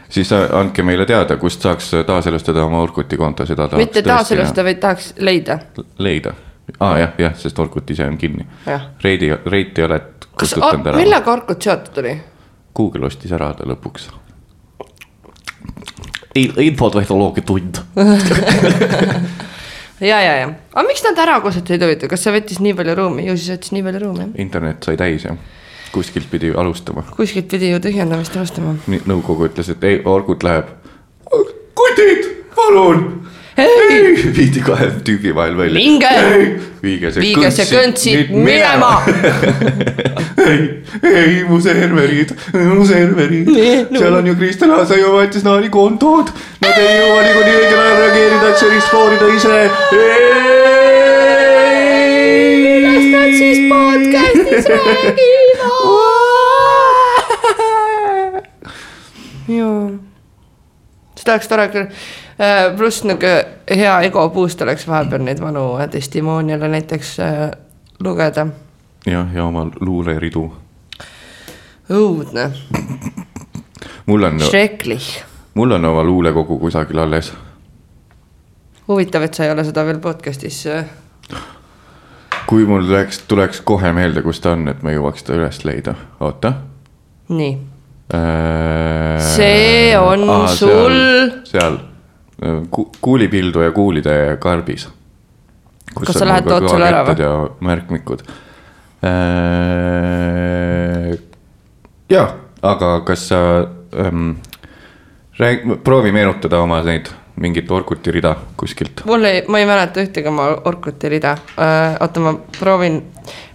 siis 0.10 0.32
andke 0.34 0.84
meile 0.84 1.06
teada, 1.06 1.38
kust 1.38 1.62
saaks 1.62 1.92
taaselustada 2.08 2.64
oma 2.66 2.82
Orkuti 2.82 3.18
konto, 3.18 3.46
seda 3.46 3.68
tahaks 3.68 3.84
mitte 3.84 4.02
taaselustada, 4.06 4.64
vaid 4.68 4.80
tahaks 4.84 5.14
leida. 5.20 5.60
leida. 5.98 6.34
aa 6.80 6.92
ah, 6.92 7.00
jah, 7.00 7.14
jah, 7.18 7.36
sest 7.38 7.60
Orkut 7.60 7.90
ise 7.90 8.08
on 8.08 8.18
kinni. 8.18 8.48
Reidi, 9.04 9.32
Reiti 9.46 9.84
oled 9.84 10.10
kas, 10.22 10.54
kustutanud 10.54 10.88
ära. 10.88 10.98
millega 10.98 11.32
Orkut 11.32 11.62
seotud 11.62 12.02
oli? 12.04 12.16
Google 12.76 13.10
ostis 13.10 13.32
ära 13.36 13.54
ta 13.54 13.68
lõpuks. 13.68 14.10
infotehnoloogia 16.40 17.44
tund. 17.44 17.82
ja, 20.00 20.20
ja, 20.24 20.36
ja, 20.42 20.50
aga 20.74 20.88
miks 20.88 21.04
nad 21.06 21.20
ära 21.20 21.40
kustutasid 21.44 21.84
huvitav, 21.84 22.12
kas 22.12 22.24
see 22.26 22.36
võttis 22.36 22.62
nii 22.64 22.76
palju 22.78 22.98
ruumi, 23.00 23.26
ju 23.28 23.38
siis 23.38 23.56
võttis 23.56 23.74
nii 23.76 23.86
palju 23.88 24.04
ruumi 24.06 24.26
jah? 24.26 24.36
internet 24.46 24.88
sai 24.88 25.00
täis 25.00 25.26
ja 25.28 25.36
kuskilt 25.92 26.30
pidi 26.32 26.52
alustama. 26.56 27.04
kuskilt 27.18 27.50
pidi 27.52 27.72
ju 27.72 27.80
tühjendamist 27.84 28.38
alustama. 28.38 28.76
nõukogu 28.88 29.50
ütles, 29.50 29.72
et 29.74 29.84
ei, 29.84 30.02
Orkut 30.06 30.44
läheb. 30.44 30.70
kutid, 31.76 32.30
palun. 32.56 33.06
Ei! 33.60 34.34
viidi 34.38 34.62
kahe 34.64 34.90
tüübi 35.06 35.36
vahel 35.36 35.58
välja. 35.58 35.74
Minge! 35.74 36.14
viige 36.84 37.12
see 37.12 37.24
viige 37.24 37.52
see 37.52 37.66
kõnt 37.70 38.00
siit 38.00 38.30
minema. 38.32 38.92
ei, 40.50 40.84
ei 41.04 41.44
mu 41.48 41.60
serverid, 41.64 42.32
mu 42.56 42.86
serverid 42.88 43.50
Nee, 43.52 43.82
no. 43.90 44.00
seal 44.00 44.16
on 44.20 44.30
ju 44.30 44.36
Kristjan 44.40 44.72
Asajõe 44.78 45.28
Naani 45.44 45.70
kontod. 45.74 46.32
Nad 46.64 46.78
ei 46.80 47.00
jõua 47.02 47.22
niikuinii 47.26 47.56
õigel 47.60 47.80
ajal 47.84 47.98
reageerida, 48.04 48.48
et 48.54 48.64
sellist 48.64 48.94
foorida 48.94 49.28
ise. 49.36 49.48
millest 52.80 53.10
nad 53.16 53.32
siis 53.42 53.60
podcast'is 53.74 54.66
räägivad? 54.72 55.20
jaa, 59.50 59.86
seda 61.18 61.36
oleks 61.36 61.48
tore 61.52 61.70
küll. 61.74 61.88
Pluss 62.78 63.04
nihuke 63.04 63.46
hea 63.76 63.96
ego 64.08 64.30
boost 64.32 64.62
oleks 64.62 64.86
vahepeal 64.88 65.24
neid 65.28 65.42
vanu 65.44 65.74
testimoniale 65.92 66.68
näiteks 66.72 67.18
äh, 67.20 67.52
lugeda. 68.04 68.48
jah, 69.06 69.34
ja 69.36 69.44
oma 69.46 69.66
luuleridu. 69.80 70.46
õudne, 71.90 72.52
mul 74.06 74.24
on, 74.24 74.40
schrecklich. 74.40 75.24
mul 75.54 75.72
on 75.72 75.86
oma 75.86 76.04
luulekogu 76.04 76.60
kusagil 76.60 77.00
alles. 77.00 77.34
huvitav, 78.88 79.22
et 79.28 79.34
sa 79.34 79.44
ei 79.46 79.52
ole 79.52 79.64
seda 79.68 79.84
veel 79.86 80.00
podcast'is 80.00 80.62
äh, 80.72 80.86
kui 82.48 82.64
mul 82.66 82.88
läks, 82.92 83.20
tuleks 83.28 83.62
kohe 83.62 83.92
meelde, 83.94 84.22
kus 84.22 84.40
ta 84.40 84.56
on, 84.56 84.68
et 84.72 84.80
ma 84.84 84.96
jõuaks 84.96 85.24
ta 85.28 85.36
üles 85.36 85.60
leida, 85.66 85.96
oota. 86.20 86.54
nii, 87.30 87.58
See 89.22 89.94
on 90.00 90.24
sul- 90.50 90.96
seal, 91.46 91.46
seal 91.46 91.76
Ku- 92.72 92.92
kuulipildu 93.02 93.62
ja 93.62 93.72
kuulide 93.76 94.38
karbis. 94.40 94.88
Kas 96.06 96.16
sa 96.16 96.28
lähed 96.28 96.46
tood 96.48 96.70
selle 96.70 96.88
ära 96.88 97.02
või? 97.08 97.18
ja 97.20 97.32
märkmikud. 97.66 98.22
jah, 102.10 102.36
aga 102.62 102.92
kas 103.08 103.28
sa 103.32 103.40
ähm, 103.96 104.36
rääg-, 105.40 105.80
proovi 105.84 106.12
meenutada 106.12 106.60
oma 106.62 106.82
neid 106.84 107.10
mingit 107.40 107.72
Orkuti 107.72 108.12
rida 108.12 108.36
kuskilt. 108.58 109.06
mul 109.06 109.24
ei, 109.24 109.44
ma 109.48 109.60
ei 109.60 109.68
mäleta 109.68 110.04
ühtegi 110.04 110.28
oma 110.28 110.50
Orkuti 110.66 111.10
rida 111.10 111.36
äh,. 111.56 111.98
oota, 112.00 112.20
ma 112.20 112.34
proovin 112.60 113.02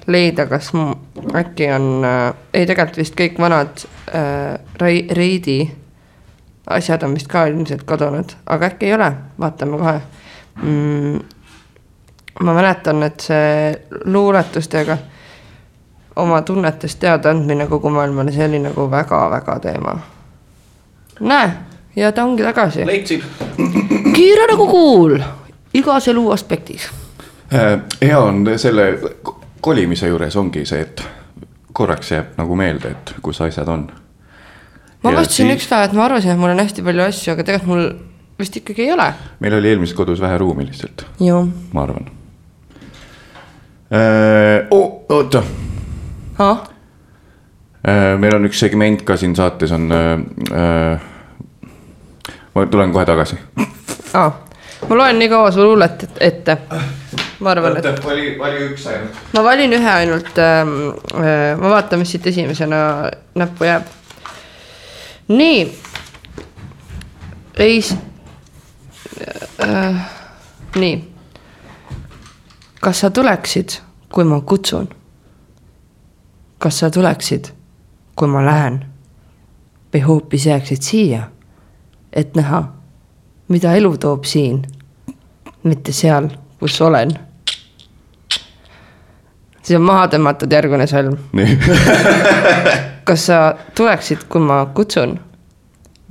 leida, 0.06 0.46
kas 0.46 0.72
mu 0.76 0.90
äkki 1.36 1.68
on 1.76 1.88
äh,, 2.04 2.34
ei 2.54 2.66
tegelikult 2.66 3.00
vist 3.02 3.16
kõik 3.18 3.40
vanad 3.40 3.84
äh, 4.12 4.58
Reidi 4.80 5.58
asjad 6.66 7.02
on 7.02 7.14
vist 7.14 7.28
ka 7.28 7.46
ilmselt 7.46 7.82
kadunud, 7.82 8.36
aga 8.46 8.66
äkki 8.66 8.86
ei 8.86 8.94
ole, 8.94 9.12
vaatame 9.40 9.78
kohe 9.78 10.00
mm,. 10.62 11.18
ma 12.40 12.54
mäletan, 12.54 13.02
et 13.02 13.20
see 13.20 13.74
luuletustega 14.04 14.98
oma 16.16 16.42
tunnetest 16.42 16.98
teadaandmine 16.98 17.66
kogu 17.66 17.90
maailmale, 17.90 18.32
see 18.32 18.46
oli 18.48 18.58
nagu 18.58 18.90
väga-väga 18.90 19.58
teema. 19.60 19.98
näe, 21.20 21.50
ja 21.96 22.12
ta 22.12 22.24
ongi 22.24 22.42
tagasi. 22.42 22.86
leidsin. 22.86 23.22
kiire 24.14 24.46
nagu 24.46 24.66
kuul, 24.66 25.18
igas 25.74 26.08
elu 26.08 26.30
aspektis. 26.30 26.90
Äh, 27.54 27.80
hea 28.02 28.18
on 28.18 28.46
selle 28.56 28.98
ko- 29.28 29.40
kolimise 29.60 30.08
juures 30.08 30.36
ongi 30.36 30.66
see, 30.66 30.80
et 30.80 31.02
korraks 31.72 32.10
jääb 32.12 32.36
nagu 32.36 32.56
meelde, 32.56 32.90
et 32.90 33.14
kus 33.22 33.40
asjad 33.40 33.68
on. 33.68 33.86
Ma 35.04 35.10
mõtlesin 35.12 35.46
siis- 35.48 35.54
üks 35.58 35.68
päev, 35.70 35.84
et 35.88 35.92
ma 35.96 36.04
arvasin, 36.08 36.30
et 36.34 36.38
mul 36.40 36.50
on 36.54 36.62
hästi 36.64 36.82
palju 36.82 37.02
asju, 37.06 37.32
aga 37.32 37.46
tegelikult 37.46 37.70
mul 37.70 37.84
vist 38.38 38.56
ikkagi 38.56 38.82
ei 38.88 38.92
ole. 38.92 39.08
meil 39.40 39.54
oli 39.58 39.68
eelmises 39.72 39.96
kodus 39.96 40.20
vähe 40.20 40.38
ruumi 40.38 40.66
lihtsalt, 40.66 41.06
ma 41.72 41.82
arvan. 41.82 42.06
oota, 44.70 45.42
ah, 46.38 46.64
meil 48.18 48.34
on 48.34 48.48
üks 48.48 48.58
segment 48.64 49.04
ka 49.04 49.16
siin 49.16 49.36
saates 49.36 49.72
on. 49.72 49.88
ma 52.54 52.66
tulen 52.70 52.92
kohe 52.92 53.04
tagasi. 53.04 53.38
ah. 54.14 54.32
ma 54.88 54.96
loen 54.96 55.18
nii 55.18 55.28
kaua 55.28 55.50
su 55.50 55.62
luulet 55.62 56.02
et- 56.02 56.18
ette. 56.20 56.58
ma 57.40 57.50
arvan, 57.50 57.76
et 57.76 58.04
vali, 58.04 58.34
vali 58.38 58.64
üks 58.70 58.86
ainult. 58.90 59.20
ma 59.34 59.44
valin 59.44 59.72
ühe 59.78 59.90
ainult 59.90 60.38
ähm,. 60.38 60.74
Äh, 61.14 61.54
ma 61.60 61.70
vaatan, 61.76 61.98
mis 62.02 62.10
siit 62.14 62.26
esimesena 62.26 63.10
näppu 63.34 63.64
jääb. 63.68 63.82
nii. 65.28 65.78
ei 67.56 67.80
äh,. 69.60 69.94
nii. 70.76 71.12
kas 72.80 73.00
sa 73.00 73.10
tuleksid, 73.10 73.68
kui 74.12 74.24
ma 74.24 74.40
kutsun? 74.40 74.88
kas 76.58 76.78
sa 76.78 76.90
tuleksid, 76.90 77.44
kui 78.16 78.28
ma 78.28 78.44
lähen? 78.44 78.84
või 79.94 80.02
hoopis 80.06 80.46
jääksid 80.46 80.82
siia, 80.82 81.22
et 82.12 82.34
näha, 82.34 82.64
mida 83.48 83.74
elu 83.74 83.96
toob 83.98 84.24
siin, 84.24 84.62
mitte 85.62 85.92
seal, 85.92 86.28
kus 86.58 86.80
olen 86.80 87.14
siis 89.64 89.78
on 89.78 89.86
maha 89.86 90.08
tõmmatud 90.12 90.52
järgmine 90.52 90.86
sõlm. 90.90 91.16
kas 93.04 93.26
sa 93.26 93.54
tuleksid, 93.74 94.24
kui 94.28 94.40
ma 94.40 94.64
kutsun 94.66 95.18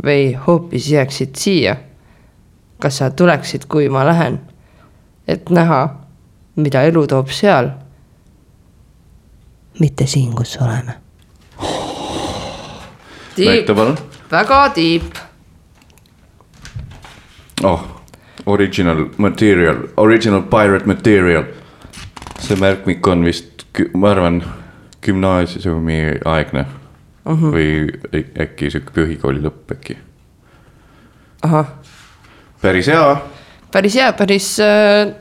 või 0.06 0.34
hoopis 0.48 0.92
jääksid 0.92 1.36
siia? 1.36 1.76
kas 2.80 2.98
sa 2.98 3.10
tuleksid, 3.10 3.66
kui 3.72 3.88
ma 3.90 4.04
lähen, 4.06 4.42
et 5.28 5.50
näha, 5.50 5.88
mida 6.56 6.82
elu 6.84 7.08
toob 7.08 7.32
seal? 7.32 7.70
mitte 9.80 10.08
siin, 10.08 10.36
kus 10.36 10.58
oleme. 10.62 10.98
näita 13.38 13.76
palun. 13.76 13.98
väga 14.32 14.70
tiip. 14.70 15.18
oh, 17.64 18.04
original 18.46 19.06
material, 19.18 19.88
original 19.98 20.42
pirate 20.42 20.86
material. 20.86 21.44
see 22.40 22.56
märkmik 22.60 23.08
on 23.08 23.26
vist, 23.26 23.66
ma 23.94 24.12
arvan, 24.12 24.44
gümnaasiumi 25.02 26.20
aegne 26.26 26.66
Mhm. 27.26 27.44
-huh. 27.44 27.52
või 27.56 28.24
äkki 28.44 28.72
sihuke 28.72 28.96
põhikooli 29.02 29.44
lõpp 29.44 29.72
äkki. 29.78 29.98
ahah, 31.44 31.74
päris 32.62 32.88
hea. 32.88 33.18
päris 33.72 33.96
hea, 33.96 34.14
päris 34.14 34.60
äh, 34.60 35.14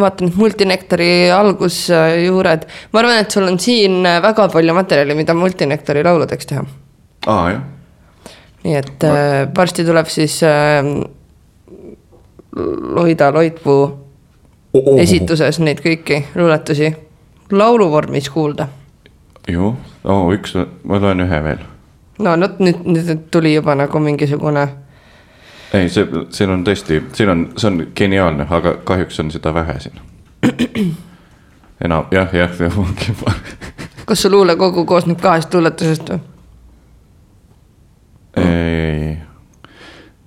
vaatan, 0.00 0.28
et 0.28 0.36
multinektori 0.36 1.30
algusjuured, 1.30 2.66
ma 2.92 2.98
arvan, 3.02 3.18
et 3.18 3.30
sul 3.30 3.46
on 3.46 3.58
siin 3.58 4.06
äh, 4.06 4.22
väga 4.22 4.48
palju 4.48 4.74
materjali, 4.74 5.14
mida 5.14 5.34
multinektori 5.34 6.04
lauludeks 6.04 6.46
teha 6.46 6.64
aa 7.26 7.50
jah, 7.50 7.62
nii 8.64 8.76
et 8.76 9.04
äh, 9.04 9.48
varsti 9.56 9.84
tuleb 9.84 10.08
siis 10.08 10.40
äh, 10.42 10.84
Loida 12.96 13.30
Loitpuu 13.32 13.82
oh, 14.74 14.98
esituses 15.00 15.60
neid 15.62 15.82
kõiki 15.84 16.24
luuletusi 16.34 16.90
lauluvormis 17.52 18.30
kuulda. 18.30 18.66
Ju 19.48 19.74
oh,, 20.04 20.32
üks, 20.34 20.54
ma 20.84 21.00
loen 21.00 21.24
ühe 21.24 21.42
veel. 21.44 21.64
no 22.18 22.36
vot 22.40 22.60
nüüd, 22.60 22.84
nüüd 22.84 23.28
tuli 23.30 23.54
juba 23.54 23.74
nagu 23.74 24.00
mingisugune, 24.00 24.68
ei, 25.72 25.88
see, 25.88 26.06
siin 26.34 26.50
on 26.50 26.64
tõesti, 26.66 27.02
siin 27.14 27.30
on, 27.30 27.46
see 27.56 27.70
on 27.70 27.84
geniaalne, 27.96 28.46
aga 28.50 28.74
kahjuks 28.84 29.20
on 29.22 29.30
seda 29.30 29.54
vähe 29.54 29.78
siin. 29.80 30.00
enam 31.84 32.10
jah, 32.10 32.34
jah, 32.34 32.50
jah 32.60 32.78
ongi. 32.78 33.14
kas 34.08 34.22
su 34.22 34.30
luulekogu 34.30 34.84
koosneb 34.84 35.20
kahest 35.22 35.54
luuletusest 35.54 36.10
või? 36.10 36.20
ei, 38.36 39.16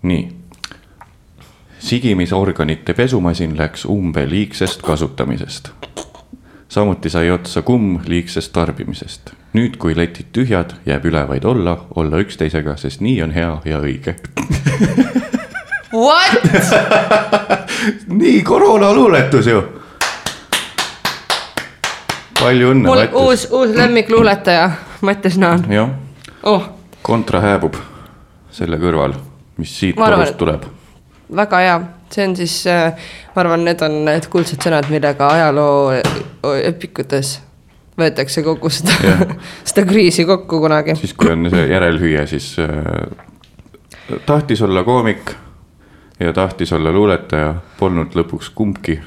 nii. 0.01 0.23
sigimisorganite 1.79 2.93
pesumasin 2.93 3.57
läks 3.57 3.85
umbe 3.85 4.29
liigsest 4.29 4.81
kasutamisest. 4.81 5.71
Samuti 6.73 7.09
sai 7.09 7.31
otsa 7.31 7.61
kumm 7.61 7.99
liigsest 8.05 8.53
tarbimisest. 8.53 9.33
nüüd, 9.53 9.75
kui 9.77 9.93
letid 9.97 10.31
tühjad, 10.33 10.71
jääb 10.89 11.03
üle 11.05 11.21
vaid 11.29 11.43
olla, 11.45 11.75
olla 11.95 12.17
üksteisega, 12.23 12.73
sest 12.81 13.03
nii 13.05 13.19
on 13.21 13.31
hea 13.35 13.51
ja 13.69 13.77
õige. 13.77 14.15
What? 15.93 16.47
nii 18.21 18.41
koroonoluuletus 18.41 19.47
ju. 19.51 19.61
palju 22.39 22.71
õnne, 22.73 22.87
mul 22.87 23.03
Mattias. 23.03 23.21
uus, 23.21 23.47
uus 23.51 23.75
lemmikluuletaja, 23.77 24.71
Mattias 25.01 25.37
Naan. 25.37 25.67
jah, 25.69 25.93
oh, 26.43 26.65
kontra 27.05 27.43
hääbub 27.45 27.77
selle 28.51 28.81
kõrval, 28.81 29.13
mis 29.61 29.77
siit 29.79 30.01
torust 30.01 30.37
tuleb. 30.41 30.65
väga 31.29 31.61
hea, 31.67 31.77
see 32.13 32.27
on 32.27 32.35
siis, 32.37 32.59
ma 32.67 33.41
arvan, 33.41 33.63
need 33.65 33.81
on 33.85 34.03
need 34.05 34.29
kuldsed 34.31 34.61
sõnad, 34.61 34.89
millega 34.93 35.31
ajaloo 35.33 35.97
õpikutes 36.73 37.39
võetakse 37.99 38.43
kogu 38.45 38.71
seda 38.73 39.15
seda 39.69 39.85
kriisi 39.89 40.25
kokku 40.25 40.61
kunagi. 40.63 40.97
siis, 40.99 41.13
kui 41.17 41.31
on 41.33 41.49
see 41.53 41.67
järelhüüe, 41.69 42.25
siis 42.29 42.53
äh, 42.61 42.77
tahtis 44.25 44.61
olla 44.65 44.83
koomik 44.83 45.33
ja 46.19 46.33
tahtis 46.33 46.73
olla 46.73 46.91
luuletaja, 46.91 47.55
polnud 47.79 48.15
lõpuks 48.17 48.51
kumbki. 48.55 48.99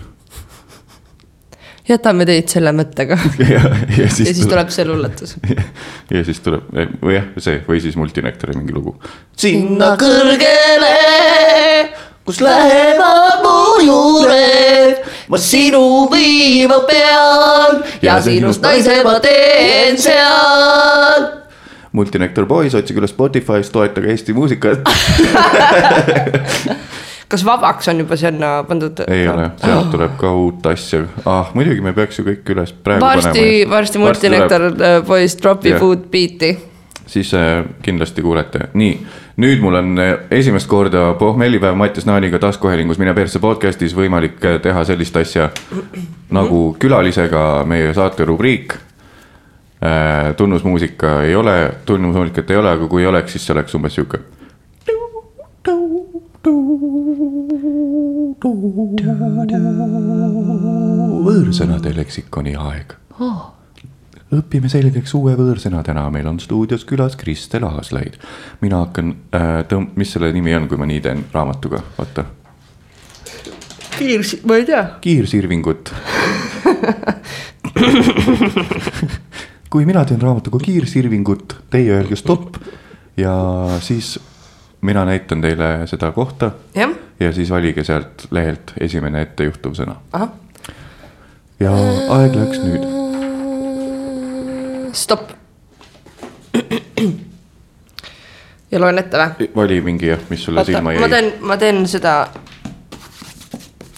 jätame 1.89 2.27
teid 2.27 2.49
selle 2.51 2.73
mõttega. 2.75 3.19
ja, 3.55 3.63
ja 3.99 4.07
ja 4.07 4.11
siis 4.11 4.47
tuleb 4.47 4.71
see 4.75 4.87
luuletus. 4.89 5.37
ja 6.11 6.25
siis 6.25 6.41
tuleb, 6.45 6.71
või 7.03 7.19
jah, 7.19 7.31
see 7.39 7.63
või 7.69 7.83
siis 7.83 7.97
Multinektori 7.99 8.57
mingi 8.59 8.75
lugu. 8.75 8.97
sinna 9.37 9.95
kõrgele, 10.01 10.95
kus 12.27 12.41
lähevad 12.41 13.43
mu 13.45 13.81
juured, 13.87 15.03
ma 15.31 15.39
sinu 15.39 16.11
viima 16.11 16.81
pean 16.89 17.85
ja 18.03 18.19
sinust 18.23 18.63
naise 18.63 18.99
ma 19.07 19.19
teen 19.23 19.99
seal. 19.99 21.27
Multinektor 21.97 22.45
Boys, 22.47 22.75
otsige 22.77 23.01
üles 23.01 23.15
Spotify's, 23.15 23.71
toetage 23.73 24.11
Eesti 24.13 24.35
muusikat. 24.37 24.83
kas 27.29 27.45
vabaks 27.47 27.89
on 27.89 28.03
juba 28.03 28.17
sinna 28.19 28.51
pandud? 28.69 29.01
ei 29.09 29.29
ole, 29.29 29.49
sealt 29.63 29.91
tuleb 29.95 30.19
ka 30.21 30.33
uut 30.37 30.67
asja, 30.71 31.05
ah 31.27 31.51
muidugi 31.55 31.83
me 31.83 31.95
peaks 31.97 32.21
ju 32.21 32.27
kõik 32.27 32.55
üles 32.55 32.75
praegu 32.75 33.07
varsti, 33.07 33.47
varsti 33.71 34.03
multinektar 34.03 34.67
äh, 34.71 34.99
poiss 35.07 35.39
dropib 35.41 35.75
yeah. 35.75 35.87
uut 35.87 36.07
biiti. 36.11 36.53
siis 37.07 37.33
äh, 37.35 37.65
kindlasti 37.83 38.23
kuulete, 38.23 38.69
nii, 38.75 38.99
nüüd 39.37 39.61
mul 39.61 39.77
on 39.77 39.99
äh, 40.01 40.15
esimest 40.31 40.69
korda 40.69 41.15
pohmellipäev 41.19 41.77
Mattias 41.77 42.07
Naaniga 42.09 42.39
taskuhäälingus 42.41 42.99
Mine 42.99 43.13
persse 43.15 43.41
podcast'is 43.41 43.93
võimalik 43.97 44.41
äh, 44.45 44.57
teha 44.65 44.85
sellist 44.89 45.17
asja 45.21 45.51
nagu 46.39 46.61
külalisega 46.81 47.65
meie 47.69 47.95
saate 47.95 48.25
rubriik. 48.25 48.79
tunnusmuusika 50.37 51.23
ei 51.23 51.35
ole, 51.37 51.53
tunnusmuusikat 51.87 52.51
ei 52.51 52.57
ole, 52.57 52.71
aga 52.71 52.87
kui 52.89 53.05
oleks, 53.07 53.37
siis 53.37 53.45
see 53.47 53.53
oleks 53.55 53.75
umbes 53.77 53.95
sihuke. 53.95 54.23
võõrsõnade 61.29 61.93
leksikoni 62.01 62.57
aeg 62.57 62.97
õpime 64.35 64.69
selgeks 64.71 65.15
uue 65.15 65.37
võõrsõna 65.39 65.83
täna, 65.87 66.09
meil 66.11 66.27
on 66.27 66.41
stuudios 66.43 66.85
külas 66.89 67.17
Kristel 67.19 67.65
Aaslaid. 67.69 68.19
mina 68.61 68.81
hakkan 68.83 69.15
äh, 69.35 69.63
tõmb-, 69.71 69.95
mis 69.97 70.13
selle 70.13 70.33
nimi 70.35 70.55
on, 70.57 70.69
kui 70.69 70.79
ma 70.81 70.87
nii 70.89 71.01
teen 71.05 71.25
raamatuga, 71.33 71.83
vaata. 71.99 72.25
kiirs, 73.99 74.37
ma 74.45 74.57
ei 74.59 74.65
tea. 74.67 74.83
kiirsirvingut. 75.01 75.93
kui 79.71 79.87
mina 79.87 80.05
teen 80.05 80.23
raamatuga 80.23 80.59
kiirsirvingut, 80.59 81.57
teie 81.71 81.95
öelge 81.95 82.17
stopp 82.19 82.57
ja 83.17 83.37
siis 83.81 84.17
mina 84.81 85.05
näitan 85.05 85.41
teile 85.41 85.87
seda 85.87 86.11
kohta 86.13 86.51
ja 87.21 87.33
siis 87.33 87.51
valige 87.51 87.85
sealt 87.85 88.27
lehelt 88.31 88.73
esimene 88.81 89.23
ettejuhtuv 89.23 89.75
sõna 89.79 89.97
ahah, 90.13 90.31
ja 91.61 91.73
aeg 92.19 92.35
läks 92.37 92.63
nüüd. 92.67 93.06
stopp. 94.97 95.31
ja 98.71 98.81
loen 98.81 98.99
ette 98.99 99.21
või? 99.21 99.51
vali 99.57 99.81
mingi 99.85 100.11
jah, 100.11 100.21
mis 100.31 100.45
sulle 100.45 100.61
oota, 100.61 100.73
silma 100.73 100.91
ma 100.91 100.97
jäi. 100.97 101.11
teen, 101.13 101.33
ma 101.41 101.57
teen 101.61 101.83
seda, 101.91 102.15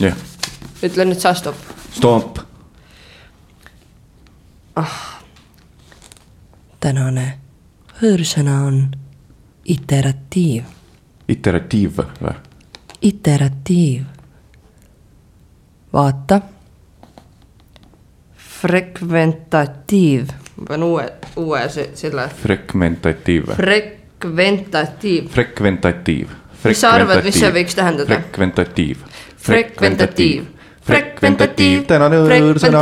jah, 0.03 0.17
ütle 0.83 1.09
nüüd 1.09 1.23
sa 1.23 1.35
stopp. 1.39 1.59
stopp. 1.95 2.43
tänane 6.81 7.27
võõrsõna 8.01 8.61
on 8.67 8.83
iteratiiv, 9.67 10.69
iteratiiv 11.29 11.99
või? 11.99 12.37
iteratiiv. 13.03 14.05
vaata. 15.93 16.41
frekventatiiv, 18.59 20.31
ma 20.59 20.65
pean 20.67 20.83
uue, 20.83 21.05
uue 21.37 21.69
se- 21.71 21.91
selle, 21.95 22.29
Frekventatiiv 22.43 23.45
frekventatiiv, 23.57 25.29
Frekventatiiv. 25.31 26.29
Mis 26.65 26.81
sa 26.83 26.91
arvad, 26.97 27.23
mis 27.25 27.35
see 27.39 27.51
võiks 27.55 27.75
tähendada? 27.79 28.09
Frekventatiiv. 28.19 28.97
frekventatiiv, 29.39 30.45
Frekventatiiv, 30.89 31.85
tänane 31.87 32.17
võõrsõna. 32.25 32.81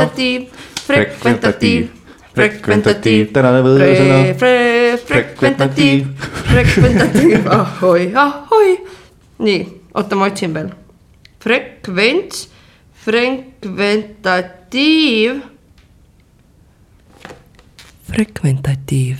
frekventatiiv, 0.87 1.87
frekventatiiv, 2.33 3.31
tänane 3.35 3.61
võõrsõna. 3.65 4.17
frekventatiiv, 5.07 6.05
frekventatiiv, 6.49 7.47
ahoi, 7.51 8.11
ahoi. 8.15 8.77
nii, 9.39 9.61
oota, 9.93 10.15
ma 10.15 10.25
otsin 10.31 10.53
veel. 10.57 10.69
frekvents, 11.39 12.47
frekventatiiv. 13.05 15.41
frekventatiiv. 18.07 19.17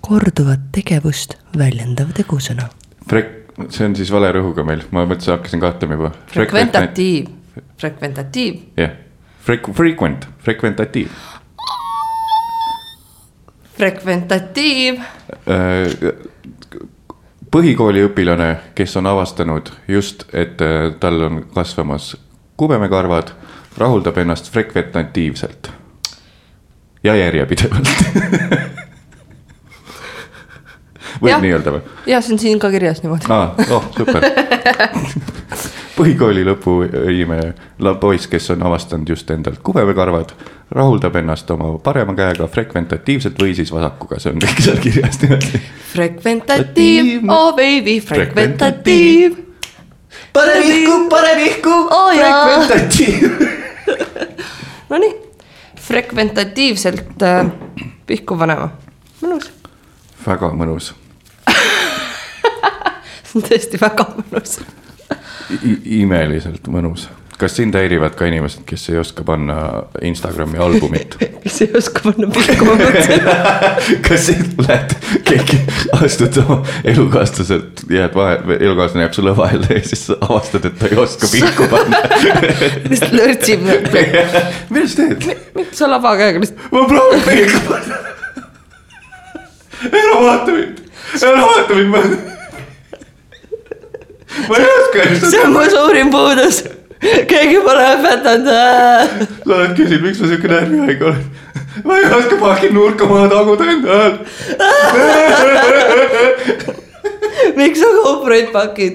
korduvat 0.00 0.60
tegevust 0.72 1.34
väljendav 1.58 2.14
tegusõna. 2.16 2.68
Frek-, 3.10 3.50
see 3.74 3.88
on 3.88 3.96
siis 3.98 4.12
vale 4.14 4.30
rõhuga 4.32 4.64
meil, 4.64 4.84
ma 4.94 5.04
mõtlesin, 5.04 5.34
hakkasin 5.36 5.60
kahtama 5.60 5.98
juba. 5.98 6.12
frekventatiiv, 6.32 7.28
frekventatiiv, 7.80 8.62
jah, 8.78 8.94
frek-, 9.44 9.68
frequent, 9.76 10.28
frekventatiiv. 10.46 11.12
frekventatiiv, 13.78 15.02
põhikooliõpilane, 17.52 18.48
kes 18.78 18.96
on 19.00 19.10
avastanud 19.12 19.70
just, 19.88 20.24
et 20.32 20.60
äh, 20.64 20.94
tal 21.00 21.22
on 21.28 21.42
kasvamas 21.54 22.14
kubemekarvad, 22.58 23.32
rahuldab 23.76 24.18
ennast 24.18 24.52
frekventatiivselt 24.52 25.70
ja 27.04 27.14
järjepidevalt. 27.14 27.88
võib 31.22 31.42
nii 31.42 31.52
öelda 31.56 31.74
või? 31.74 31.82
jah, 32.06 32.22
see 32.24 32.34
on 32.36 32.42
siin 32.42 32.60
ka 32.62 32.70
kirjas 32.72 33.02
niimoodi. 33.04 33.30
aa, 33.32 33.54
oh 33.74 33.90
super. 33.96 34.24
põhikooli 35.98 36.44
lõpuinimene, 36.46 37.48
poiss, 38.00 38.28
kes 38.30 38.52
on 38.54 38.62
avastanud 38.68 39.08
just 39.10 39.30
endalt 39.34 39.58
kubemekarvad, 39.66 40.32
rahuldab 40.74 41.16
ennast 41.18 41.50
oma 41.50 41.72
parema 41.82 42.14
käega 42.18 42.46
frekventatiivselt 42.52 43.40
või 43.42 43.56
siis 43.58 43.72
vasakuga, 43.74 44.20
see 44.22 44.34
on 44.34 44.42
kõik 44.44 44.62
seal 44.62 44.80
kirjas 44.84 45.20
niimoodi. 45.24 45.62
frekventatiiv, 45.92 47.12
oh 47.34 47.50
baby, 47.56 47.98
frekventatiiv. 48.04 49.38
pane 50.32 50.58
vihku, 50.62 50.98
pane 51.10 51.36
vihku 51.42 51.78
jaa. 52.20 52.42
frekventatiiv. 52.46 53.56
Nonii, 54.88 55.12
frekventatiivselt 55.80 57.22
äh, 57.22 57.50
pihku 58.06 58.36
panema, 58.40 58.70
mõnus, 59.20 59.50
väga 60.26 60.50
mõnus 60.56 60.94
see 63.28 63.38
on 63.38 63.44
tõesti 63.44 63.80
väga 63.80 64.06
mõnus. 64.16 64.58
I, 65.52 65.74
imeliselt 66.02 66.68
mõnus. 66.72 67.08
kas 67.38 67.56
sind 67.56 67.76
häirivad 67.76 68.16
ka 68.18 68.26
inimesed, 68.28 68.64
kes 68.68 68.88
ei 68.90 68.98
oska 69.00 69.24
panna 69.24 69.84
Instagrami 70.02 70.58
albumit? 70.58 71.16
kes 71.48 71.62
ei 71.62 71.70
oska 71.78 72.00
panna 72.04 72.28
pihku, 72.32 72.66
ma 72.68 72.74
mõtlesin, 72.76 73.24
kas 74.06 74.26
sind 74.28 74.60
lähed, 74.60 74.94
keegi 75.26 75.58
astud 75.96 76.36
oma 76.42 76.58
elukaaslaselt, 76.88 77.84
jääd 77.92 78.16
vahele, 78.16 78.58
elukaaslane 78.60 79.06
jääb 79.06 79.16
sulle 79.16 79.34
vahele 79.36 79.78
ja 79.78 79.82
siis 79.88 80.04
avastad, 80.18 80.68
et 80.68 80.78
ta 80.78 80.90
ei 80.90 80.98
oska 81.00 81.30
pihku 81.32 81.68
panna. 81.72 82.02
lihtsalt 82.90 83.16
lörtsib, 83.16 83.64
mida 84.74 84.86
sa 84.92 85.02
teed? 85.02 85.28
miks 85.56 85.80
sa 85.80 85.90
laba 85.90 86.14
käega 86.20 86.42
lihtsalt, 86.44 86.72
ma 86.74 86.84
proovin 86.92 87.24
pihku 87.28 87.62
panna. 87.68 88.00
ära 89.88 90.16
vaata 90.24 90.58
mind, 90.58 90.82
ära 91.22 91.46
vaata 91.46 91.78
mind, 91.78 91.94
ma. 91.94 92.02
ma 94.48 94.60
ei 94.60 94.74
oska 94.74 95.08
see 95.24 95.46
on 95.46 95.56
mu 95.56 95.64
suurim 95.72 96.12
puudus. 96.12 96.66
Keegi 97.00 97.60
pole 97.62 97.84
õpetanud. 97.94 98.48
sa 98.48 99.54
oled 99.54 99.76
küsinud, 99.78 100.02
miks 100.06 100.20
ma 100.22 100.26
siuke 100.32 100.50
närvihaige 100.50 101.04
olen. 101.10 101.24
ma 101.84 101.98
ei 101.98 102.10
oska 102.18 102.36
paki 102.40 102.72
nurka 102.74 103.04
maha 103.10 103.28
taguda 103.32 103.64
enda 103.74 103.88
ajal. 103.98 104.14
miks 107.60 107.78
sa 107.84 107.92
kohvreid 108.02 108.48
pakid? 108.54 108.94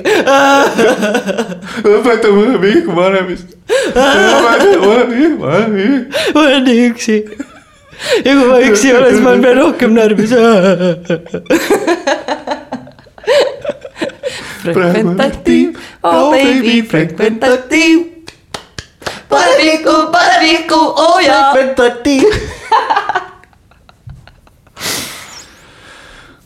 õpeta 1.93 2.28
mulle 2.36 2.60
vihku 2.66 2.91
panemist. 2.99 3.56
õpeta 3.72 4.78
mulle 4.84 5.06
vihku 5.14 5.38
panemist. 5.45 6.06
ma 6.36 6.39
olen 6.45 6.64
nii 6.68 6.82
üksi. 6.91 7.18
ja 8.20 8.32
kui 8.36 8.45
ma 8.51 8.58
üksi 8.68 8.91
ei 8.91 8.95
ole, 8.99 9.08
siis 9.14 9.24
ma 9.24 9.30
olen 9.36 9.47
veel 9.47 9.60
rohkem 9.64 9.91
närvis. 9.95 10.32
frekventatiiv, 14.64 15.78
oh 16.03 16.32
baby, 16.32 16.82
frekventatiiv. 16.82 17.99
pane 19.30 20.39
vihku, 20.41 20.80
oo 20.80 21.20
jaa. 21.20 21.51
frekventatiiv. 21.53 22.34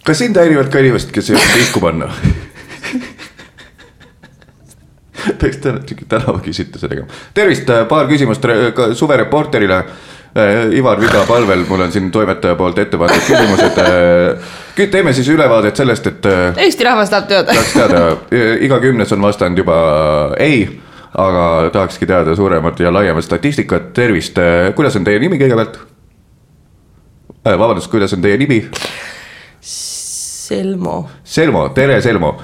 kas 0.08 0.18
sind 0.18 0.38
häirivad 0.40 0.70
ka 0.72 0.80
inimesed, 0.80 1.12
kes 1.12 1.30
ei 1.30 1.36
oska 1.40 1.56
vihku 1.62 1.80
panna? 1.84 2.12
peaks 5.40 5.58
täna 5.58 5.80
siuke 5.86 6.06
tänavaküsitluse 6.10 6.88
tegema. 6.88 7.08
tervist, 7.34 7.68
paar 7.90 8.08
küsimust 8.08 8.46
suvereporterile. 8.94 9.84
Ivar 10.78 11.00
Viga 11.02 11.24
palvel, 11.26 11.64
mul 11.66 11.82
on 11.82 11.92
siin 11.92 12.12
toimetaja 12.14 12.56
poolt 12.56 12.78
ette 12.78 12.98
pandud 12.98 13.24
küsimused. 13.26 13.80
Teeme 14.86 15.14
siis 15.14 15.30
ülevaadet 15.34 15.76
sellest, 15.76 16.08
et 16.08 16.26
äh, 16.30 16.58
Eesti 16.68 16.86
rahvas 16.86 17.10
tahab 17.10 17.28
teada. 17.28 17.54
tahaks 17.54 17.74
teada, 17.74 18.02
iga 18.62 18.80
kümnes 18.84 19.12
on 19.16 19.22
vastanud 19.22 19.58
juba 19.58 19.78
ei, 20.40 20.68
aga 21.18 21.70
tahakski 21.74 22.06
teada 22.06 22.36
suuremat 22.36 22.80
ja 22.80 22.94
laiemat 22.94 23.26
statistikat, 23.26 23.94
tervist, 23.94 24.38
kuidas 24.76 24.96
on 24.96 25.08
teie 25.08 25.20
nimi 25.24 25.40
kõigepealt? 25.42 25.80
vabandust, 27.48 27.90
kuidas 27.92 28.14
on 28.14 28.22
teie 28.22 28.38
nimi? 28.38 28.62
Selmo. 29.62 31.10
Selmo, 31.24 31.70
tere 31.76 32.02
Selmo. 32.02 32.38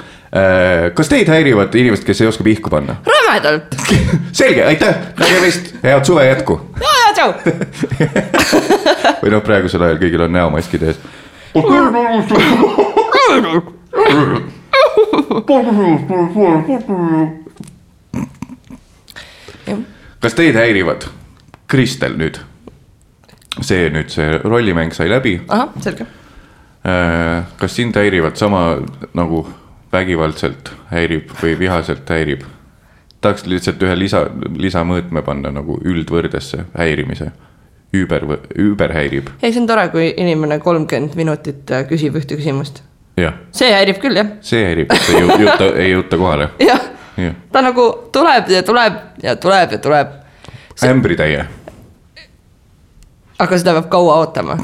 kas 0.95 1.09
teid 1.11 1.29
häirivad 1.29 1.75
inimesed, 1.75 2.05
kes 2.07 2.21
ei 2.21 2.27
oska 2.27 2.43
pihku 2.43 2.71
panna? 2.73 2.95
rämedalt. 3.05 3.75
selge, 4.39 4.65
aitäh, 4.65 4.95
nägemist, 5.19 5.73
head 5.83 6.05
suve 6.05 6.25
jätku. 6.27 6.59
ja, 6.81 6.93
ja 7.07 7.13
tšau. 7.13 7.33
või 9.21 9.33
noh, 9.33 9.43
praegusel 9.45 9.85
ajal 9.85 10.01
kõigil 10.01 10.25
on 10.25 10.33
näomaskid 10.33 10.87
ees. 10.89 10.99
Kas 20.23 20.33
teid 20.33 20.55
häirivad, 20.57 21.07
Kristel 21.67 22.17
nüüd? 22.17 22.39
see 23.61 23.89
nüüd, 23.93 24.09
see 24.09 24.39
rollimäng 24.43 24.93
sai 24.95 25.09
läbi. 25.09 25.41
ahah, 25.47 25.69
selge. 25.81 26.05
kas 27.57 27.75
sind 27.75 27.95
häirivad 27.95 28.35
sama 28.35 28.63
nagu 29.13 29.45
vägivaldselt 29.93 30.73
häirib 30.91 31.29
või 31.41 31.59
vihaselt 31.59 32.09
häirib? 32.09 32.43
tahaks 33.21 33.45
lihtsalt 33.47 33.83
ühe 33.83 33.95
lisa, 33.95 34.25
lisamõõtme 34.57 35.21
panna 35.23 35.51
nagu 35.53 35.77
üldvõrdesse 35.79 36.65
häirimise. 36.75 37.31
Üüber, 37.93 38.23
üüber 38.57 38.89
häirib, 38.95 39.27
ei, 39.43 39.51
see 39.53 39.61
on 39.61 39.67
tore, 39.69 39.83
kui 39.93 40.07
inimene 40.17 40.57
kolmkümmend 40.59 41.13
minutit 41.19 41.69
äh, 41.71 41.83
küsib 41.89 42.15
ühte 42.17 42.37
küsimust. 42.39 42.81
see 43.53 43.69
häirib 43.69 43.99
küll, 44.01 44.17
jah. 44.17 44.31
see 44.41 44.63
häirib, 44.65 44.89
et 44.93 45.09
ei 45.13 45.21
jõu- 45.21 45.37
jõuta, 45.43 45.67
ei 45.77 45.91
jõuta 45.91 46.17
kohale, 46.17 46.47
jah, 46.69 46.81
jah. 47.21 47.35
ta 47.53 47.61
nagu 47.61 47.85
tuleb 48.15 48.49
ja 48.49 48.63
tuleb 48.65 48.97
ja 49.23 49.35
tuleb 49.35 49.75
ja 49.77 49.77
tuleb. 49.77 50.15
ämbritäie, 50.89 51.45
aga 53.39 53.57
seda 53.61 53.75
peab 53.77 53.89
kaua 53.93 54.17
ootama. 54.23 54.57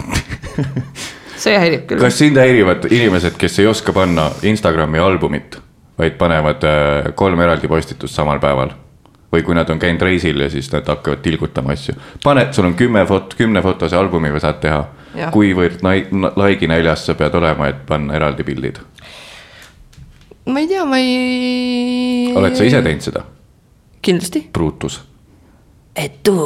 see 1.44 1.54
häirib 1.62 1.86
küll. 1.88 2.02
kas 2.02 2.18
sind 2.20 2.38
häirivad 2.42 2.90
inimesed, 2.90 3.38
kes 3.40 3.60
ei 3.62 3.70
oska 3.70 3.94
panna 3.94 4.32
Instagrami 4.42 5.00
albumit, 5.00 5.60
vaid 6.02 6.18
panevad 6.18 6.66
äh, 6.66 7.14
kolm 7.16 7.46
eraldi 7.46 7.70
postitust 7.70 8.18
samal 8.18 8.42
päeval? 8.42 8.74
Või 9.32 9.44
kui 9.46 9.56
nad 9.56 9.70
on 9.70 9.80
käinud 9.80 10.02
reisil 10.02 10.40
ja 10.42 10.50
siis 10.50 10.72
nad 10.74 10.88
hakkavad 10.88 11.22
tilgutama 11.26 11.74
asju. 11.74 11.96
paned, 12.24 12.54
sul 12.54 12.66
on 12.66 12.76
kümme 12.76 13.06
fot-, 13.06 13.36
kümnefotose 13.38 13.96
albumi 13.96 14.32
saad 14.40 14.62
teha 14.64 14.84
kuivõrd 15.34 15.84
nai-, 15.86 16.08
laigi 16.36 16.68
näljas 16.68 17.06
sa 17.06 17.16
pead 17.18 17.36
olema, 17.36 17.70
et 17.70 17.86
panna 17.88 18.16
eraldi 18.18 18.44
pildid? 18.44 18.80
ma 20.50 20.60
ei 20.60 20.68
tea, 20.68 20.86
ma 20.86 20.98
ei. 20.98 22.34
oled 22.36 22.58
sa 22.58 22.68
ise? 22.68 22.82
teinud 22.86 23.06
seda, 23.06 23.24
kindlasti. 24.02 24.48
Brutus? 24.54 25.02
etu 25.96 26.40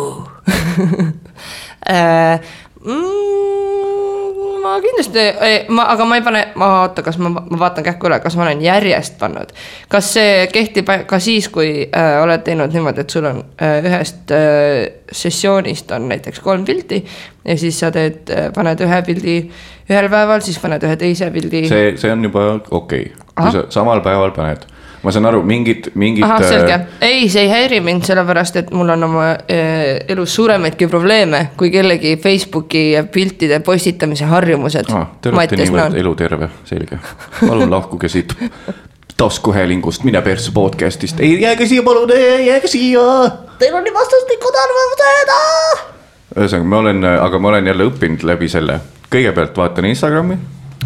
äh,. 1.90 2.40
Ma 4.64 4.78
kindlasti, 4.80 5.24
ma, 5.76 5.86
aga 5.92 6.06
ma 6.08 6.18
ei 6.18 6.24
pane, 6.24 6.42
ma 6.60 6.70
oota, 6.84 7.04
kas 7.04 7.18
ma, 7.20 7.34
ma 7.34 7.60
vaatan 7.60 7.84
kähku 7.84 8.08
üle, 8.08 8.20
kas 8.24 8.38
ma 8.40 8.46
olen 8.46 8.62
järjest 8.64 9.18
pannud. 9.20 9.52
kas 9.92 10.14
see 10.16 10.48
kehtib 10.54 10.92
ka 11.10 11.20
siis, 11.20 11.50
kui 11.52 11.84
äh, 11.84 12.16
oled 12.24 12.46
teinud 12.46 12.72
niimoodi, 12.72 13.04
et 13.04 13.16
sul 13.16 13.28
on 13.28 13.42
äh, 13.58 13.84
ühest 13.84 14.32
äh, 14.32 15.04
sessioonist 15.12 15.92
on 15.92 16.08
näiteks 16.10 16.40
kolm 16.44 16.64
pilti 16.66 17.04
ja 17.44 17.58
siis 17.60 17.80
sa 17.84 17.92
teed, 17.92 18.32
paned 18.56 18.82
ühe 18.86 19.02
pildi 19.06 19.38
ühel 19.90 20.10
päeval, 20.10 20.44
siis 20.46 20.60
paned 20.64 20.84
ühe 20.88 20.96
teise 21.02 21.28
pildi. 21.34 21.66
see, 21.68 21.92
see 22.00 22.14
on 22.14 22.24
juba 22.24 22.48
okei 22.72 23.10
okay., 23.12 23.28
kui 23.36 23.56
sa 23.58 23.66
samal 23.74 24.02
päeval 24.06 24.32
paned, 24.36 24.64
ma 25.04 25.12
saan 25.12 25.26
aru, 25.28 25.42
mingid, 25.44 25.92
mingid. 26.00 26.24
ahah, 26.24 26.44
selge, 26.48 26.80
ei, 27.04 27.28
see 27.30 27.44
ei 27.46 27.52
häiri 27.52 27.82
mind, 27.84 28.06
sellepärast 28.08 28.62
et 28.62 28.72
mul 28.76 28.94
on 28.96 29.04
oma 29.10 29.26
äh, 29.34 30.00
elus 30.08 30.36
suuremaidki 30.36 30.88
probleeme 30.88 31.50
kui 31.60 31.72
kellegi 31.74 32.16
Facebooki 32.24 32.86
piltide 33.12 33.60
postitamise 33.60 34.30
harjumused 34.32 34.92
Ah, 34.94 35.10
te 35.22 35.32
olete 35.32 35.60
niivõrd 35.60 36.00
eluterve, 36.00 36.50
selge. 36.70 37.00
palun 37.42 37.72
lahkuge 37.72 38.10
siit 38.12 38.36
taskuhäälingust, 39.18 40.04
mine 40.04 40.22
persse 40.22 40.52
podcast'ist, 40.54 41.20
ei 41.20 41.42
jääge 41.42 41.68
siia, 41.70 41.84
palun, 41.84 42.10
jääge 42.46 42.68
siia. 42.68 43.04
Teil 43.60 43.76
on 43.76 43.84
nii 43.84 43.94
vastaslikud 43.94 44.58
arvamused. 44.64 45.36
ühesõnaga, 46.34 46.68
ma 46.68 46.78
olen, 46.78 47.06
aga 47.06 47.40
ma 47.40 47.54
olen 47.54 47.68
jälle 47.68 47.88
õppinud 47.92 48.26
läbi 48.28 48.50
selle, 48.50 48.80
kõigepealt 49.14 49.58
vaatan 49.58 49.86
Instagrami. 49.92 50.38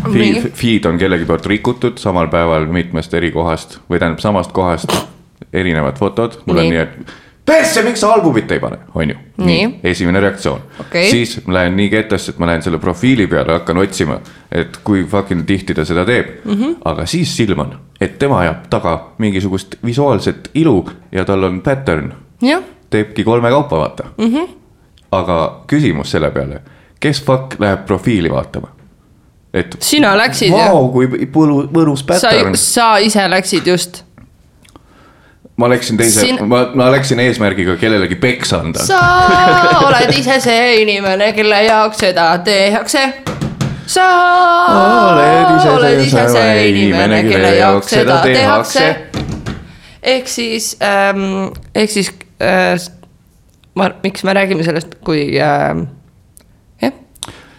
Nii. 0.05 0.33
Feed, 0.33 0.51
feed 0.53 0.85
on 0.85 0.97
kellegi 0.97 1.25
poolt 1.25 1.45
rikutud 1.45 1.97
samal 2.01 2.27
päeval 2.31 2.67
mitmest 2.71 3.13
eri 3.13 3.31
kohast 3.31 3.79
või 3.89 3.99
tähendab 3.99 4.21
samast 4.23 4.51
kohast 4.55 4.91
erinevad 5.53 5.97
fotod, 5.97 6.41
mul 6.45 6.57
on 6.57 6.67
Nii. 6.67 6.71
nii, 6.71 6.83
et. 6.83 7.15
persse, 7.45 7.81
miks 7.83 8.01
sa 8.03 8.11
albumit 8.13 8.51
ei 8.51 8.59
pane, 8.59 8.79
on 8.95 9.09
ju. 9.09 9.17
Nii. 9.37 9.67
esimene 9.83 10.19
reaktsioon 10.19 10.61
Okei. 10.81 11.09
siis 11.11 11.37
ma 11.45 11.59
lähen 11.59 11.75
nii 11.77 11.89
kettasse, 11.89 12.31
et 12.31 12.39
ma 12.39 12.49
lähen 12.49 12.63
selle 12.65 12.79
profiili 12.83 13.27
peale, 13.27 13.57
hakkan 13.59 13.77
otsima, 13.83 14.19
et 14.51 14.79
kui 14.83 15.03
fucking 15.05 15.45
tihti 15.47 15.75
ta 15.77 15.85
seda 15.85 16.05
teeb 16.05 16.45
mm. 16.45 16.53
-hmm. 16.53 16.77
aga 16.85 17.05
siis 17.05 17.35
silman, 17.37 17.77
et 18.01 18.19
tema 18.19 18.39
ajab 18.39 18.69
taga 18.69 18.95
mingisugust 19.17 19.75
visuaalset 19.85 20.49
ilu 20.53 20.89
ja 21.11 21.25
tal 21.25 21.43
on 21.43 21.61
pattern, 21.61 22.13
teebki 22.89 23.23
kolme 23.23 23.49
kaupa, 23.49 23.77
vaata 23.77 24.03
mm. 24.17 24.25
-hmm. 24.25 24.47
aga 25.11 25.63
küsimus 25.67 26.11
selle 26.11 26.31
peale, 26.31 26.61
kes 26.99 27.23
fuck 27.23 27.59
läheb 27.59 27.85
profiili 27.85 28.31
vaatama? 28.31 28.76
Et 29.53 29.77
sina 29.83 30.11
läksid 30.17 30.51
ju, 30.51 30.57
vau, 30.57 30.89
kui 30.91 31.07
põlu-, 31.31 31.67
mõnus 31.73 32.03
sa 32.03 32.13
pattern, 32.13 32.57
sa 32.59 32.87
ise 33.03 33.23
läksid 33.31 33.67
just. 33.67 34.03
ma 35.57 35.69
läksin 35.71 35.97
teise 35.99 36.25
Siin..., 36.25 36.41
ma, 36.49 36.67
ma 36.75 36.89
läksin 36.93 37.21
eesmärgiga 37.23 37.77
kellelegi 37.79 38.19
peksa 38.21 38.61
anda. 38.65 38.83
sa 38.83 38.99
oled 39.87 40.13
ise 40.17 40.39
see 40.43 40.75
inimene, 40.83 41.31
kelle 41.37 41.63
jaoks 41.67 42.03
seda 42.03 42.29
tehakse. 42.45 43.05
sa 43.87 44.07
oled 45.73 46.03
ise 46.05 46.27
see 46.35 46.69
inimene, 46.73 47.23
kelle 47.29 47.55
jaoks 47.57 47.95
seda 47.95 48.21
tehakse. 48.25 48.87
ehk 50.03 50.27
siis 50.31 50.75
ähm,, 50.83 51.53
ehk 51.75 51.91
siis 51.91 52.11
äh,, 52.43 52.75
ma, 53.75 53.93
miks 54.03 54.27
me 54.27 54.35
räägime 54.35 54.67
sellest, 54.67 54.99
kui 55.07 55.31
äh, 55.39 55.87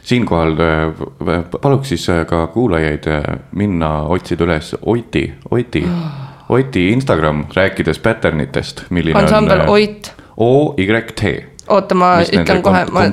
siinkohal 0.08 0.56
äh, 0.60 1.44
paluks 1.60 1.88
siis 1.92 2.08
äh, 2.08 2.24
ka 2.26 2.46
kuulajaid 2.46 3.06
äh, 3.06 3.22
minna 3.52 3.90
otsida 4.08 4.46
üles 4.46 4.72
Oti, 4.82 5.26
Oti, 5.50 5.84
Oti 6.56 6.88
Instagram, 6.92 7.44
rääkides 7.56 7.98
pattern 7.98 8.40
itest, 8.40 8.86
milline 8.90 9.18
ansambel 9.18 9.66
on. 9.66 9.68
Oit. 9.76 10.12
O 10.36 10.74
Y 10.78 10.88
T. 11.14 11.34
oota, 11.68 11.94
ma 11.94 12.14
ütlen 12.24 12.62
kohe, 12.62 12.84
ma 12.92 13.08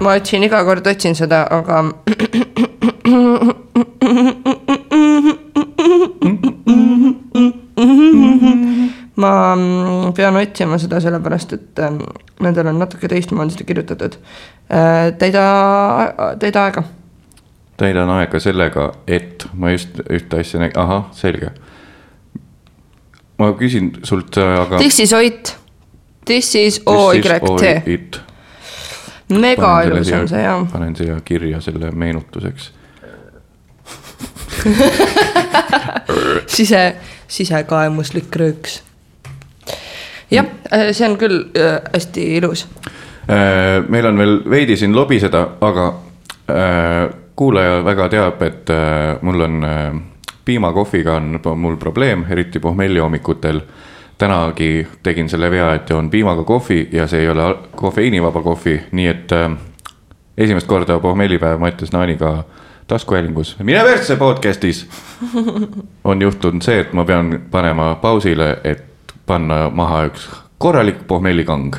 ma 0.00 0.14
otsin 0.18 0.42
iga 0.42 0.64
kord 0.66 0.86
otsin 0.86 1.14
seda, 1.14 1.44
aga. 1.50 1.84
ma 9.20 9.32
mm, 9.54 10.14
pean 10.16 10.36
otsima 10.40 10.78
seda 10.80 11.00
sellepärast, 11.02 11.52
et 11.56 11.82
ähm, 11.84 12.00
nendel 12.42 12.70
on 12.72 12.80
natuke 12.80 13.08
teistmoodi 13.10 13.54
seda 13.54 13.66
kirjutatud. 13.68 14.16
täida, 15.18 15.44
täida 16.38 16.64
aega. 16.64 16.82
täidan 17.80 18.10
aega 18.16 18.40
sellega, 18.40 18.90
et 19.06 19.46
ma 19.52 19.72
just 19.74 20.02
ühte 20.08 20.40
asja 20.40 20.60
nägin, 20.62 20.78
ahah, 20.80 21.08
selge. 21.16 21.52
ma 23.38 23.52
küsin 23.58 23.92
sult, 24.04 24.38
aga. 24.38 24.78
This 24.78 25.00
is 25.00 25.12
Oit. 25.12 25.56
This 26.24 26.54
is 26.54 26.82
O 26.86 27.12
Y 27.14 27.22
T. 27.22 28.20
mega 29.28 29.80
ilus 29.86 30.12
on 30.12 30.28
see 30.28 30.42
jah. 30.42 30.66
panen 30.72 30.96
siia 30.96 31.20
kirja 31.24 31.60
selle 31.60 31.90
meenutuseks. 31.90 32.72
sise, 36.56 36.82
sisekaemuslik 37.28 38.36
rõõks. 38.36 38.80
jah, 40.30 40.46
see 40.92 41.08
on 41.08 41.16
küll 41.18 41.42
äh, 41.56 41.80
hästi 41.92 42.26
ilus. 42.36 42.66
Äh, 43.30 43.80
meil 43.88 44.06
on 44.06 44.18
veel 44.18 44.38
veidi 44.50 44.76
siin 44.76 44.96
lobiseda, 44.96 45.46
aga 45.60 45.86
äh, 46.50 47.10
kuulaja 47.36 47.84
väga 47.84 48.08
teab, 48.08 48.42
et 48.42 48.70
äh, 48.70 49.18
mul 49.22 49.40
on 49.40 49.64
äh, 49.64 50.00
piimakohviga 50.44 51.14
on 51.16 51.40
mul 51.56 51.76
probleem, 51.76 52.24
eriti 52.30 52.58
pohmelli 52.58 52.98
hommikutel. 52.98 53.60
tänagi 54.20 54.86
tegin 55.02 55.28
selle 55.28 55.50
vea, 55.50 55.74
et 55.74 55.90
joon 55.90 56.10
piimaga 56.10 56.42
kohvi 56.44 56.88
ja 56.92 57.06
see 57.08 57.22
ei 57.22 57.28
ole 57.28 57.54
kofeiinivaba 57.76 58.42
kohvi, 58.42 58.74
nii 58.92 59.06
et 59.08 59.32
äh, 59.32 59.50
esimest 60.38 60.66
korda 60.66 60.98
pohmellipäev 61.00 61.58
Mattias 61.58 61.92
Naaniga 61.92 62.44
taskuhäälingus 62.86 63.56
Mine 63.62 63.82
persse 63.84 64.16
podcast'is 64.16 64.86
on 66.04 66.22
juhtunud 66.22 66.62
see, 66.62 66.80
et 66.80 66.92
ma 66.92 67.04
pean 67.04 67.40
panema 67.50 67.94
pausile, 67.94 68.58
et 68.64 68.89
panna 69.30 69.60
maha 69.70 70.04
üks 70.10 70.26
korralik 70.58 71.06
pohmellikang. 71.08 71.74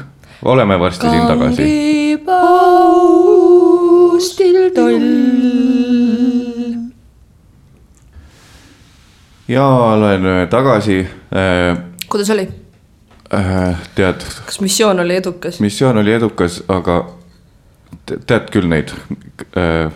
oleme 0.45 0.79
varsti 0.79 1.09
siin 1.09 1.27
tagasi. 1.27 1.63
ja 9.47 9.65
olen 9.67 10.25
äh, 10.25 10.47
tagasi 10.49 10.99
äh,. 11.35 11.77
kuidas 12.09 12.29
oli, 12.29 12.47
Äh, 13.33 13.75
tead, 13.95 14.23
kas 14.45 14.57
missioon 14.61 14.99
oli 14.99 15.15
edukas? 15.15 15.59
missioon 15.63 15.97
oli 15.97 16.11
edukas, 16.13 16.57
aga 16.67 16.97
te- 18.05 18.17
tead 18.27 18.49
küll 18.51 18.67
neid 18.67 18.91
äh, 19.55 19.91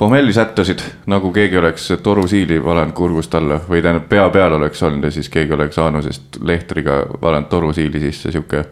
pommelli 0.00 0.32
sättasid 0.32 0.78
nagu 1.06 1.32
keegi 1.32 1.58
oleks 1.58 1.92
torusiili 2.02 2.64
valanud 2.64 2.92
kurgust 2.96 3.34
alla 3.34 3.58
või 3.68 3.82
tähendab 3.84 4.06
pea 4.08 4.30
peal 4.32 4.54
oleks 4.56 4.82
olnud 4.82 5.04
ja 5.04 5.10
siis 5.12 5.28
keegi 5.28 5.52
oleks 5.52 5.78
Aanusest 5.78 6.38
lehtriga 6.40 7.02
valanud 7.22 7.48
torusiili 7.52 8.00
sisse, 8.00 8.32
sihuke. 8.32 8.64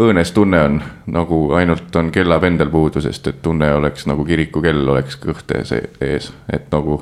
õõnes 0.00 0.32
tunne 0.36 0.60
on 0.60 0.82
nagu 1.06 1.38
ainult 1.56 1.96
on 1.96 2.10
kellapendel 2.12 2.68
puudu, 2.68 3.00
sest 3.00 3.26
et 3.32 3.40
tunne 3.42 3.72
oleks 3.74 4.04
nagu 4.06 4.24
kirikukell 4.24 4.88
oleks 4.88 5.16
kõht 5.16 5.56
ees, 5.56 5.72
ees, 6.00 6.28
et 6.52 6.68
nagu 6.76 7.00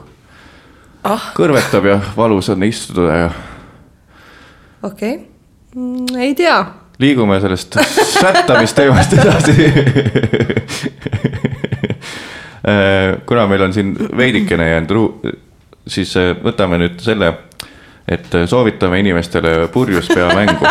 ah, 1.02 1.32
kõrvetab 1.34 1.90
ja 1.90 2.00
valus 2.16 2.48
on 2.54 2.62
istuda 2.62 3.16
ja 3.24 3.30
okei 4.82 5.14
okay. 5.16 5.26
mm,, 5.74 6.14
ei 6.28 6.34
tea. 6.38 6.64
liigume 6.98 7.40
sellest 7.40 7.80
sättamisteemast 8.20 9.18
edasi. 9.18 9.72
kuna 13.26 13.46
meil 13.50 13.62
on 13.62 13.72
siin 13.74 13.94
veidikene 14.16 14.68
jäänud 14.70 14.90
ru-, 14.94 15.32
siis 15.86 16.16
äh, 16.16 16.32
võtame 16.44 16.78
nüüd 16.78 17.00
selle, 17.02 17.32
et 18.08 18.34
soovitame 18.46 19.00
inimestele 19.02 19.68
purjuspea 19.72 20.28
mängu. 20.34 20.66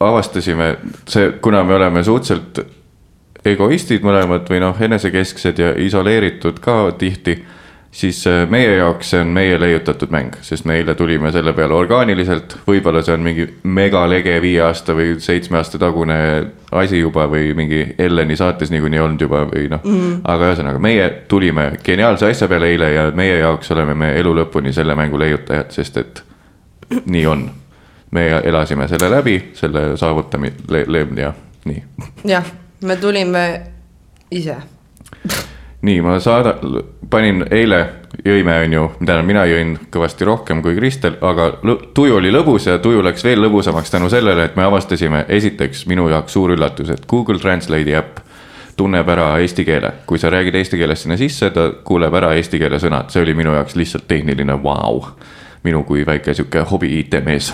avastasime 0.00 0.76
see, 1.08 1.32
kuna 1.42 1.64
me 1.64 1.74
oleme 1.74 2.02
suhteliselt 2.04 2.60
egoistid 3.44 4.04
mõlemad 4.04 4.46
või 4.50 4.60
noh, 4.62 4.76
enesekesksed 4.80 5.58
ja 5.58 5.72
isoleeritud 5.80 6.60
ka 6.62 6.92
tihti 6.98 7.38
siis 7.90 8.26
äh, 8.26 8.48
meie 8.50 8.76
jaoks 8.76 9.10
see 9.10 9.20
on 9.20 9.30
meie 9.34 9.60
leiutatud 9.60 10.10
mäng, 10.12 10.34
sest 10.42 10.66
me 10.68 10.76
eile 10.78 10.94
tulime 10.94 11.32
selle 11.32 11.52
peale 11.56 11.74
orgaaniliselt, 11.74 12.58
võib-olla 12.66 13.02
see 13.04 13.14
on 13.16 13.24
mingi 13.24 13.46
megalege 13.64 14.36
viie 14.44 14.60
aasta 14.66 14.96
või 14.96 15.16
seitsme 15.24 15.58
aasta 15.58 15.80
tagune 15.80 16.18
asi 16.72 17.00
juba 17.00 17.26
või 17.30 17.54
mingi 17.56 17.82
Elleni 17.98 18.36
saates 18.36 18.70
niikuinii 18.74 19.00
olnud 19.00 19.24
juba 19.24 19.44
või 19.48 19.68
noh 19.72 19.84
mm.. 19.84 20.20
aga 20.24 20.52
ühesõnaga, 20.52 20.82
meie 20.82 21.08
tulime 21.28 21.70
geniaalse 21.84 22.28
asja 22.28 22.48
peale 22.48 22.72
eile 22.74 22.92
ja 22.92 23.08
meie 23.14 23.38
jaoks 23.40 23.72
oleme 23.76 23.94
me 23.94 24.12
elu 24.20 24.34
lõpuni 24.42 24.72
selle 24.76 24.96
mängu 24.98 25.18
leiutajad, 25.20 25.72
sest 25.72 25.96
et 26.04 26.22
nii 27.06 27.26
on. 27.26 27.50
me 28.10 28.28
elasime 28.44 28.88
selle 28.88 29.10
läbi, 29.10 29.50
selle 29.54 29.96
saavutami-, 29.96 30.52
ja 31.20 31.32
nii 31.64 31.82
jah, 32.24 32.46
me 32.82 32.96
tulime 32.96 33.44
ise. 34.30 34.56
nii, 35.82 36.00
ma 36.02 36.18
saada-, 36.22 36.56
panin 37.10 37.44
eile, 37.50 37.80
jõime, 38.24 38.56
on 38.64 38.72
ju, 38.72 38.84
tähendab, 38.98 39.26
mina 39.28 39.44
jõin 39.48 39.74
kõvasti 39.94 40.26
rohkem 40.26 40.62
kui 40.62 40.76
Kristel, 40.76 41.18
aga 41.22 41.50
tuju 41.94 42.18
oli 42.18 42.32
lõbus 42.34 42.66
ja 42.66 42.78
tuju 42.82 43.02
läks 43.04 43.24
veel 43.24 43.42
lõbusamaks 43.44 43.92
tänu 43.94 44.10
sellele, 44.10 44.48
et 44.48 44.56
me 44.58 44.66
avastasime 44.66 45.24
esiteks 45.28 45.86
minu 45.90 46.08
jaoks 46.10 46.34
suur 46.34 46.56
üllatus, 46.56 46.90
et 46.94 47.06
Google 47.10 47.38
Translate'i 47.42 47.94
äpp 47.98 48.24
tunneb 48.78 49.08
ära 49.10 49.32
eesti 49.42 49.64
keele, 49.66 49.92
kui 50.06 50.20
sa 50.22 50.30
räägid 50.30 50.54
eesti 50.54 50.78
keeles 50.78 51.02
sinna 51.02 51.18
sisse, 51.18 51.50
ta 51.54 51.70
kuuleb 51.84 52.14
ära 52.14 52.34
eesti 52.38 52.60
keele 52.60 52.78
sõnad, 52.82 53.10
see 53.10 53.22
oli 53.24 53.34
minu 53.38 53.54
jaoks 53.56 53.74
lihtsalt 53.78 54.06
tehniline 54.10 54.54
vau 54.62 55.00
wow.. 55.00 55.10
minu 55.66 55.82
kui 55.84 56.04
väike 56.06 56.34
sihuke 56.34 56.62
hobi 56.70 56.92
IT-mees. 57.00 57.52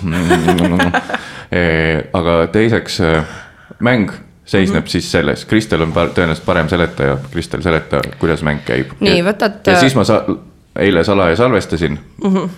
aga 2.18 2.35
teiseks 2.53 3.01
äh, 3.01 3.37
mäng 3.81 4.12
seisneb 4.45 4.82
mm 4.82 4.86
-hmm. 4.86 4.90
siis 4.90 5.12
selles, 5.12 5.45
Kristel 5.45 5.82
on 5.82 5.92
par- 5.92 6.09
tõenäoliselt 6.09 6.47
parem 6.47 6.68
seletaja, 6.68 7.16
Kristel 7.30 7.62
seleta, 7.62 8.01
kuidas 8.18 8.42
mäng 8.42 8.61
käib. 8.64 8.92
Nii, 9.01 9.22
võtad- 9.24 9.72
ja 9.72 9.80
siis 9.80 9.95
ma 9.95 10.05
sa-, 10.05 10.24
eile 10.78 11.05
salaja 11.05 11.36
salvestasin 11.36 11.99
mm. 12.24 12.34
-hmm. 12.34 12.49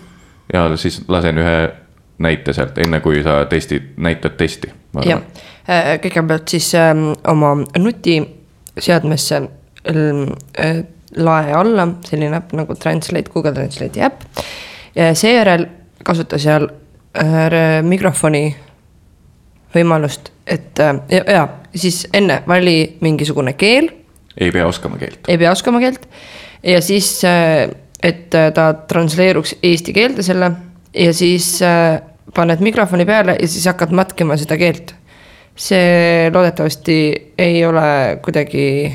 ja 0.53 0.77
siis 0.77 1.03
lasen 1.09 1.39
ühe 1.39 1.71
näite 2.19 2.53
sealt, 2.53 2.79
enne 2.79 3.01
kui 3.01 3.23
sa 3.23 3.45
testid, 3.45 3.83
näitad 3.97 4.37
testi. 4.37 4.73
jah, 5.05 5.21
kõigepealt 6.03 6.49
siis 6.49 6.75
ähm, 6.75 7.13
oma 7.29 7.57
nutiseadmesse 7.79 9.37
ähm, 9.37 10.23
äh, 10.61 10.85
lae 11.17 11.53
alla 11.53 11.89
selline 12.05 12.37
äpp 12.37 12.53
nagu 12.53 12.75
Translate, 12.75 13.31
Google 13.33 13.53
Translate'i 13.53 14.03
äpp. 14.03 14.23
seejärel 15.15 15.67
kasuta 16.05 16.39
seal 16.39 16.69
äh, 17.19 17.83
mikrofoni 17.83 18.57
võimalust, 19.77 20.33
et 20.47 20.81
äh, 20.83 20.99
ja, 21.13 21.23
ja 21.39 21.45
siis 21.77 22.07
enne 22.17 22.43
vali 22.49 22.97
mingisugune 23.05 23.57
keel 23.59 23.91
ei 24.41 24.53
pea 24.53 24.67
oskama 24.69 24.99
keelt. 25.01 25.23
ei 25.29 25.39
pea 25.39 25.53
oskama 25.53 25.81
keelt 25.83 26.09
ja 26.67 26.81
siis, 26.85 27.11
et 28.03 28.35
äh, 28.35 28.51
ta 28.55 28.73
transleeruks 28.89 29.57
eesti 29.63 29.95
keelde 29.97 30.25
selle 30.27 30.51
ja 30.97 31.13
siis 31.15 31.57
äh, 31.65 32.01
paned 32.35 32.61
mikrofoni 32.65 33.07
peale 33.09 33.37
ja 33.41 33.49
siis 33.49 33.67
hakkad 33.67 33.93
matkima 33.97 34.37
seda 34.37 34.57
keelt. 34.61 34.95
see 35.57 36.29
loodetavasti 36.33 36.97
ei 37.39 37.65
ole 37.65 38.19
kuidagi 38.23 38.93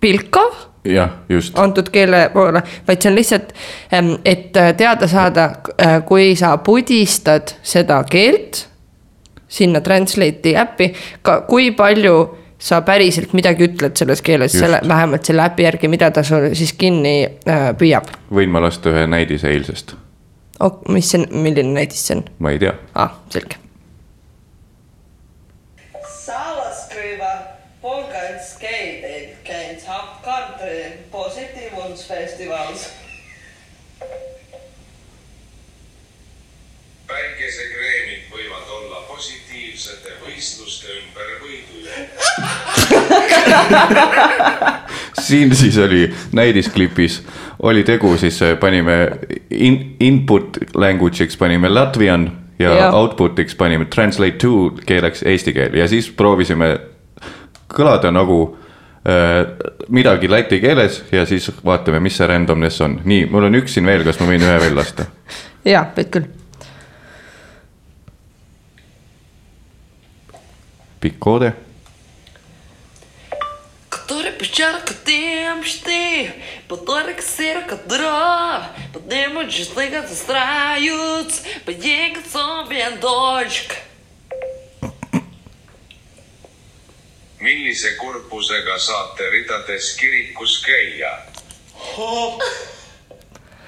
pilkav 0.00 0.54
jah, 0.94 1.10
just, 1.28 1.58
antud 1.58 1.90
keele 1.92 2.28
poole, 2.34 2.62
vaid 2.88 3.02
see 3.02 3.10
on 3.10 3.18
lihtsalt, 3.18 3.52
et 4.24 4.56
teada 4.76 5.08
saada, 5.10 5.50
kui 6.06 6.34
sa 6.38 6.56
pudistad 6.58 7.56
seda 7.62 8.02
keelt 8.10 8.66
sinna 9.48 9.80
Translate'i 9.80 10.56
äppi, 10.58 10.90
ka 11.22 11.40
kui 11.48 11.70
palju 11.76 12.16
sa 12.58 12.80
päriselt 12.82 13.34
midagi 13.36 13.68
ütled 13.68 13.96
selles 13.98 14.22
keeles, 14.24 14.54
selle, 14.56 14.80
vähemalt 14.88 15.28
selle 15.28 15.44
äpi 15.44 15.66
järgi, 15.66 15.90
mida 15.92 16.10
ta 16.10 16.24
sul 16.24 16.50
siis 16.56 16.72
kinni 16.78 17.18
äh, 17.24 17.68
püüab 17.78 18.08
võin 18.32 18.52
ma 18.52 18.62
lasta 18.64 18.90
ühe 18.94 19.04
näidise 19.10 19.52
eilsest, 19.52 19.94
oh,. 20.60 20.80
mis 20.88 21.12
see, 21.12 21.26
milline 21.30 21.76
näidis 21.76 22.06
see 22.08 22.18
on 22.18 22.26
ma 22.40 22.54
ei 22.54 22.62
tea. 22.62 22.74
ah,? 22.94 23.18
selge. 23.32 23.60
Päikesekreemid 37.46 38.26
võivad 38.32 38.70
olla 38.74 39.02
positiivsete 39.06 40.16
võistluste 40.24 40.86
ümber 40.96 41.28
võidujooks. 41.42 42.26
siin 45.26 45.54
siis 45.56 45.78
oli 45.78 46.14
näidisklipis 46.32 47.22
oli 47.62 47.84
tegu, 47.84 48.16
siis 48.18 48.42
äh, 48.42 48.58
panime 48.58 49.10
in, 49.50 49.96
input 50.00 50.58
language'iks 50.74 51.36
panime 51.36 51.68
latvian 51.68 52.32
ja, 52.58 52.74
ja 52.74 52.90
output'iks 52.90 53.54
panime 53.54 53.84
translate 53.84 54.38
to 54.42 54.70
keeleks 54.86 55.22
eesti 55.22 55.52
keel 55.54 55.74
ja 55.78 55.88
siis 55.88 56.10
proovisime 56.10 56.78
kõlada 57.70 58.10
nagu 58.10 58.56
äh, 59.06 59.46
midagi 59.88 60.30
läti 60.30 60.60
keeles 60.60 61.04
ja 61.12 61.26
siis 61.26 61.50
vaatame, 61.64 62.00
mis 62.02 62.18
see 62.18 62.26
randomness 62.26 62.80
on. 62.82 63.00
nii, 63.04 63.26
mul 63.30 63.44
on 63.50 63.54
üks 63.62 63.78
siin 63.78 63.86
veel, 63.86 64.02
kas 64.04 64.18
ma 64.20 64.26
võin 64.32 64.42
ühe 64.42 64.58
veel 64.66 64.76
lasta? 64.82 65.06
jaa, 65.64 65.86
võid 65.94 66.10
küll. 66.10 66.26
pikk 70.99 71.19
koode . 71.19 71.53
Который 73.89 74.31
печалька 74.31 74.93
темпшти, 74.93 76.31
Поторик 76.67 77.21
сирка 77.21 77.77
дров, 77.87 78.63
Поднимут 78.93 79.49
чисты 79.49 80.07
застрають, 80.07 81.63
Поденька 81.65 82.21
собі 82.29 82.83
дочка. 83.01 83.75
millise 87.41 87.95
kurbusega 87.97 88.77
saate 88.77 89.29
ridades 89.29 89.95
kirikus 89.97 90.61
käia ? 90.65 91.11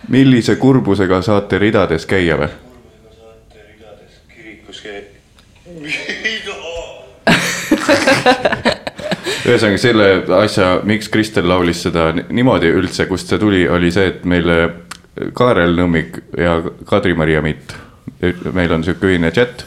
millise 0.07 0.55
kurbusega 0.55 1.21
saate 1.21 1.57
ridades 1.57 2.05
käia 2.05 2.37
või ? 2.37 2.51
ühesõnaga 9.48 9.80
selle 9.80 10.08
asja, 10.40 10.68
miks 10.88 11.08
Kristel 11.12 11.48
laulis 11.48 11.82
seda 11.86 12.10
ni- 12.16 12.26
niimoodi 12.40 12.70
üldse, 12.74 13.06
kust 13.10 13.30
see 13.30 13.40
tuli, 13.40 13.64
oli 13.68 13.90
see, 13.94 14.12
et 14.12 14.24
meil 14.28 14.50
äh, 14.52 14.68
Kaarel 15.34 15.74
Nõmmik 15.78 16.20
ja 16.38 16.58
Kadri-Maria 16.86 17.42
Mitt, 17.42 17.74
meil 18.54 18.72
on 18.72 18.84
sihuke 18.86 19.10
ühine 19.10 19.30
chat. 19.34 19.64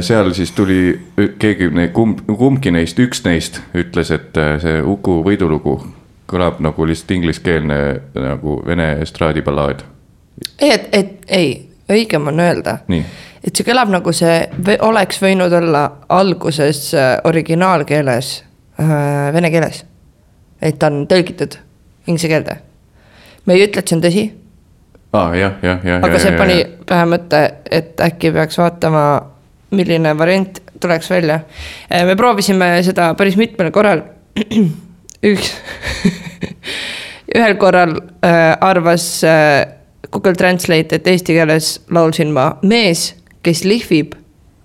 seal 0.00 0.30
siis 0.32 0.50
tuli 0.56 0.94
keegi, 1.38 1.66
kumb, 1.92 2.22
kumbki 2.24 2.70
neist, 2.72 2.96
üks 3.04 3.20
neist 3.26 3.58
ütles, 3.76 4.10
et 4.14 4.38
äh, 4.40 4.54
see 4.62 4.78
Uku 4.80 5.18
võidulugu 5.26 5.74
kõlab 6.32 6.62
nagu 6.64 6.86
lihtsalt 6.88 7.10
ingliskeelne 7.18 7.78
nagu 8.14 8.62
vene 8.66 8.94
estraadiballaad. 9.04 9.82
ei, 10.60 10.72
et, 10.72 10.88
et 10.92 11.28
ei, 11.28 11.50
õigem 11.92 12.32
on 12.32 12.40
öelda 12.40 12.78
Nii., 12.88 13.04
et 13.42 13.56
see 13.56 13.66
kõlab 13.66 13.90
nagu 13.92 14.12
see 14.14 14.36
oleks 14.86 15.20
võinud 15.22 15.52
olla 15.58 15.84
alguses 16.14 16.92
äh, 16.94 17.16
originaalkeeles 17.28 18.30
äh,, 18.80 19.32
vene 19.34 19.50
keeles. 19.50 19.84
et 20.62 20.78
ta 20.78 20.90
on 20.92 21.06
tõlgitud 21.10 21.58
inglise 22.06 22.30
keelde. 22.30 22.56
me 23.46 23.58
ei 23.58 23.66
ütle, 23.66 23.82
et 23.82 23.88
see 23.88 23.98
on 23.98 24.04
tõsi, 24.04 24.24
aa 25.12 25.24
ah, 25.26 25.36
jah, 25.38 25.58
jah, 25.62 25.84
jah. 25.86 26.06
aga 26.06 26.22
see 26.22 26.36
pani 26.38 26.60
pähe 26.86 27.08
mõtte, 27.10 27.42
et 27.70 28.00
äkki 28.00 28.32
peaks 28.34 28.58
vaatama, 28.58 29.04
milline 29.72 30.14
variant 30.18 30.62
tuleks 30.82 31.10
välja. 31.10 31.40
me 31.90 32.16
proovisime 32.16 32.74
seda 32.82 33.12
päris 33.18 33.36
mitmel 33.40 33.70
korral 33.74 34.04
üks, 35.32 35.52
ühel 37.36 37.56
korral 37.60 37.96
äh, 38.24 38.56
arvas 38.60 39.24
äh, 39.24 39.66
Google 40.12 40.34
Translate, 40.36 40.98
et 40.98 41.06
eesti 41.08 41.36
keeles 41.36 41.74
laulsin 41.90 42.32
ma 42.34 42.50
mees, 42.68 43.12
kes 43.42 43.64
lihvib, 43.66 44.14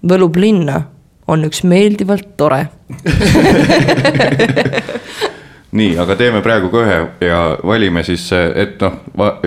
võlub 0.08 0.38
linna, 0.40 0.82
on 1.28 1.44
üks 1.48 1.64
meeldivalt 1.68 2.36
tore. 2.40 2.68
nii, 5.78 5.98
aga 6.00 6.16
teeme 6.20 6.42
praegu 6.46 6.72
ka 6.72 6.84
ühe 6.86 7.00
ja 7.28 7.42
valime 7.66 8.04
siis, 8.08 8.30
et 8.32 8.80
noh, 8.82 8.94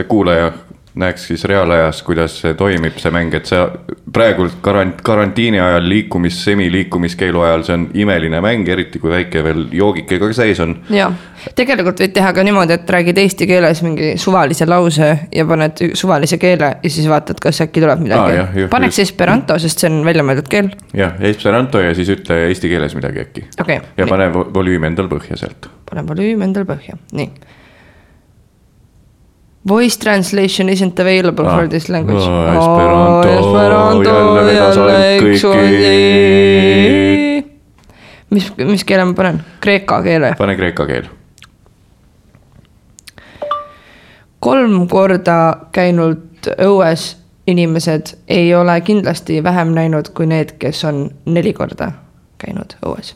kuulaja 0.09 0.53
näeks 0.95 1.27
siis 1.31 1.45
reaalajas, 1.45 2.03
kuidas 2.03 2.35
see 2.43 2.55
toimib, 2.59 2.97
see 2.99 3.13
mäng, 3.15 3.35
et 3.35 3.47
sa 3.47 3.69
praegult 4.13 4.57
karant-, 4.65 5.03
karantiini 5.07 5.61
ajal 5.63 5.87
liikumis, 5.89 6.41
semiliikumiskeelu 6.45 7.41
ajal, 7.47 7.63
see 7.67 7.77
on 7.79 7.85
imeline 7.95 8.41
mäng, 8.43 8.69
eriti 8.69 8.99
kui 8.99 9.13
väike 9.13 9.45
veel 9.47 9.67
joogike 9.73 10.19
ka 10.19 10.33
sees 10.35 10.61
on. 10.65 10.75
ja 10.91 11.11
tegelikult 11.57 12.03
võid 12.03 12.15
teha 12.17 12.33
ka 12.35 12.45
niimoodi, 12.47 12.75
et 12.77 12.91
räägid 12.91 13.21
eesti 13.23 13.47
keeles 13.51 13.83
mingi 13.87 14.13
suvalise 14.21 14.67
lause 14.69 15.11
ja 15.35 15.47
paned 15.47 15.85
suvalise 15.95 16.41
keele 16.43 16.73
ja 16.83 16.91
siis 16.91 17.07
vaatad, 17.11 17.39
kas 17.43 17.63
äkki 17.65 17.85
tuleb 17.85 18.03
midagi 18.03 18.41
jah,. 18.41 18.59
paneks 18.73 18.99
just. 18.99 19.07
esperanto, 19.11 19.59
sest 19.63 19.85
see 19.85 19.93
on 19.93 20.03
väljamõeldud 20.07 20.51
keel. 20.51 20.73
jah, 20.97 21.15
esperanto 21.31 21.81
ja 21.85 21.95
siis 21.95 22.11
ütle 22.17 22.43
eesti 22.49 22.73
keeles 22.73 22.99
midagi 22.99 23.23
äkki. 23.25 23.47
okei 23.61 23.79
ja, 23.97 24.11
pane 24.11 24.31
vo- 24.35 24.49
volüümi 24.55 24.91
endal 24.91 25.09
põhja 25.13 25.39
sealt. 25.39 25.71
panen 25.91 26.09
volüümi 26.11 26.51
endal 26.51 26.67
põhja, 26.69 26.99
nii. 27.15 27.59
Voice 29.69 29.99
translation 30.01 30.69
isn't 30.69 30.99
available 30.99 31.47
Ah. 31.47 31.57
for 31.59 31.69
this 31.69 31.89
language 31.89 32.25
Oh, 32.25 32.57
oh,. 32.57 33.23
Esperanto, 33.27 34.11
jälle 34.11 34.45
vedas 34.47 34.77
ainult 34.79 35.43
kõiki. 35.43 35.91
mis, 38.31 38.53
mis 38.57 38.85
keele 38.85 39.05
ma 39.05 39.13
panen? 39.15 39.43
kreeka 39.61 40.03
keele. 40.03 40.35
pane 40.39 40.57
kreeka 40.57 40.87
keel. 40.87 41.05
kolm 44.41 44.89
korda 44.89 45.57
käinud 45.73 46.19
õues 46.57 47.17
inimesed 47.47 48.15
ei 48.29 48.55
ole 48.55 48.81
kindlasti 48.81 49.43
vähem 49.45 49.69
näinud 49.77 50.09
kui 50.15 50.27
need, 50.27 50.49
kes 50.59 50.85
on 50.85 51.11
neli 51.27 51.53
korda 51.53 51.93
käinud 52.39 52.75
õues. 52.87 53.15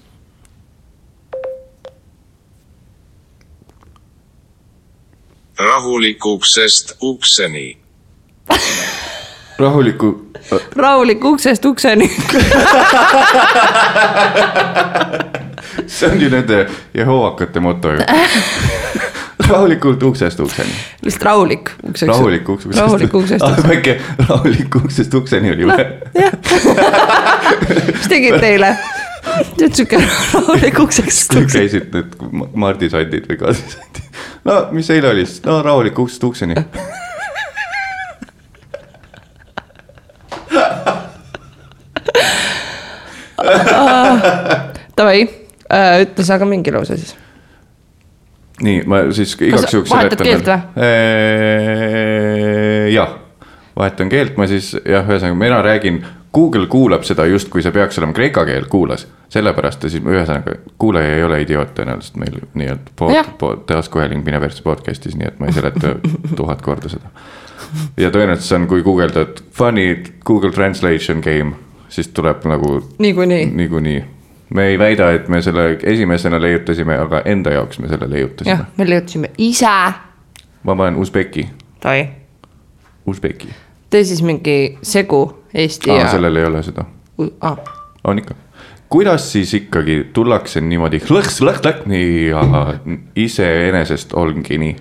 Rahulik 5.58 6.26
uksest 6.26 6.96
ukseni. 7.00 7.76
rahuliku, 9.58 10.30
rahulik 10.76 11.24
uksest 11.24 11.64
ukseni. 11.64 12.10
see 15.86 16.10
on 16.10 16.20
ju 16.20 16.30
nende 16.30 16.66
Jehoovakate 16.94 17.60
moto 17.60 17.90
ju. 17.90 17.98
rahulikult 19.48 20.02
uksest 20.02 20.40
ukseni. 20.40 20.70
lihtsalt 21.02 21.22
rahulik 21.22 21.70
ukseks. 21.82 22.08
rahulik 22.08 22.48
uksest. 22.48 22.78
rahulik 22.78 23.14
uksest 23.14 23.42
ukseni. 23.44 23.68
väike 23.68 24.00
rahulik 24.28 24.76
uksest 24.76 25.14
ukseni 25.14 25.50
oli 25.50 25.64
või? 25.68 25.84
mis 27.98 28.08
tegite 28.08 28.46
eile? 28.48 28.76
tead 29.58 29.74
siuke 29.74 30.00
rahulik 30.34 30.78
uksest 30.78 31.34
ukseni. 31.34 31.52
käisid 31.52 31.94
need 31.94 32.16
ma- 32.32 32.50
mardisandid 32.66 33.28
või 33.30 33.38
kaasisandid. 33.42 34.02
No 34.44 34.68
mis 34.70 34.90
eile 34.90 35.08
oli 35.08 35.26
siis? 35.26 35.42
no 35.46 35.62
rahulik 35.62 35.98
uksest 35.98 36.24
ukseni. 36.24 36.54
Davai, 44.94 45.24
ütle 46.04 46.24
sa 46.24 46.38
ka 46.40 46.46
mingi 46.48 46.72
lause 46.74 46.96
siis. 47.00 47.14
nii, 48.64 48.82
ma 48.88 49.02
siis 49.14 49.34
igaks 49.42 49.74
juhuks 49.74 49.90
vahetad 49.92 50.22
keelt 50.22 50.48
või? 50.48 50.60
jah, 52.94 53.16
vahetan 53.76 54.12
keelt, 54.12 54.36
ma 54.38 54.46
siis 54.50 54.74
jah, 54.78 55.04
ühesõnaga 55.08 55.36
mina 55.40 55.58
räägin, 55.66 56.04
Google 56.34 56.66
kuulab 56.66 57.02
seda 57.06 57.26
justkui 57.30 57.62
see 57.62 57.72
peaks 57.72 57.98
olema 57.98 58.12
kreeka 58.12 58.44
keel, 58.44 58.64
kuulas. 58.70 59.06
sellepärast 59.28 59.80
ta 59.80 59.88
siis 59.90 60.02
ühesõnaga, 60.02 60.54
kuulaja 60.78 61.16
ei 61.16 61.22
ole 61.24 61.40
idioot 61.42 61.72
tõenäoliselt 61.74 62.16
meil 62.22 62.36
nii-öelda 62.54 62.92
po- 62.98 63.10
Jah., 63.10 63.28
po-, 63.38 63.56
taskuhääling 63.66 64.24
Mine 64.26 64.40
Persse 64.40 64.62
podcast'is, 64.62 65.16
nii 65.18 65.26
et 65.28 65.38
ma 65.40 65.46
ei 65.50 65.52
seleta 65.56 65.94
tuhat 66.38 66.62
korda 66.62 66.88
seda. 66.92 67.10
ja 67.96 68.10
tõenäoliselt 68.10 68.46
see 68.48 68.58
on, 68.60 68.66
kui 68.70 68.82
guugeldad 68.86 69.40
funny 69.52 70.02
Google 70.26 70.50
translation 70.54 71.22
game, 71.24 71.54
siis 71.88 72.08
tuleb 72.14 72.44
nagu 72.50 72.76
niikuinii. 72.98 73.46
niikuinii. 73.54 74.04
me 74.54 74.66
ei 74.66 74.78
väida, 74.78 75.10
et 75.12 75.28
me 75.28 75.42
selle 75.42 75.78
esimesena 75.82 76.40
leiutasime, 76.42 76.98
aga 76.98 77.22
enda 77.24 77.50
jaoks 77.50 77.78
me 77.78 77.88
selle 77.88 78.06
jah 78.06 78.14
leiutasime., 78.16 78.58
me 78.76 78.88
leiutasime 78.90 79.30
ise. 79.38 79.66
ma 80.62 80.76
panen 80.76 80.96
Usbeki, 80.96 81.48
Usbeki. 83.06 83.48
Tee 83.94 84.04
siis 84.04 84.22
mingi 84.26 84.78
segu 84.82 85.20
eesti 85.54 85.90
aa, 85.94 86.00
ja. 86.02 86.08
sellel 86.10 86.36
ei 86.42 86.48
ole 86.50 86.62
seda, 86.66 86.84
Ah. 87.40 87.56
on 88.04 88.18
ikka. 88.18 88.34
kuidas 88.90 89.28
siis 89.32 89.54
ikkagi 89.54 90.00
tullakse 90.12 90.60
niimoodi 90.60 90.98
lõks-lõks-lõks 91.06 91.86
nii 91.90 92.26
ja 92.32 92.42
iseenesest 93.16 94.12
ongi 94.18 94.58
nii? 94.58 94.74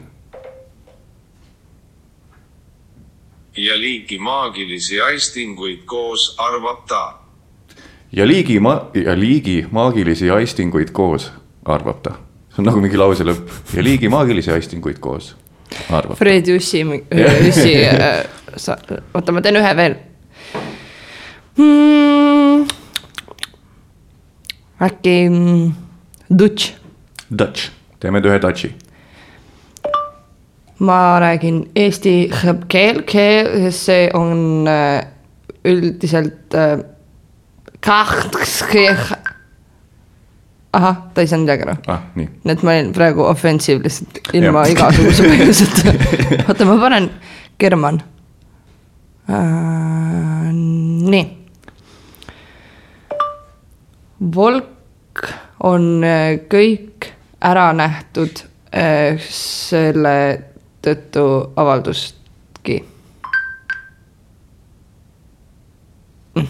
ja 3.57 3.75
liigi 3.77 4.17
maagilisi 4.19 5.01
aistinguid 5.01 5.83
koos 5.85 6.35
arvab 6.41 6.85
ta. 6.89 7.03
ja 8.11 8.27
liigi 8.27 8.59
ma-, 8.59 8.87
ja 9.05 9.13
liigi 9.19 9.65
maagilisi 9.71 10.29
aistinguid 10.29 10.89
koos, 10.91 11.31
arvab 11.65 12.01
ta. 12.01 12.15
see 12.49 12.61
on 12.63 12.69
nagu 12.71 12.81
mingi 12.81 12.97
lause 12.97 13.23
lõpp 13.27 13.77
ja 13.77 13.83
liigi 13.85 14.09
maagilisi 14.09 14.51
aistinguid 14.51 14.97
koos, 14.99 15.35
arvab 15.89 16.17
ta. 16.17 16.21
Fred 16.25 16.49
Jussi, 16.49 16.81
Jussi, 18.53 18.71
oota, 19.13 19.33
ma 19.33 19.41
teen 19.41 19.57
ühe 19.59 19.73
veel 19.77 19.95
mm,. 21.57 22.67
äkki 24.87 25.15
mm, 25.29 25.73
Dutš, 26.39 26.73
Dutch, 27.29 27.71
teeme 27.99 28.21
ühe 28.21 28.39
Dutchi. 28.41 28.73
ma 30.79 31.19
räägin 31.19 31.63
eesti 31.75 32.15
keel, 32.67 33.03
keel, 33.07 33.71
see 33.71 34.09
on 34.13 34.67
äh, 34.67 35.05
üldiselt 35.65 36.53
äh, 36.53 36.79
ahah, 40.73 40.97
ta 41.13 41.21
ei 41.21 41.29
saanud 41.29 41.45
midagi 41.45 41.67
aru 41.67 41.75
ah, 41.93 42.01
nii. 42.17 42.29
et 42.53 42.63
ma 42.65 42.73
olin 42.73 42.89
praegu 42.95 43.25
offensive 43.27 43.83
lihtsalt 43.83 44.33
ilma 44.33 44.65
igasuguse 44.71 45.27
põhjuseta. 45.29 45.93
oota, 46.47 46.67
ma 46.69 46.77
panen 46.81 47.09
German 47.61 48.01
äh,. 49.29 50.51
nii. 51.13 51.25
Volk 54.35 55.27
on 55.63 56.03
äh, 56.03 56.39
kõik 56.51 57.11
ära 57.43 57.69
nähtud 57.75 58.43
äh, 58.71 59.19
selle 59.29 60.15
tõttu 60.83 61.25
avaldustki 61.59 62.77
mm.. 66.35 66.47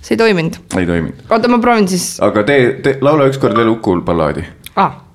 see 0.00 0.16
ei 0.16 0.20
toiminud, 0.20 0.60
ei 0.78 0.88
toiminud, 0.88 1.24
oota, 1.28 1.52
ma 1.52 1.60
proovin 1.60 1.88
siis 1.90 2.14
aga 2.24 2.44
tee, 2.48 2.72
tee, 2.84 2.98
laula 3.04 3.28
ükskord 3.32 3.56
veel 3.56 3.72
Ukul 3.74 4.04
ballaadi 4.06 4.46
ah 4.80 5.09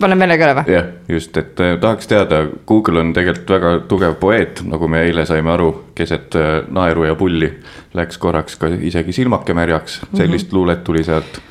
panen 0.00 0.18
vene 0.18 0.36
keele 0.40 0.54
või ? 0.56 0.72
jah , 0.72 0.90
just , 1.08 1.36
et 1.36 1.60
äh, 1.60 1.74
tahaks 1.80 2.08
teada , 2.10 2.42
Google 2.68 3.02
on 3.02 3.12
tegelikult 3.16 3.50
väga 3.56 3.72
tugev 3.90 4.14
poeet , 4.20 4.62
nagu 4.68 4.88
me 4.88 5.02
eile 5.06 5.26
saime 5.28 5.52
aru , 5.54 5.72
keset 5.98 6.36
äh, 6.38 6.52
naeru 6.72 7.06
ja 7.08 7.16
pulli 7.18 7.50
läks 7.98 8.20
korraks 8.22 8.56
ka 8.60 8.72
isegi 8.72 9.12
silmake 9.16 9.54
märjaks , 9.54 10.00
sellist 10.12 10.46
mm 10.46 10.50
-hmm. 10.50 10.54
luulet 10.54 10.84
tuli 10.84 11.04
sealt . 11.04 11.42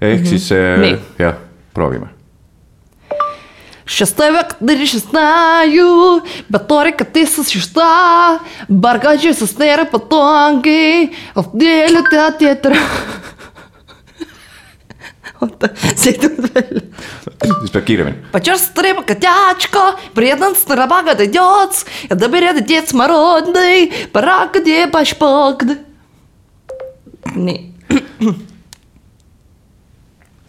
ehk 0.00 0.20
mm 0.20 0.24
-hmm. 0.24 0.28
siis 0.28 0.50
Mhm. 0.50 0.80
Nii. 0.80 0.92
äh, 0.92 0.98
jah , 1.18 1.34
proovime . 1.74 2.18
Шестой 3.88 4.30
век 4.32 4.56
знаю, 4.60 6.22
Баторика 6.50 7.04
ты 7.04 7.26
существа, 7.26 8.38
Баргачи 8.68 9.32
со 9.32 9.46
стера 9.46 9.86
потонки, 9.86 11.16
В 11.34 11.56
деле 11.56 12.02
ты 12.02 12.38
тетра. 12.38 12.76
oota , 15.42 15.68
see 15.94 16.12
ei 16.12 16.18
tulnud 16.18 16.50
välja . 16.54 16.82
siis 17.60 17.70
peab 17.72 17.84
kiiremini . 17.84 18.16
Почувствуй 18.32 18.84
рыба 18.84 19.02
котячка, 19.02 19.96
предан 20.14 20.54
старобага 20.54 21.14
дойдет, 21.14 21.84
Я 22.10 22.16
доберет 22.16 22.56
отец 22.56 22.92
мородный, 22.92 23.92
Пора 24.12 24.50
где 24.52 24.86
пашпогд. 24.86 25.78
nii , 27.34 27.74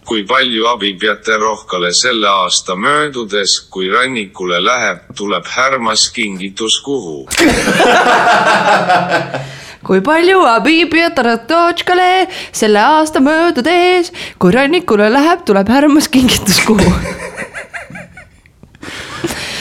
kui 0.05 0.23
palju 0.25 0.65
abi 0.65 0.93
peate 0.97 1.35
rohkale 1.37 1.91
selle 1.93 2.27
aasta 2.27 2.75
möödudes , 2.75 3.59
kui 3.69 3.89
rannikule 3.93 4.57
läheb , 4.63 4.99
tuleb 5.15 5.45
härmas 5.45 6.09
kingitus 6.09 6.79
kuhu . 6.81 7.27
kui 9.84 10.00
palju 10.04 10.40
Habibi 10.44 11.00
ja 11.00 11.10
Taratotškale 11.14 12.26
selle 12.52 12.80
aasta 12.80 13.20
möödudes, 13.24 14.12
kui 14.38 14.52
rannikule 14.54 15.10
läheb, 15.12 15.44
tuleb 15.46 15.68
härmas 15.68 16.08
kingituskuu. 16.08 16.80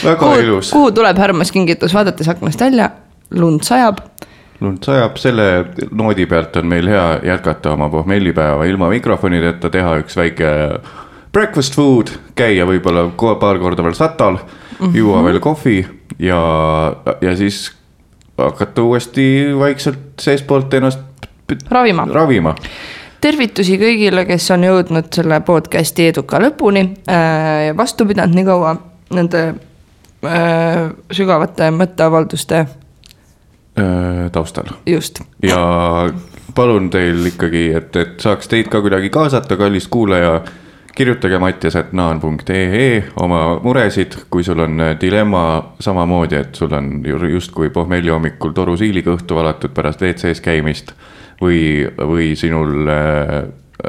väga 0.06 0.18
kuhu, 0.20 0.40
ilus. 0.40 0.72
kuhu 0.72 0.92
tuleb 0.92 1.18
härmas 1.18 1.52
kingitus, 1.52 1.94
vaadates 1.94 2.30
aknast 2.30 2.62
välja, 2.62 2.90
lund 3.32 3.64
sajab. 3.68 4.02
lund 4.62 4.84
sajab, 4.84 5.18
selle 5.20 5.48
noodi 5.92 6.26
pealt 6.26 6.56
on 6.60 6.68
meil 6.72 6.88
hea 6.88 7.20
jätkata 7.34 7.74
oma 7.76 7.90
pohmellipäeva 7.90 8.66
ilma 8.66 8.90
mikrofonideta, 8.90 9.70
teha 9.70 9.98
üks 10.04 10.18
väike 10.18 10.50
breakfast 11.34 11.76
food, 11.76 12.12
käia 12.36 12.66
võib-olla 12.70 13.10
paar 13.40 13.60
korda 13.60 13.84
veel 13.84 13.98
satal 13.98 14.38
mm, 14.38 14.62
Mhm. 14.80 14.92
-hmm. 14.92 14.98
juua 14.98 15.24
veel 15.24 15.40
kohvi 15.40 15.88
ja, 16.20 16.42
ja 17.22 17.36
siis 17.36 17.72
hakata 18.38 18.84
uuesti 18.84 19.26
vaikselt 19.60 20.22
seestpoolt 20.22 20.74
ennast 20.74 21.00
ravima. 21.70 22.08
ravima. 22.14 22.56
tervitusi 23.22 23.78
kõigile, 23.78 24.26
kes 24.26 24.52
on 24.52 24.64
jõudnud 24.68 25.12
selle 25.14 25.40
podcast'i 25.46 26.10
eduka 26.12 26.42
lõpuni 26.42 26.88
äh, 27.10 27.68
ja 27.68 27.78
vastu 27.78 28.06
pidanud 28.10 28.36
nii 28.36 28.48
kaua 28.48 28.76
nende 29.14 29.44
äh, 29.50 30.86
sügavate 31.12 31.72
mõtteavalduste 31.72 32.66
taustal 34.32 34.68
just. 34.86 35.24
ja 35.42 35.58
palun 36.56 36.90
teil 36.90 37.26
ikkagi, 37.26 37.64
et, 37.78 37.96
et 37.96 38.20
saaks 38.22 38.50
teid 38.52 38.70
ka 38.72 38.82
kuidagi 38.84 39.10
kaasata, 39.14 39.58
kallis 39.58 39.88
kuulaja. 39.88 40.42
Kirjutage 40.96 41.40
mattias.naan.ee 41.42 43.04
oma 43.22 43.60
muresid, 43.64 44.18
kui 44.30 44.44
sul 44.44 44.60
on 44.60 44.80
äh, 44.82 44.94
dilemma 45.02 45.74
samamoodi, 45.82 46.36
et 46.36 46.56
sul 46.56 46.74
on 46.74 47.02
ju- 47.08 47.32
justkui 47.34 47.70
pohmelli 47.70 48.14
hommikul 48.14 48.54
toru 48.54 48.78
siiliga 48.78 49.16
õhtu 49.16 49.36
valatud 49.36 49.74
pärast 49.74 50.02
WC-s 50.02 50.42
käimist. 50.42 50.94
või, 51.42 51.84
või 51.98 52.36
sinul 52.40 52.88
äh, 52.88 53.32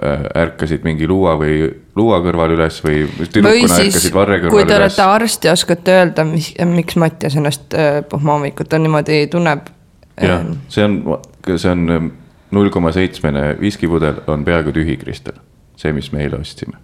äh, 0.02 0.22
ärkasid 0.42 0.82
mingi 0.82 1.06
luua 1.06 1.36
või 1.38 1.68
luua 1.96 2.18
kõrval 2.24 2.54
üles 2.56 2.80
või 2.82 3.04
tüdrukuna 3.30 3.76
ärkasid 3.84 4.14
varre, 4.16 4.40
kui 4.40 4.48
kõrval 4.48 4.66
te 4.66 4.78
üles 4.80 4.98
olete. 4.98 5.10
arst 5.18 5.44
ja 5.44 5.52
oskate 5.52 5.92
öelda, 6.00 6.24
mis, 6.24 6.54
miks 6.66 6.96
Mattias 6.96 7.36
ennast 7.36 7.76
pohmahommikuti 8.10 8.78
niimoodi 8.80 9.26
tunneb. 9.30 9.68
jah, 10.20 10.42
see 10.68 10.84
on, 10.88 10.98
see 11.54 11.70
on 11.70 12.10
null 12.50 12.70
koma 12.70 12.92
seitsmene 12.96 13.54
viskipudel 13.60 14.24
on 14.26 14.44
peaaegu 14.44 14.72
tühi, 14.72 14.96
Kristel, 14.96 15.36
see, 15.76 15.92
mis 15.92 16.10
me 16.12 16.22
eile 16.24 16.38
ostsime. 16.40 16.78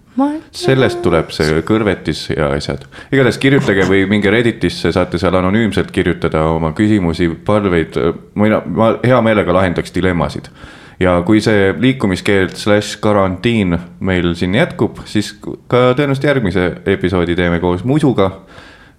sellest 0.51 0.99
tuleb 1.03 1.29
see 1.31 1.61
kõrvetis 1.67 2.25
ja 2.33 2.51
asjad. 2.55 2.83
igatahes 3.11 3.39
kirjutage 3.41 3.87
või 3.87 4.03
minge 4.09 4.31
Redditisse, 4.33 4.91
saate 4.91 5.19
seal 5.21 5.35
anonüümselt 5.39 5.91
kirjutada 5.91 6.43
oma 6.51 6.73
küsimusi, 6.77 7.29
palveid. 7.45 7.97
mina, 8.35 8.61
ma 8.65 8.93
hea 9.03 9.21
meelega 9.21 9.53
lahendaks 9.53 9.95
dilemmasid. 9.95 10.51
ja 10.99 11.15
kui 11.25 11.41
see 11.41 11.73
liikumiskeeld 11.79 12.55
slaš 12.59 12.95
karantiin 13.01 13.77
meil 13.99 14.33
siin 14.35 14.55
jätkub, 14.55 15.03
siis 15.05 15.33
ka 15.41 15.91
tõenäoliselt 15.95 16.27
järgmise 16.27 16.67
episoodi 16.85 17.35
teeme 17.35 17.59
koos 17.59 17.83
Musuga. 17.83 18.31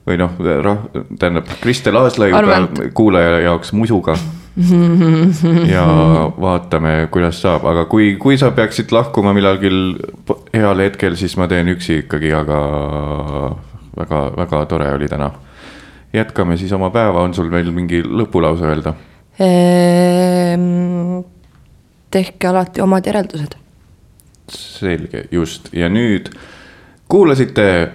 või 0.06 0.16
noh, 0.18 0.32
tähendab 1.18 1.46
Kristel 1.60 1.96
Aaslaiuga 1.96 2.68
kuulaja 2.94 3.40
jaoks 3.40 3.72
Musuga 3.72 4.16
ja 5.74 5.84
vaatame, 6.40 7.08
kuidas 7.10 7.40
saab, 7.40 7.64
aga 7.70 7.86
kui, 7.88 8.16
kui 8.20 8.36
sa 8.38 8.50
peaksid 8.52 8.92
lahkuma 8.92 9.32
millalgi 9.32 9.70
heal 10.52 10.82
hetkel, 10.84 11.16
siis 11.16 11.38
ma 11.40 11.48
teen 11.48 11.72
üksi 11.72 12.02
ikkagi, 12.02 12.34
aga 12.36 12.58
väga-väga 13.96 14.64
tore 14.68 14.90
oli 14.92 15.08
täna. 15.08 15.30
jätkame 16.12 16.56
siis 16.60 16.72
oma 16.72 16.90
päeva, 16.90 17.22
on 17.22 17.34
sul 17.34 17.50
veel 17.50 17.72
mingi 17.72 18.02
lõpulause 18.04 18.68
öelda? 18.68 18.94
Ehm, 19.40 21.22
tehke 22.12 22.48
alati 22.48 22.80
omad 22.84 23.06
järeldused. 23.06 23.56
selge, 24.52 25.24
just 25.30 25.70
ja 25.72 25.88
nüüd 25.88 26.28
kuulasite 27.08 27.92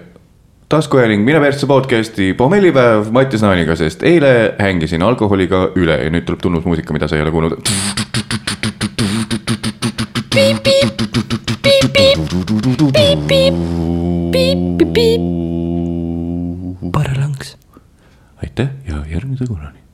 taskuhääling 0.68 1.24
Mine 1.24 1.40
persse 1.40 1.66
podcast'i 1.66 2.34
pohmellipäev 2.34 3.06
Mattias 3.10 3.42
Naaniga, 3.42 3.76
sest 3.76 4.02
eile 4.02 4.54
hängisin 4.58 5.02
alkoholiga 5.02 5.62
üle 5.80 5.96
ja 6.02 6.10
nüüd 6.12 6.26
tuleb 6.28 6.42
tunnusmuusika, 6.44 6.92
mida 6.92 7.08
sa 7.08 7.16
ei 7.16 7.22
ole 7.24 7.32
kuulnud. 7.32 7.56
paralanks. 16.92 17.56
aitäh 18.42 18.68
ja 18.88 19.04
järgmise 19.08 19.44
korrani. 19.48 19.87